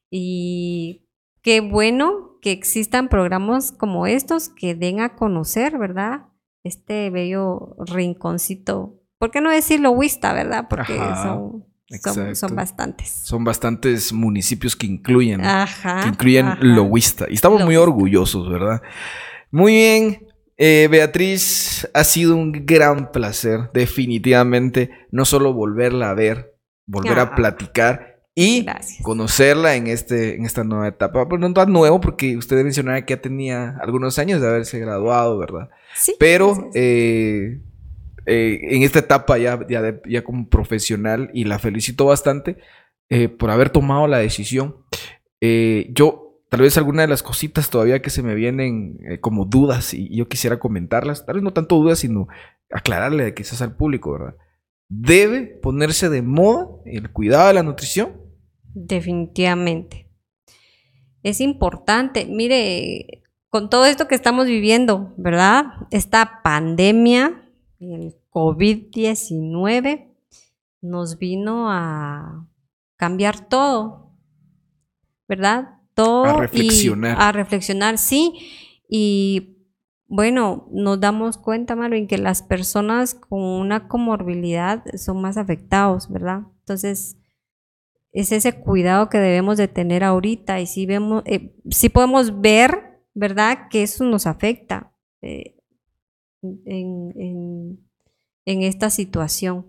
y 0.10 1.08
qué 1.42 1.62
bueno 1.62 2.38
que 2.42 2.52
existan 2.52 3.10
programas 3.10 3.72
como 3.72 4.08
estos 4.08 4.50
que 4.50 4.76
den 4.76 5.00
a 5.00 5.16
conocer, 5.16 5.78
¿verdad? 5.78 6.28
Este 6.64 7.10
bello 7.10 7.76
rinconcito. 7.86 9.02
¿Por 9.20 9.32
qué 9.32 9.42
no 9.42 9.50
decirlo 9.50 9.92
Huista, 9.92 10.34
verdad? 10.34 10.68
Porque 10.70 10.96
son, 10.96 11.66
son, 12.36 12.56
bastantes. 12.56 13.10
Son 13.10 13.44
bastantes 13.44 14.14
municipios 14.14 14.76
que 14.76 14.86
incluyen, 14.86 15.42
que 15.42 16.08
incluyen 16.08 16.58
Lohuista. 16.62 17.26
Y 17.30 17.34
estamos 17.34 17.64
muy 17.64 17.76
orgullosos, 17.76 18.50
¿verdad? 18.50 18.82
Muy 19.52 19.74
bien. 19.74 20.28
Eh, 20.58 20.88
Beatriz, 20.90 21.88
ha 21.94 22.04
sido 22.04 22.36
un 22.36 22.52
gran 22.66 23.12
placer, 23.12 23.70
definitivamente, 23.74 24.90
no 25.12 25.24
solo 25.24 25.54
volverla 25.54 26.10
a 26.10 26.16
ver, 26.16 26.58
volver 26.88 27.20
a 27.20 27.36
platicar 27.36 28.17
y 28.40 28.66
conocerla 29.02 29.76
en, 29.76 29.88
este, 29.88 30.36
en 30.36 30.46
esta 30.46 30.64
nueva 30.64 30.88
etapa. 30.88 31.28
Pues 31.28 31.42
no 31.42 31.52
tan 31.54 31.74
nuevo, 31.74 32.00
porque 32.00 32.38
usted 32.38 32.64
mencionaba 32.64 33.02
que 33.02 33.16
ya 33.16 33.22
tenía 33.22 33.78
algunos 33.82 34.20
años 34.20 34.40
de 34.40 34.48
haberse 34.48 34.80
graduado, 34.80 35.38
¿verdad? 35.38 35.70
Sí. 35.96 36.16
Pero 36.20 36.70
eh, 36.76 37.62
eh, 38.28 38.60
en 38.62 38.84
esta 38.84 39.00
etapa 39.00 39.40
ya, 39.40 39.60
ya, 40.08 40.24
como 40.24 40.48
profesional, 40.50 41.32
y 41.34 41.46
la 41.46 41.58
felicito 41.58 42.06
bastante 42.06 42.58
por 43.40 43.50
haber 43.50 43.70
tomado 43.70 44.06
la 44.08 44.20
decisión. 44.20 44.76
yo 45.42 46.28
tal 46.50 46.62
vez 46.62 46.78
alguna 46.78 47.02
de 47.02 47.08
las 47.08 47.24
cositas 47.24 47.70
todavía 47.70 48.02
que 48.02 48.10
se 48.10 48.24
me 48.24 48.36
vienen 48.36 49.00
eh, 49.10 49.20
como 49.20 49.46
dudas 49.46 49.94
y, 49.94 50.16
yo 50.16 50.28
quisiera 50.28 50.60
comentarlas, 50.60 51.26
tal 51.26 51.36
vez 51.36 51.44
no 51.44 51.54
tanto 51.54 51.76
dudas, 51.78 52.00
sino 52.00 52.28
aclararle 52.72 53.34
quizás 53.34 53.62
al 53.62 53.76
público, 53.76 54.12
¿verdad? 54.12 54.36
¿Debe 54.90 55.42
ponerse 55.42 56.10
de 56.10 56.22
moda 56.22 56.68
el 56.86 57.12
cuidado 57.12 57.48
de 57.48 57.54
la 57.56 57.64
nutrición? 57.64 58.27
Definitivamente. 58.80 60.08
Es 61.24 61.42
importante, 61.42 62.26
mire, 62.26 63.24
con 63.50 63.72
todo 63.72 63.86
esto 63.86 64.08
que 64.08 64.14
estamos 64.14 64.46
viviendo, 64.46 65.16
¿verdad? 65.18 65.66
Esta 65.90 66.42
pandemia, 66.44 67.50
el 67.80 68.16
COVID-19, 68.30 70.14
nos 70.82 71.18
vino 71.18 71.72
a 71.72 72.48
cambiar 72.98 73.50
todo, 73.50 74.12
¿verdad? 75.28 75.80
a 75.96 76.34
reflexionar. 76.40 77.18
a 77.20 77.32
reflexionar, 77.32 77.98
sí. 77.98 78.34
Y 78.88 79.58
bueno, 80.06 80.68
nos 80.72 81.00
damos 81.00 81.40
cuenta, 81.40 81.76
Marvin, 81.76 82.06
que 82.06 82.20
las 82.20 82.44
personas 82.44 83.16
con 83.16 83.42
una 83.42 83.88
comorbilidad 83.88 84.84
son 84.96 85.20
más 85.20 85.36
afectados, 85.38 86.10
¿verdad? 86.10 86.44
Entonces, 86.60 87.17
es 88.12 88.32
ese 88.32 88.60
cuidado 88.60 89.10
que 89.10 89.20
debemos 89.20 89.58
de 89.58 89.68
tener 89.68 90.04
ahorita 90.04 90.60
y 90.60 90.68
si 90.68 90.86
vemos, 90.86 91.24
eh, 91.26 91.56
si 91.70 91.90
podemos 91.90 92.42
ver, 92.42 93.02
¿verdad? 93.14 93.68
Que 93.70 93.84
eso 93.84 94.06
nos 94.06 94.28
afecta 94.28 94.92
eh, 95.22 95.56
en, 96.42 97.80
esta 98.46 98.90
situación. 98.90 99.68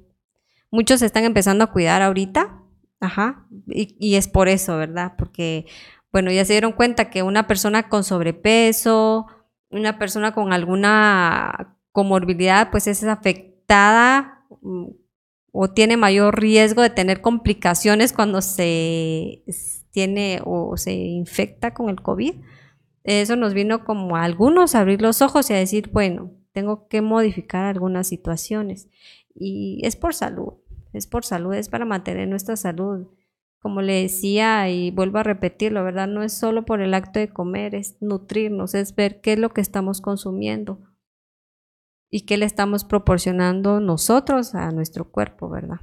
Muchos 0.71 1.03
están 1.03 1.25
empezando 1.25 1.65
a 1.65 1.73
cuidar 1.73 2.03
ahorita, 2.03 2.63
ajá, 3.01 3.47
y, 3.67 3.97
y 3.99 4.17
es 4.17 4.29
por 4.29 4.49
eso, 4.49 4.77
¿verdad? 4.77 5.15
Porque 5.19 5.67
bueno, 6.13 6.31
ya 6.31 6.45
se 6.45 6.55
dieron 6.55 6.73
cuenta 6.73 7.11
que 7.11 7.23
una 7.23 7.47
persona 7.47 7.89
con 7.89 8.05
sobrepeso, 8.05 9.27
una 9.71 9.99
persona 9.99 10.33
con 10.33 10.53
alguna 10.53 11.77
comorbilidad, 11.93 12.71
pues 12.71 12.87
es 12.87 13.05
afectada 13.05 14.45
mm, 14.63 14.87
o 15.53 15.71
tiene 15.71 15.97
mayor 15.97 16.41
riesgo 16.41 16.83
de 16.83 16.91
tener 16.91 17.21
complicaciones 17.21 18.13
cuando 18.13 18.43
se 18.43 19.43
tiene 19.91 20.41
o 20.45 20.77
se 20.77 20.93
infecta 20.93 21.75
con 21.75 21.89
el 21.89 22.03
COVID. 22.03 22.35
Eso 23.05 23.37
nos 23.37 23.55
vino 23.55 23.85
como 23.85 24.17
a 24.17 24.25
algunos 24.25 24.75
a 24.75 24.81
abrir 24.81 25.01
los 25.01 25.23
ojos 25.23 25.49
y 25.51 25.55
a 25.55 25.59
decir, 25.59 25.91
bueno, 25.93 26.33
tengo 26.53 26.89
que 26.89 27.01
modificar 27.01 27.65
algunas 27.65 28.07
situaciones. 28.07 28.89
Y 29.35 29.81
es 29.85 29.97
por 29.97 30.15
salud, 30.15 30.55
es 30.93 31.07
por 31.07 31.25
salud, 31.25 31.55
es 31.55 31.69
para 31.69 31.85
mantener 31.85 32.29
nuestra 32.29 32.57
salud 32.57 33.09
como 33.61 33.83
le 33.83 34.03
decía 34.03 34.71
y 34.71 34.91
vuelvo 34.91 35.19
a 35.19 35.25
repetirlo, 35.25 35.83
¿verdad? 35.83 36.07
No 36.07 36.23
es 36.23 36.33
solo 36.33 36.65
por 36.65 36.81
el 36.81 36.95
acto 36.95 37.19
de 37.19 37.29
comer, 37.29 37.75
es 37.75 37.97
nutrirnos, 38.01 38.75
es 38.75 38.95
ver 38.95 39.21
qué 39.21 39.33
es 39.33 39.39
lo 39.39 39.51
que 39.51 39.61
estamos 39.61 40.01
consumiendo 40.01 40.81
y 42.11 42.23
qué 42.23 42.37
le 42.37 42.47
estamos 42.47 42.85
proporcionando 42.85 43.81
nosotros 43.81 44.55
a 44.55 44.71
nuestro 44.71 45.11
cuerpo, 45.11 45.49
¿verdad? 45.49 45.81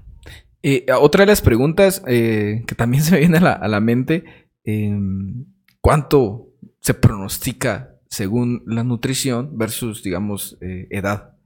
Eh, 0.63 0.85
otra 0.99 1.21
de 1.21 1.27
las 1.27 1.41
preguntas 1.41 2.01
eh, 2.07 2.63
que 2.65 2.75
también 2.75 3.03
se 3.03 3.11
me 3.11 3.19
viene 3.19 3.37
a 3.37 3.67
la, 3.67 3.79
mente, 3.79 4.23
em, 4.63 5.45
¿cuánto 5.81 6.49
se 6.79 6.95
pronostica 6.95 7.99
según 8.09 8.63
la 8.65 8.83
nutrición 8.83 9.57
versus, 9.57 10.01
digamos, 10.01 10.57
eh, 10.61 10.87
edad? 10.89 11.37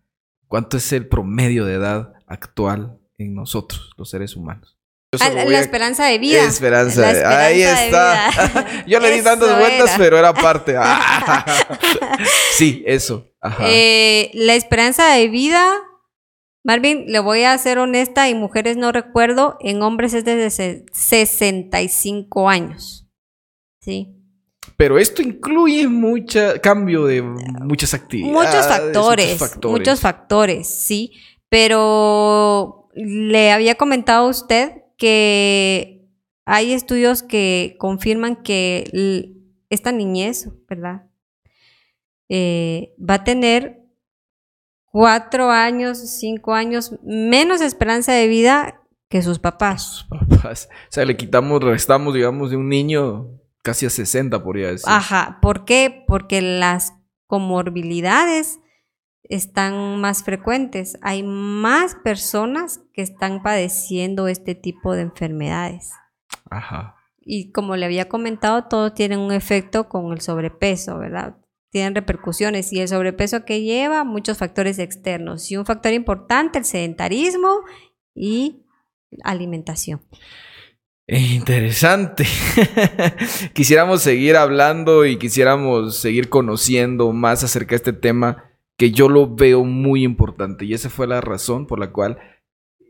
¿Cuánto 0.48 0.78
es 0.78 0.94
el 0.94 1.08
promedio 1.08 1.66
de 1.66 1.74
edad 1.74 2.14
actual 2.28 2.98
en 3.18 3.36
nosotros, 3.36 3.92
los 3.98 4.10
seres 4.10 4.36
humanos? 4.36 4.79
La, 5.12 5.60
esperanza 5.60 6.05
de 6.05 6.20
vida. 6.20 6.43
Esperanza, 6.43 7.07
ahí 7.45 7.64
está. 7.64 8.84
Yo 8.88 8.99
le 8.99 9.10
di 9.12 9.22
tantas 9.24 9.57
vueltas, 9.57 9.95
pero 9.97 10.20
era 10.20 10.34
parte. 10.34 10.76
sí, 12.51 12.84
eso. 12.86 13.26
Eh, 13.62 14.30
la 14.36 14.53
esperanza 14.53 15.07
de 15.07 15.28
vida, 15.28 15.74
Marvin, 16.64 17.05
le 17.07 17.20
voy 17.20 17.43
a 17.43 17.57
ser 17.57 17.80
honesta, 17.80 18.30
y 18.30 18.36
mujeres 18.36 18.78
no 18.78 18.91
recuerdo, 18.91 19.57
en 19.62 19.82
hombres 19.82 20.14
es 20.14 20.26
desde 20.26 20.86
65 20.91 22.47
años. 22.47 23.07
Sí. 23.82 24.16
Pero 24.78 24.99
esto 24.99 25.24
incluye 25.24 25.88
mucho 25.88 26.39
cambio 26.62 27.05
de 27.05 27.24
muchas 27.24 27.95
actividades. 27.95 28.34
Muchos 28.34 28.68
factores, 28.68 29.26
muchos 29.26 29.39
factores. 29.39 29.80
Muchos 29.80 29.99
factores, 30.01 30.68
sí. 30.68 31.14
Pero 31.49 32.89
le 32.93 33.51
había 33.51 33.74
comentado 33.74 34.28
a 34.28 34.30
usted 34.30 34.79
que 35.00 36.06
hay 36.45 36.74
estudios 36.74 37.24
que 37.24 37.76
confirman 37.80 38.36
que 38.43 39.34
esta 39.70 39.91
niñez, 39.91 40.50
¿verdad? 40.68 41.08
Eh, 42.28 42.93
va 43.00 43.16
a 43.16 43.24
tener 43.24 43.80
cuatro 44.86 45.50
años, 45.50 45.97
cinco 45.97 46.54
años 46.54 46.93
menos 47.04 47.62
esperanza 47.62 48.14
de 48.14 48.28
vida 48.28 48.82
que 49.10 49.22
sus 49.22 49.39
papás. 49.39 49.84
Sus 49.84 50.08
papás. 50.30 50.70
O 50.72 50.91
sea, 50.91 51.06
le 51.06 51.18
quitamos, 51.18 51.64
restamos, 51.64 52.14
digamos, 52.14 52.52
de 52.52 52.58
un 52.58 52.70
niño 52.70 53.30
casi 53.64 53.86
a 53.86 53.89
60, 53.89 54.43
podría 54.43 54.72
decir. 54.72 54.86
Ajá. 54.88 55.39
¿Por 55.41 55.66
qué? 55.66 56.04
Porque 56.08 56.41
las 56.41 56.93
comorbilidades 57.26 58.60
están 59.24 59.99
más 59.99 60.24
frecuentes. 60.24 60.97
Hay 61.01 61.24
más 61.24 61.95
personas 61.95 62.82
que 62.93 63.01
están 63.01 63.43
padeciendo 63.43 64.28
este 64.28 64.55
tipo 64.55 64.93
de 64.93 65.03
enfermedades. 65.03 65.91
Ajá. 66.49 66.95
Y 67.20 67.51
como 67.51 67.76
le 67.76 67.86
había 67.86 68.09
comentado, 68.09 68.65
todos 68.65 68.93
tienen 68.93 69.20
un 69.20 69.32
efecto 69.32 69.88
con 69.88 70.11
el 70.13 70.22
sobrepeso, 70.22 70.97
¿verdad? 70.97 71.38
Tienen 71.72 71.93
repercusiones 71.93 72.74
y 72.74 72.80
el 72.80 72.88
sobrepeso 72.88 73.45
que 73.45 73.61
lleva 73.61 74.03
muchos 74.03 74.39
factores 74.39 74.80
externos 74.80 75.51
y 75.51 75.57
un 75.57 75.65
factor 75.65 75.93
importante, 75.93 76.57
el 76.57 76.65
sedentarismo 76.65 77.61
y 78.15 78.65
alimentación. 79.24 80.01
Interesante. 81.05 82.26
quisiéramos 83.53 84.01
seguir 84.01 84.36
hablando 84.36 85.05
y 85.05 85.17
quisiéramos 85.17 85.97
seguir 85.97 86.30
conociendo 86.30 87.11
más 87.13 87.43
acerca 87.43 87.72
de 87.72 87.76
este 87.78 87.93
tema 87.93 88.49
que 88.80 88.92
yo 88.92 89.10
lo 89.10 89.36
veo 89.36 89.66
muy 89.66 90.06
importante 90.06 90.64
y 90.64 90.74
esa 90.74 90.90
fue 90.90 91.06
la 91.06 91.20
razón 91.20 91.68
por 91.68 91.80
la 91.80 91.92
cual 91.92 92.18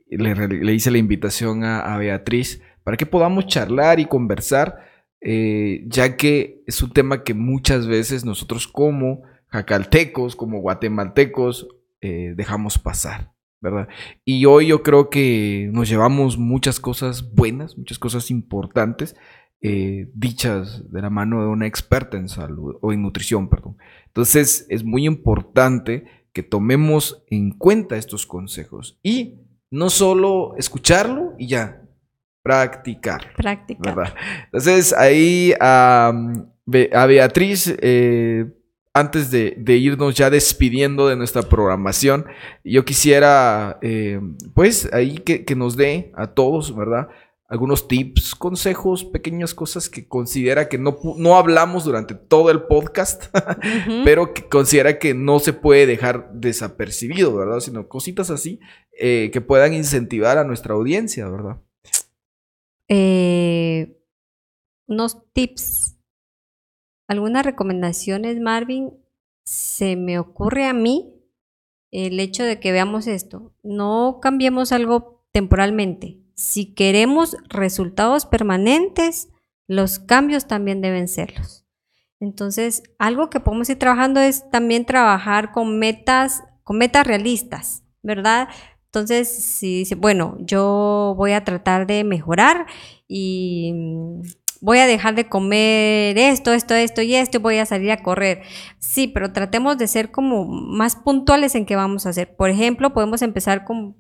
le, 0.08 0.74
hice 0.74 0.92
la 0.92 1.00
invitación 1.00 1.64
a, 1.64 1.98
Beatriz 1.98 2.62
para 2.84 2.96
que 2.96 3.08
podamos 3.08 3.48
charlar 3.48 4.00
y 4.00 4.06
conversar, 4.06 4.86
eh, 5.20 5.84
ya 5.88 6.16
que 6.16 6.62
es 6.68 6.84
un 6.84 6.94
tema 6.94 7.24
que 7.24 7.34
muchas 7.34 7.88
veces 7.88 8.24
nosotros 8.24 8.68
como 8.68 9.24
jacaltecos, 9.48 10.36
como 10.36 10.60
guatemaltecos, 10.60 11.68
eh, 12.02 12.34
dejamos 12.38 12.78
pasar. 12.78 13.34
¿verdad? 13.60 13.90
Y 14.24 14.46
hoy 14.46 14.68
yo 14.68 14.84
creo 14.84 15.10
que 15.10 15.70
nos 15.74 15.90
llevamos 15.90 16.38
muchas 16.38 16.80
cosas 16.80 17.34
buenas, 17.34 17.78
muchas 17.80 17.98
cosas 17.98 18.30
importantes, 18.30 19.16
eh, 19.62 20.10
dichas 20.14 20.90
de 20.90 21.02
la 21.02 21.10
mano 21.10 21.42
de 21.42 21.48
una 21.48 21.68
experta 21.68 22.18
en 22.18 22.30
salud 22.30 22.78
o 22.82 22.94
en 22.94 23.02
nutrición, 23.02 23.50
perdón. 23.50 23.78
Entonces 24.06 24.66
es 24.70 24.84
muy 24.86 25.06
importante 25.06 26.06
que 26.32 26.44
tomemos 26.44 27.24
en 27.28 27.52
cuenta 27.52 27.98
estos 27.98 28.26
consejos 28.26 28.98
y 29.04 29.40
no 29.70 29.90
solo 29.90 30.56
escucharlo 30.58 31.34
y 31.38 31.48
ya, 31.48 31.82
practicar. 32.42 33.34
Practicar. 33.36 34.16
Entonces 34.46 34.94
ahí 34.94 35.54
a, 35.60 36.14
Beatriz, 36.66 37.76
eh, 37.82 38.46
antes 38.94 39.30
de, 39.30 39.56
irnos 39.76 40.16
ya 40.16 40.30
despidiendo 40.30 41.08
de 41.08 41.16
nuestra 41.16 41.42
programación, 41.42 42.26
yo 42.64 42.86
quisiera, 42.86 43.78
eh, 43.82 44.22
pues 44.54 44.90
ahí 44.94 45.18
que, 45.18 45.44
que, 45.44 45.56
nos 45.56 45.76
dé 45.76 46.12
a 46.16 46.28
todos, 46.28 46.76
¿verdad? 46.76 47.10
Algunos 47.50 47.88
tips, 47.88 48.36
consejos, 48.36 49.04
pequeñas 49.06 49.56
cosas 49.56 49.90
que 49.90 50.08
considera 50.08 50.70
que 50.70 50.78
no, 50.78 51.00
no 51.18 51.36
hablamos 51.36 51.84
durante 51.84 52.14
todo 52.14 52.52
el 52.52 52.62
podcast, 52.64 53.26
pero 54.06 54.36
que 54.36 54.48
considera 54.48 55.00
que 55.00 55.16
no 55.16 55.40
se 55.40 55.54
puede 55.54 55.88
dejar 55.88 56.32
desapercibido, 56.32 57.36
¿verdad? 57.36 57.60
Sino 57.60 57.90
cositas 57.90 58.30
así 58.30 58.60
eh, 59.00 59.32
que 59.34 59.42
puedan 59.42 59.74
incentivar 59.74 60.38
a 60.38 60.44
nuestra 60.44 60.76
audiencia, 60.76 61.28
¿verdad? 61.28 61.60
Eh, 62.88 63.98
unos 64.86 65.18
tips, 65.34 65.98
algunas 67.08 67.44
recomendaciones, 67.44 68.40
Marvin, 68.40 68.92
se 69.44 69.96
me 69.96 70.20
ocurre 70.20 70.68
a 70.68 70.74
mí 70.74 71.16
el 71.90 72.20
hecho 72.20 72.44
de 72.44 72.60
que 72.60 72.72
veamos 72.72 73.08
esto. 73.08 73.52
No 73.64 74.20
cambiemos 74.22 74.72
algo 74.72 75.24
temporalmente 75.32 76.20
si 76.40 76.74
queremos 76.74 77.36
resultados 77.50 78.26
permanentes, 78.26 79.28
los 79.68 80.00
cambios 80.00 80.48
también 80.48 80.80
deben 80.80 81.10
serlos. 81.10 81.66
Entonces, 82.22 82.82
algo 82.98 83.30
que 83.30 83.42
podemos 83.42 83.70
ir 83.70 83.78
trabajando 83.78 84.22
es 84.22 84.50
también 84.50 84.86
trabajar 84.86 85.52
con 85.52 85.80
metas, 85.80 86.42
con 86.64 86.78
metas 86.78 87.06
realistas, 87.06 87.84
¿verdad? 88.04 88.48
Entonces, 88.86 89.28
si 89.28 89.84
bueno, 89.98 90.38
yo 90.40 91.14
voy 91.18 91.34
a 91.34 91.44
tratar 91.44 91.86
de 91.88 92.06
mejorar 92.06 92.68
y 93.06 93.74
voy 94.62 94.80
a 94.80 94.88
dejar 94.88 95.16
de 95.16 95.28
comer 95.28 96.18
esto, 96.18 96.54
esto, 96.54 96.74
esto 96.74 97.02
y 97.02 97.16
esto 97.16 97.40
voy 97.40 97.58
a 97.58 97.66
salir 97.66 97.92
a 97.92 98.04
correr. 98.04 98.42
Sí, 98.80 99.08
pero 99.08 99.32
tratemos 99.32 99.78
de 99.78 99.88
ser 99.88 100.12
como 100.12 100.46
más 100.46 100.96
puntuales 100.96 101.56
en 101.56 101.66
qué 101.66 101.76
vamos 101.76 102.06
a 102.06 102.10
hacer. 102.10 102.36
Por 102.36 102.50
ejemplo, 102.50 102.94
podemos 102.94 103.22
empezar 103.22 103.66
con, 103.66 103.96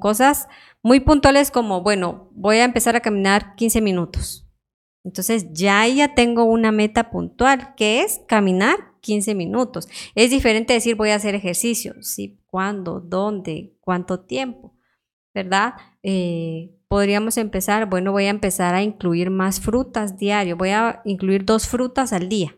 cosas 0.00 0.48
muy 0.82 1.00
puntuales 1.00 1.50
como, 1.50 1.82
bueno, 1.82 2.28
voy 2.32 2.58
a 2.58 2.64
empezar 2.64 2.96
a 2.96 3.00
caminar 3.00 3.54
15 3.56 3.80
minutos. 3.80 4.46
Entonces 5.04 5.52
ya 5.52 5.86
ya 5.86 6.14
tengo 6.14 6.44
una 6.44 6.72
meta 6.72 7.10
puntual, 7.10 7.74
que 7.76 8.02
es 8.02 8.20
caminar 8.26 8.76
15 9.00 9.34
minutos. 9.36 9.88
Es 10.14 10.30
diferente 10.30 10.72
decir 10.72 10.96
voy 10.96 11.10
a 11.10 11.14
hacer 11.14 11.34
ejercicio, 11.34 11.94
sí, 12.00 12.40
cuándo, 12.46 13.00
dónde, 13.00 13.76
cuánto 13.80 14.20
tiempo, 14.20 14.74
¿verdad? 15.32 15.74
Eh, 16.02 16.75
podríamos 16.88 17.36
empezar, 17.36 17.88
bueno, 17.88 18.12
voy 18.12 18.26
a 18.26 18.30
empezar 18.30 18.74
a 18.74 18.82
incluir 18.82 19.30
más 19.30 19.60
frutas 19.60 20.16
diario, 20.16 20.56
voy 20.56 20.70
a 20.70 21.00
incluir 21.04 21.44
dos 21.44 21.66
frutas 21.66 22.12
al 22.12 22.28
día, 22.28 22.56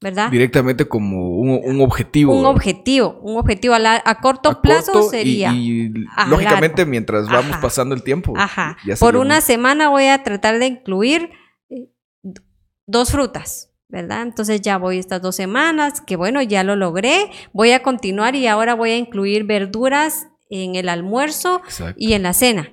¿verdad? 0.00 0.30
Directamente 0.30 0.86
como 0.88 1.30
un, 1.38 1.80
objetivo. 1.80 2.34
Un 2.34 2.46
objetivo, 2.46 3.20
un 3.22 3.36
objetivo 3.36 3.74
a, 3.74 4.20
corto 4.20 4.60
plazo 4.60 5.08
sería. 5.08 5.52
Y, 5.52 5.92
lógicamente 6.28 6.84
mientras 6.84 7.28
vamos 7.28 7.56
pasando 7.58 7.94
el 7.94 8.02
tiempo. 8.02 8.34
Ajá. 8.36 8.76
Por 8.98 9.16
una 9.16 9.40
semana 9.40 9.88
voy 9.88 10.06
a 10.06 10.22
tratar 10.22 10.58
de 10.58 10.66
incluir 10.66 11.30
eh, 11.70 11.88
dos 12.86 13.12
frutas. 13.12 13.68
¿verdad? 13.88 14.22
Entonces 14.22 14.62
ya 14.62 14.78
voy 14.78 14.98
estas 14.98 15.20
dos 15.20 15.36
semanas, 15.36 16.00
que 16.00 16.16
bueno, 16.16 16.40
ya 16.40 16.64
lo 16.64 16.76
logré, 16.76 17.30
voy 17.52 17.72
a 17.72 17.82
continuar 17.82 18.34
y 18.34 18.46
ahora 18.46 18.74
voy 18.74 18.92
a 18.92 18.96
incluir 18.96 19.44
verduras 19.44 20.28
en 20.48 20.76
el 20.76 20.88
almuerzo 20.88 21.60
y 21.94 22.14
en 22.14 22.22
la 22.22 22.32
cena. 22.32 22.72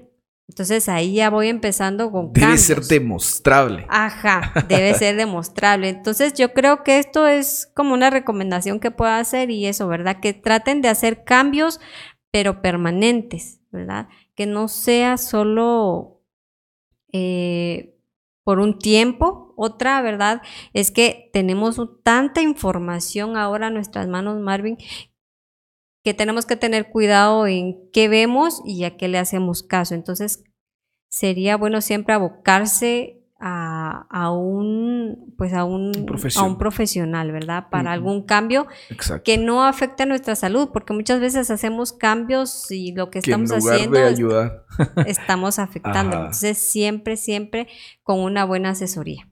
Entonces 0.50 0.90
ahí 0.90 1.14
ya 1.14 1.30
voy 1.30 1.48
empezando 1.48 2.12
con 2.12 2.34
Debe 2.34 2.58
ser 2.58 2.82
demostrable. 2.82 3.86
Ajá, 3.88 4.52
debe 4.68 4.96
ser 4.96 5.16
demostrable. 5.16 5.90
Entonces 5.90 6.34
yo 6.34 6.54
creo 6.54 6.84
que 6.84 6.98
esto 6.98 7.28
es 7.28 7.72
como 7.76 7.94
una 7.94 8.10
recomendación 8.10 8.80
que 8.80 8.90
puedo 8.90 9.12
hacer 9.12 9.52
y 9.52 9.68
eso, 9.68 9.88
¿verdad? 9.88 10.20
Que 10.20 10.34
traten 10.34 10.82
de 10.82 10.90
hacer 10.90 11.24
cambios, 11.24 11.80
pero 12.32 12.64
permanentes, 12.64 13.62
¿verdad? 13.70 14.08
Que 14.34 14.48
no 14.48 14.70
sea 14.70 15.18
solo 15.18 16.24
eh, 17.14 17.96
por 18.44 18.60
un 18.60 18.80
tiempo. 18.80 19.54
Otra, 19.56 20.02
¿verdad? 20.02 20.42
Es 20.74 20.90
que 20.90 21.30
tenemos 21.32 21.80
tanta 22.02 22.42
información 22.42 23.38
ahora 23.38 23.68
en 23.68 23.76
nuestras 23.76 24.08
manos, 24.08 24.40
Marvin, 24.40 24.78
que 26.04 26.14
tenemos 26.14 26.46
que 26.46 26.56
tener 26.56 26.90
cuidado 26.90 27.48
en 27.48 27.78
qué 27.92 28.08
vemos 28.08 28.62
y 28.66 28.84
a 28.84 28.98
qué 28.98 29.08
le 29.08 29.18
hacemos 29.18 29.64
caso. 29.64 29.96
Entonces, 29.96 30.44
sería 31.10 31.58
bueno 31.58 31.82
siempre 31.82 32.14
abocarse 32.14 33.20
a, 33.42 34.32
un 34.32 35.34
pues 35.38 35.54
a 35.54 35.64
un, 35.64 35.92
a 36.36 36.44
un 36.44 36.58
profesional, 36.58 37.32
¿verdad? 37.32 37.68
Para 37.72 37.94
algún 37.94 38.24
cambio 38.26 38.68
que 39.24 39.38
no 39.38 39.64
afecte 39.64 40.04
a 40.04 40.06
nuestra 40.06 40.36
salud, 40.36 40.70
porque 40.74 40.94
muchas 40.94 41.22
veces 41.22 41.50
hacemos 41.50 41.94
cambios 41.94 42.70
y 42.70 42.92
lo 42.92 43.10
que, 43.10 43.20
estamos 43.20 43.52
haciendo 43.52 44.00
estamos 45.06 45.60
afectando. 45.60 46.18
Entonces, 46.18 46.58
siempre, 46.58 47.16
siempre 47.16 47.68
con 48.04 48.20
una 48.20 48.44
buena 48.44 48.72
asesoría. 48.72 49.29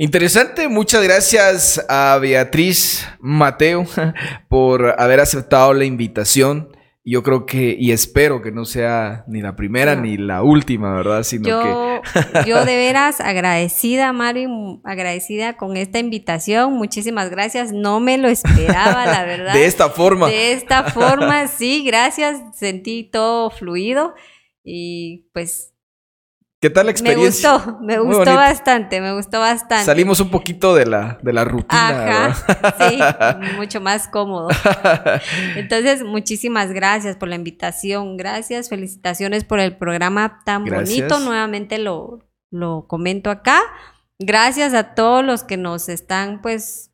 Interesante, 0.00 0.68
muchas 0.68 1.02
gracias 1.02 1.84
a 1.88 2.16
Beatriz 2.20 3.04
Mateo 3.18 3.84
por 4.48 4.94
haber 4.96 5.18
aceptado 5.18 5.74
la 5.74 5.86
invitación. 5.86 6.68
Yo 7.04 7.24
creo 7.24 7.46
que, 7.46 7.74
y 7.76 7.90
espero 7.90 8.40
que 8.40 8.52
no 8.52 8.64
sea 8.64 9.24
ni 9.26 9.40
la 9.40 9.56
primera 9.56 9.96
ni 9.96 10.16
la 10.16 10.44
última, 10.44 10.94
¿verdad? 10.94 11.24
Sino 11.24 11.48
yo, 11.48 12.02
yo 12.46 12.64
de 12.64 12.76
veras 12.76 13.20
agradecida, 13.20 14.12
Mari, 14.12 14.46
agradecida 14.84 15.56
con 15.56 15.76
esta 15.76 15.98
invitación. 15.98 16.74
Muchísimas 16.74 17.28
gracias. 17.28 17.72
No 17.72 17.98
me 17.98 18.18
lo 18.18 18.28
esperaba, 18.28 19.04
la 19.04 19.24
verdad. 19.26 19.52
de 19.52 19.66
esta 19.66 19.90
forma. 19.90 20.28
De 20.28 20.52
esta 20.52 20.84
forma, 20.84 21.48
sí, 21.48 21.82
gracias. 21.84 22.40
Sentí 22.54 23.02
todo 23.02 23.50
fluido 23.50 24.14
y 24.62 25.28
pues 25.32 25.74
¿Qué 26.60 26.70
tal 26.70 26.86
la 26.86 26.90
experiencia? 26.90 27.50
Me 27.50 27.56
gustó, 27.56 27.80
me 27.80 27.98
gustó 28.00 28.34
bastante, 28.34 29.00
me 29.00 29.14
gustó 29.14 29.38
bastante. 29.38 29.84
Salimos 29.84 30.18
un 30.18 30.28
poquito 30.28 30.74
de 30.74 30.86
la, 30.86 31.16
de 31.22 31.32
la 31.32 31.44
rutina. 31.44 32.30
Ajá, 32.30 32.74
sí, 32.90 32.98
mucho 33.56 33.80
más 33.80 34.08
cómodo. 34.08 34.48
Entonces, 35.54 36.02
muchísimas 36.02 36.72
gracias 36.72 37.14
por 37.14 37.28
la 37.28 37.36
invitación, 37.36 38.16
gracias, 38.16 38.68
felicitaciones 38.68 39.44
por 39.44 39.60
el 39.60 39.76
programa 39.76 40.40
tan 40.44 40.64
bonito, 40.64 41.20
nuevamente 41.20 41.78
lo, 41.78 42.28
lo 42.50 42.86
comento 42.88 43.30
acá. 43.30 43.60
Gracias 44.18 44.74
a 44.74 44.96
todos 44.96 45.24
los 45.24 45.44
que 45.44 45.56
nos 45.56 45.88
están, 45.88 46.42
pues, 46.42 46.92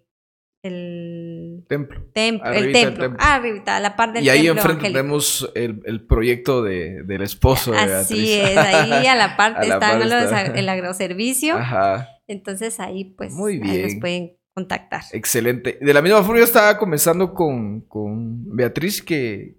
el 0.62 1.29
templo. 1.70 2.02
el 2.14 2.72
templo. 2.72 3.16
Ah, 3.18 3.36
arribita, 3.36 3.78
la 3.78 3.94
parte 3.94 4.18
del 4.18 4.26
Y 4.26 4.28
ahí 4.28 4.48
enfrente 4.48 4.90
vemos 4.90 5.50
el, 5.54 6.04
proyecto 6.04 6.62
de, 6.62 7.04
del 7.04 7.22
esposo 7.22 7.72
Así 7.72 8.32
es, 8.32 8.56
ahí 8.56 9.06
a 9.06 9.14
la 9.14 9.36
parte 9.38 9.68
está 9.68 9.96
el 9.96 10.68
agroservicio. 10.68 11.56
Ajá. 11.56 12.08
Entonces 12.26 12.80
ahí 12.80 13.04
pues 13.16 13.32
Muy 13.32 13.58
bien. 13.58 13.82
nos 13.82 13.94
pueden 14.00 14.36
contactar. 14.54 15.02
Excelente. 15.12 15.78
De 15.80 15.94
la 15.94 16.02
misma 16.02 16.22
forma 16.22 16.38
yo 16.38 16.44
estaba 16.44 16.76
comenzando 16.76 17.32
con, 17.32 17.84
Beatriz 18.54 19.02
que, 19.02 19.56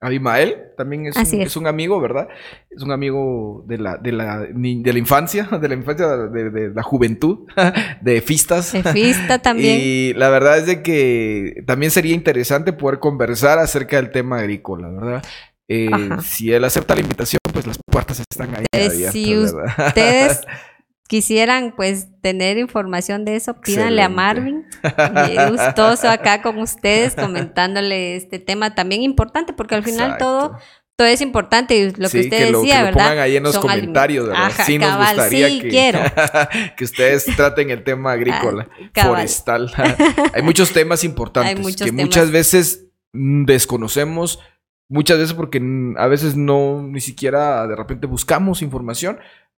Abimael 0.00 0.56
también 0.76 1.06
es 1.06 1.16
un, 1.16 1.22
Así 1.22 1.40
es. 1.40 1.48
es 1.48 1.56
un 1.56 1.66
amigo, 1.66 2.00
¿verdad? 2.00 2.28
Es 2.70 2.82
un 2.82 2.92
amigo 2.92 3.64
de 3.66 3.78
la, 3.78 3.96
de 3.96 4.12
la, 4.12 4.38
de 4.40 4.92
la 4.92 4.98
infancia, 4.98 5.44
de 5.60 5.68
la 5.68 5.74
infancia, 5.74 6.06
de, 6.06 6.50
de 6.50 6.70
la 6.70 6.82
juventud, 6.82 7.48
de 8.00 8.20
Fistas. 8.20 8.70
Cefista 8.70 9.38
también. 9.42 9.78
Y 9.80 10.14
la 10.14 10.28
verdad 10.30 10.58
es 10.58 10.66
de 10.66 10.82
que 10.82 11.62
también 11.66 11.90
sería 11.90 12.14
interesante 12.14 12.72
poder 12.72 13.00
conversar 13.00 13.58
acerca 13.58 13.96
del 13.96 14.10
tema 14.10 14.38
agrícola, 14.38 14.88
¿verdad? 14.88 15.22
Eh, 15.70 15.90
si 16.22 16.50
él 16.50 16.64
acepta 16.64 16.94
la 16.94 17.02
invitación, 17.02 17.40
pues 17.52 17.66
las 17.66 17.78
puertas 17.84 18.20
están 18.20 18.54
ahí 18.54 18.64
Eh, 18.72 18.90
si 19.12 19.36
¿verdad? 19.36 19.88
Ustedes 19.88 20.40
quisieran 21.08 21.72
pues 21.74 22.06
tener 22.20 22.56
información 22.58 23.24
de 23.24 23.34
eso, 23.34 23.60
pídanle 23.60 24.02
a. 24.02 24.08
Marvin. 24.08 24.64
Gustoso 25.50 26.08
acá 26.08 26.42
con 26.42 26.58
ustedes 26.58 27.14
comentándole 27.16 28.14
este 28.16 28.38
tema 28.38 28.74
también 28.74 29.02
importante, 29.02 29.52
porque 29.52 29.74
al 29.74 29.82
final 29.82 30.12
Exacto. 30.12 30.24
todo, 30.24 30.58
todo 30.96 31.08
es 31.08 31.20
importante 31.20 31.76
y 31.76 31.90
lo 31.92 32.08
Sí, 32.08 32.18
que 32.18 32.24
usted 32.24 32.38
que 32.46 32.50
lo, 32.52 32.60
decía, 32.60 32.74
que 32.76 32.80
lo 32.80 32.86
¿verdad? 32.86 33.04
pongan 33.04 33.18
ahí 33.20 33.36
en 33.36 33.42
los 33.42 33.52
Son 33.54 33.62
comentarios, 33.62 34.26
¿verdad? 34.28 34.46
Ajá, 34.46 34.64
sí 34.64 34.78
nos 34.78 34.90
cabal, 34.90 35.16
gustaría 35.16 35.48
sí 35.48 35.60
que, 35.60 35.68
quiero. 35.68 35.98
que 36.76 36.84
ustedes 36.84 37.24
traten 37.36 37.70
el 37.70 37.82
tema 37.84 38.12
agrícola, 38.12 38.68
Ah, 38.70 38.88
cabal. 38.92 39.16
forestal. 39.16 39.72
Hay 40.34 40.42
muchos 40.42 40.72
temas 40.72 41.04
importantes 41.04 41.58
muchos 41.58 41.80
que 41.80 41.86
temas. 41.86 42.04
muchas 42.04 42.30
veces 42.30 42.84
mm, 43.12 43.44
desconocemos, 43.44 44.40
muchas 44.88 45.18
veces 45.18 45.34
porque 45.34 45.62
a 45.96 46.06
veces 46.06 46.36
no 46.36 46.82
ni 46.82 47.00
siquiera 47.00 47.66
de 47.66 47.76
repente 47.76 48.06
buscamos 48.06 48.60
información 48.62 49.18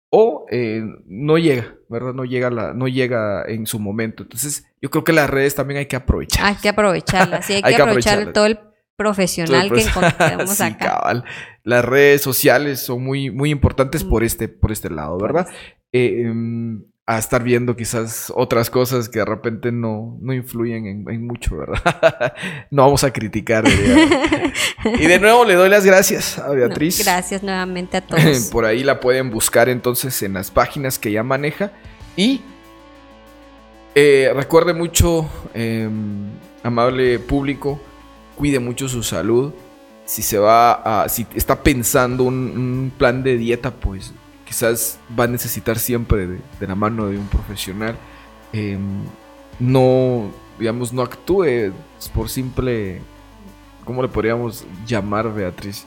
o 0.09 0.45
eh, 0.49 0.83
no 1.05 1.37
llega, 1.37 1.75
¿verdad? 1.87 2.13
No 2.13 2.25
llega 2.25 2.49
la, 2.49 2.73
no 2.73 2.87
llega 2.87 3.43
en 3.47 3.67
su 3.67 3.79
momento. 3.79 4.23
Entonces, 4.23 4.65
yo 4.81 4.89
creo 4.89 5.03
que 5.03 5.13
las 5.13 5.29
redes 5.29 5.55
también 5.55 5.79
hay 5.79 5.85
que 5.85 5.95
aprovechar. 5.95 6.45
Hay 6.45 6.55
que 6.55 6.69
aprovecharla, 6.69 7.41
sí, 7.41 7.53
hay, 7.53 7.61
Hay 7.63 7.75
que 7.75 7.81
aprovechar 7.81 8.33
todo 8.33 8.45
el 8.45 8.59
profesional 8.95 9.71
que 9.71 9.81
encontramos 9.81 10.49
Sí, 10.57 10.63
acá. 10.63 10.85
cabal. 10.87 11.23
Las 11.63 11.85
redes 11.85 12.21
sociales 12.21 12.79
son 12.79 13.03
muy, 13.03 13.29
muy 13.31 13.51
importantes 13.51 14.03
por 14.03 14.23
este, 14.23 14.47
por 14.47 14.71
este 14.71 14.89
lado, 14.89 15.17
¿verdad? 15.17 15.47
Eh, 15.91 16.23
em, 16.25 16.83
a 17.11 17.17
estar 17.17 17.41
viendo 17.41 17.75
quizás 17.75 18.31
otras 18.35 18.69
cosas 18.69 19.09
que 19.09 19.17
de 19.17 19.25
repente 19.25 19.71
no, 19.71 20.15
no 20.21 20.31
influyen 20.31 20.85
en, 20.85 21.09
en 21.09 21.25
mucho, 21.25 21.57
¿verdad? 21.57 22.33
no 22.69 22.83
vamos 22.83 23.03
a 23.03 23.11
criticar. 23.11 23.65
y 24.99 25.07
de 25.07 25.19
nuevo 25.19 25.43
le 25.43 25.55
doy 25.55 25.69
las 25.69 25.83
gracias 25.83 26.37
a 26.37 26.49
No, 26.49 26.53
Beatriz. 26.53 27.03
gracias 27.03 27.41
nuevamente 27.41 27.97
a 27.97 28.01
todos. 28.07 28.49
Por 28.51 28.65
ahí 28.65 28.83
la 28.83 28.99
pueden 28.99 29.31
buscar 29.31 29.69
entonces 29.69 30.21
en 30.21 30.33
las 30.33 30.51
páginas 30.51 30.99
que 30.99 31.09
ella 31.09 31.23
maneja. 31.23 31.71
Y 32.15 32.41
eh, 33.95 34.31
recuerde 34.35 34.73
mucho, 34.75 35.27
eh, 35.55 35.89
amable 36.61 37.17
público, 37.17 37.81
cuide 38.35 38.59
mucho 38.59 38.87
su 38.87 39.01
salud. 39.01 39.51
Si 40.05 40.21
se 40.21 40.37
va 40.37 41.03
a, 41.03 41.09
si 41.09 41.25
está 41.33 41.63
pensando 41.63 42.23
un, 42.23 42.35
un 42.35 42.91
plan 42.95 43.23
de 43.23 43.35
dieta, 43.35 43.71
pues 43.71 44.13
quizás 44.49 44.97
va 45.17 45.25
a 45.25 45.27
necesitar 45.27 45.77
siempre 45.77 46.25
de, 46.25 46.39
de 46.59 46.67
la 46.67 46.73
mano 46.73 47.05
de 47.05 47.19
un 47.19 47.27
profesional. 47.27 47.95
Eh, 48.51 48.79
no, 49.59 50.31
digamos, 50.57 50.91
no 50.91 51.03
actúe 51.03 51.71
por 52.15 52.29
simple, 52.29 52.99
¿cómo 53.85 54.01
le 54.01 54.07
podríamos 54.07 54.65
llamar, 54.87 55.31
Beatriz? 55.31 55.85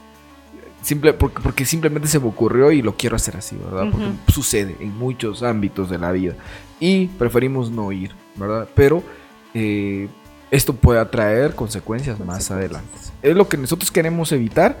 Simple, 0.81 1.11
porque, 1.11 1.41
porque 1.41 1.65
simplemente 1.65 2.07
se 2.07 2.19
me 2.19 2.27
ocurrió 2.27 2.71
y 2.71 2.81
lo 2.81 2.95
quiero 2.95 3.17
hacer 3.17 3.35
así, 3.35 3.57
¿verdad? 3.57 3.91
Porque 3.91 4.07
Ujú. 4.07 4.31
sucede 4.31 4.77
en 4.79 4.97
muchos 4.97 5.43
ámbitos 5.43 5.89
de 5.89 5.97
la 5.97 6.13
vida. 6.13 6.35
Y 6.79 7.07
preferimos 7.07 7.69
no 7.69 7.91
ir, 7.91 8.11
¿verdad? 8.35 8.69
Pero 8.75 9.03
eh, 9.53 10.07
esto 10.51 10.73
puede 10.73 11.01
atraer 11.01 11.53
consecuencias 11.53 12.17
más 12.21 12.49
adelante. 12.49 12.91
Es 13.21 13.35
lo 13.35 13.49
que 13.49 13.57
nosotros 13.57 13.91
queremos 13.91 14.31
evitar. 14.31 14.79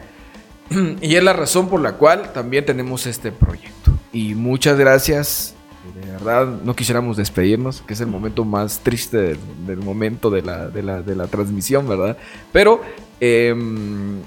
Y 1.01 1.15
es 1.15 1.23
la 1.23 1.33
razón 1.33 1.69
por 1.69 1.81
la 1.81 1.93
cual 1.93 2.33
también 2.33 2.65
tenemos 2.65 3.05
este 3.05 3.31
proyecto. 3.31 3.91
Y 4.11 4.35
muchas 4.35 4.77
gracias. 4.77 5.55
De 6.01 6.11
verdad, 6.11 6.47
no 6.63 6.75
quisiéramos 6.75 7.17
despedirnos, 7.17 7.81
que 7.81 7.93
es 7.93 7.99
el 7.99 8.07
momento 8.07 8.45
más 8.45 8.79
triste 8.79 9.37
del, 9.65 9.77
momento 9.79 10.29
de 10.29 10.41
la, 10.41 10.69
de, 10.69 10.81
la, 10.81 11.01
de 11.01 11.15
la 11.15 11.27
transmisión, 11.27 11.87
¿verdad? 11.89 12.17
Pero 12.53 12.81
em, 13.19 14.21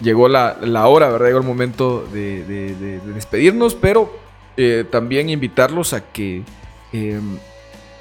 llegó 0.00 0.28
la, 0.28 0.56
la 0.62 0.86
hora, 0.88 1.10
¿verdad? 1.10 1.26
Llegó 1.26 1.38
el 1.38 1.44
momento 1.44 2.06
de 2.12 2.98
despedirnos, 3.14 3.74
pero 3.74 4.10
eh, 4.56 4.84
también 4.90 5.28
invitarlos 5.28 5.92
a 5.92 6.00
que 6.00 6.42
em, 6.92 7.38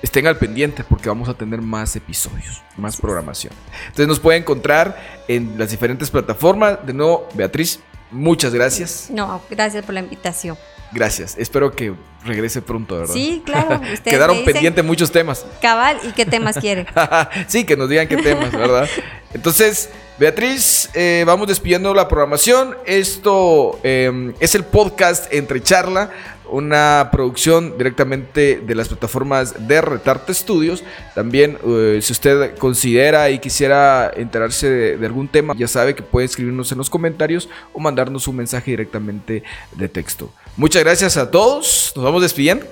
estén 0.01 0.27
al 0.27 0.37
pendiente 0.37 0.83
porque 0.83 1.09
vamos 1.09 1.29
a 1.29 1.33
tener 1.33 1.61
más 1.61 1.95
episodios, 1.95 2.61
más 2.77 2.97
programación. 2.97 3.53
Entonces 3.83 4.07
nos 4.07 4.19
pueden 4.19 4.43
encontrar 4.43 5.23
en 5.27 5.57
las 5.57 5.71
diferentes 5.71 6.09
plataformas. 6.11 6.85
De 6.85 6.93
nuevo, 6.93 7.27
Beatriz, 7.33 7.79
muchas 8.11 8.53
gracias. 8.53 9.09
No, 9.09 9.41
gracias 9.49 9.85
por 9.85 9.93
la 9.93 10.01
invitación. 10.01 10.57
Gracias. 10.91 11.35
Espero 11.37 11.71
que 11.71 11.93
regrese 12.23 12.61
pronto, 12.61 12.97
¿verdad? 12.97 13.13
Sí, 13.13 13.41
claro. 13.45 13.81
Quedaron 14.03 14.45
pendientes 14.45 14.83
muchos 14.83 15.11
temas. 15.11 15.45
Cabal, 15.61 15.99
¿y 16.03 16.11
qué 16.13 16.25
temas 16.25 16.57
quieren? 16.57 16.87
sí, 17.47 17.65
que 17.65 17.75
nos 17.75 17.89
digan 17.89 18.07
qué 18.07 18.17
temas, 18.17 18.51
¿verdad? 18.51 18.87
Entonces, 19.33 19.89
Beatriz, 20.17 20.89
eh, 20.93 21.23
vamos 21.27 21.47
despidiendo 21.47 21.93
la 21.93 22.07
programación. 22.07 22.77
Esto 22.85 23.79
eh, 23.83 24.33
es 24.39 24.55
el 24.55 24.63
podcast 24.63 25.31
Entre 25.33 25.61
Charla, 25.61 26.11
una 26.49 27.09
producción 27.11 27.77
directamente 27.77 28.61
de 28.65 28.75
las 28.75 28.87
plataformas 28.87 29.67
de 29.67 29.81
Retarte 29.81 30.33
Studios. 30.33 30.83
También, 31.13 31.57
eh, 31.65 31.99
si 32.01 32.13
usted 32.13 32.57
considera 32.57 33.29
y 33.29 33.39
quisiera 33.39 34.11
enterarse 34.15 34.69
de, 34.69 35.05
algún 35.05 35.27
tema, 35.27 35.53
ya 35.57 35.67
sabe 35.67 35.95
que 35.95 36.03
puede 36.03 36.25
escribirnos 36.25 36.71
en 36.71 36.77
los 36.77 36.89
comentarios 36.89 37.49
o 37.73 37.79
mandarnos 37.79 38.27
un 38.27 38.37
mensaje 38.37 38.71
directamente 38.71 39.43
de 39.73 39.89
texto. 39.89 40.31
Muchas 40.57 40.83
gracias 40.83 41.17
a 41.17 41.29
todos. 41.31 41.93
Nos 41.95 42.05
vamos 42.05 42.21
despidiendo. 42.21 42.65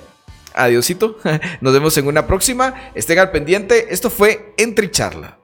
Adiosito. 0.54 1.18
Nos 1.60 1.72
vemos 1.72 1.96
en 1.98 2.06
una 2.06 2.26
próxima. 2.26 2.74
Estén 2.94 3.18
al 3.18 3.30
pendiente. 3.30 3.92
Esto 3.92 4.10
fue 4.10 4.54
Entre 4.56 4.90
Charla. 4.90 5.43